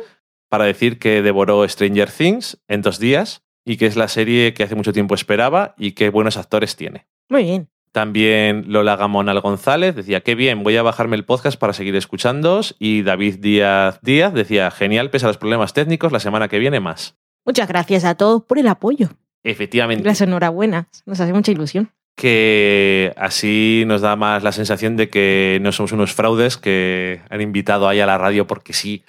para 0.50 0.66
decir 0.66 1.00
que 1.00 1.22
devoró 1.22 1.66
Stranger 1.66 2.12
Things 2.12 2.62
en 2.68 2.82
dos 2.82 3.00
días 3.00 3.42
y 3.66 3.78
que 3.78 3.86
es 3.86 3.96
la 3.96 4.08
serie 4.08 4.54
que 4.54 4.64
hace 4.64 4.76
mucho 4.76 4.94
tiempo 4.94 5.16
esperaba 5.16 5.76
y 5.78 5.92
que 5.92 6.10
buenos 6.10 6.38
actores 6.38 6.76
tiene. 6.76 7.06
Muy 7.30 7.44
bien. 7.44 7.70
También 7.92 8.66
Lola 8.68 8.96
Gamonal 8.96 9.42
González 9.42 9.96
decía, 9.96 10.22
qué 10.22 10.34
bien, 10.34 10.64
voy 10.64 10.78
a 10.78 10.82
bajarme 10.84 11.18
el 11.18 11.26
podcast 11.26 11.60
para 11.60 11.74
seguir 11.74 11.96
escuchándoos. 11.98 12.76
Y 12.80 13.02
David 13.02 13.40
Díaz 13.40 14.00
Díaz 14.02 14.34
decía, 14.34 14.72
genial, 14.72 15.10
pese 15.10 15.26
a 15.26 15.28
los 15.28 15.38
problemas 15.38 15.74
técnicos, 15.74 16.12
la 16.14 16.22
semana 16.22 16.48
que 16.48 16.58
viene 16.60 16.80
más. 16.80 17.18
Muchas 17.46 17.68
gracias 17.68 18.06
a 18.06 18.16
todos 18.16 18.44
por 18.44 18.60
el 18.60 18.68
apoyo. 18.68 19.10
Efectivamente, 19.44 20.06
Las 20.06 20.22
enhorabuenas. 20.22 20.86
Nos 21.06 21.20
hace 21.20 21.34
mucha 21.34 21.52
ilusión. 21.52 21.92
que 22.16 23.14
así 23.18 23.84
nos 23.88 24.02
da 24.02 24.16
más 24.16 24.44
la 24.44 24.52
sensación 24.52 24.96
de 24.96 25.10
que 25.10 25.60
no 25.62 25.72
somos 25.72 25.92
unos 25.92 26.14
fraudes 26.14 26.56
que 26.58 27.22
han 27.30 27.42
invitado 27.42 27.88
ahí 27.90 28.00
a 28.00 28.06
la 28.06 28.18
radio 28.18 28.48
porque 28.48 28.72
sí. 28.74 29.04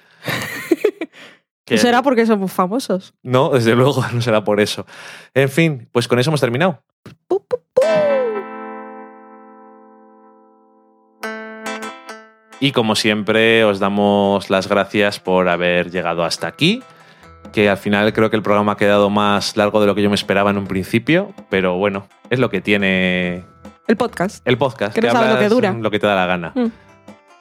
Que- 1.65 1.77
¿Será 1.77 2.01
porque 2.01 2.25
somos 2.25 2.51
famosos? 2.51 3.13
No, 3.23 3.49
desde 3.49 3.75
luego, 3.75 4.03
no 4.13 4.21
será 4.21 4.43
por 4.43 4.59
eso. 4.59 4.85
En 5.33 5.49
fin, 5.49 5.87
pues 5.91 6.07
con 6.07 6.19
eso 6.19 6.29
hemos 6.29 6.41
terminado. 6.41 6.83
Pu, 7.27 7.39
pu, 7.45 7.57
pu. 7.73 7.81
Y 12.59 12.71
como 12.71 12.95
siempre, 12.95 13.65
os 13.65 13.79
damos 13.79 14.49
las 14.49 14.67
gracias 14.69 15.19
por 15.19 15.49
haber 15.49 15.91
llegado 15.91 16.23
hasta 16.23 16.47
aquí. 16.47 16.81
Que 17.51 17.69
al 17.69 17.77
final 17.77 18.13
creo 18.13 18.29
que 18.29 18.37
el 18.37 18.41
programa 18.41 18.71
ha 18.73 18.77
quedado 18.77 19.09
más 19.09 19.57
largo 19.57 19.81
de 19.81 19.87
lo 19.87 19.95
que 19.95 20.01
yo 20.01 20.09
me 20.09 20.15
esperaba 20.15 20.49
en 20.49 20.57
un 20.57 20.65
principio. 20.65 21.33
Pero 21.49 21.77
bueno, 21.77 22.07
es 22.29 22.39
lo 22.39 22.49
que 22.49 22.61
tiene 22.61 23.43
El 23.87 23.97
podcast. 23.97 24.47
el 24.47 24.57
podcast. 24.57 24.95
Que 24.95 25.01
no 25.01 25.11
sabes 25.11 25.33
lo 25.33 25.39
que 25.39 25.49
dura. 25.49 25.73
Lo 25.73 25.91
que 25.91 25.99
te 25.99 26.07
da 26.07 26.15
la 26.15 26.25
gana. 26.25 26.53
Mm. 26.55 26.67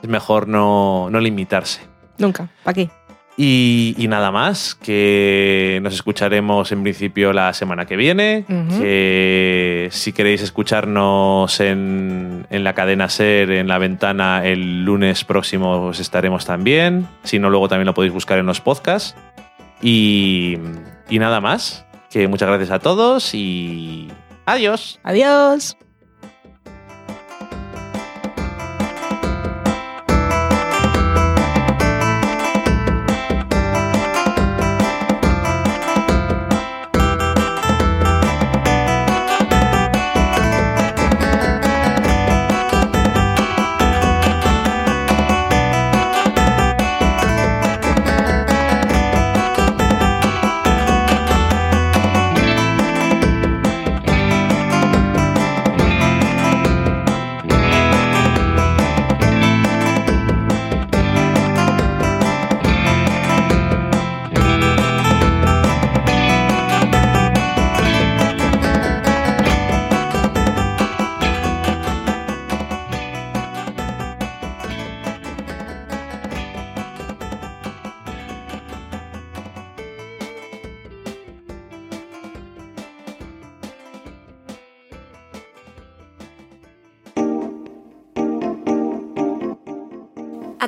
Es 0.02 0.08
mejor 0.08 0.48
no, 0.48 1.08
no 1.08 1.20
limitarse. 1.20 1.80
Nunca. 2.18 2.48
¿Para 2.64 2.74
qué? 2.74 2.90
Y, 3.36 3.94
y 3.96 4.08
nada 4.08 4.30
más, 4.30 4.74
que 4.74 5.80
nos 5.82 5.94
escucharemos 5.94 6.70
en 6.70 6.82
principio 6.82 7.32
la 7.32 7.54
semana 7.54 7.86
que 7.86 7.96
viene, 7.96 8.44
que 8.78 9.88
si 9.90 10.12
queréis 10.12 10.42
escucharnos 10.42 11.58
en, 11.60 12.46
en 12.50 12.64
la 12.64 12.74
cadena 12.74 13.08
SER, 13.08 13.50
en 13.52 13.68
la 13.68 13.78
ventana, 13.78 14.44
el 14.44 14.84
lunes 14.84 15.24
próximo 15.24 15.86
os 15.86 15.98
estaremos 15.98 16.44
también, 16.44 17.08
si 17.22 17.38
no 17.38 17.48
luego 17.48 17.68
también 17.68 17.86
lo 17.86 17.94
podéis 17.94 18.12
buscar 18.12 18.38
en 18.38 18.46
los 18.46 18.60
podcasts. 18.60 19.16
Y, 19.80 20.58
y 21.08 21.18
nada 21.18 21.40
más, 21.40 21.86
que 22.10 22.28
muchas 22.28 22.48
gracias 22.48 22.70
a 22.70 22.78
todos 22.78 23.34
y 23.34 24.08
adiós. 24.44 25.00
Adiós. 25.02 25.76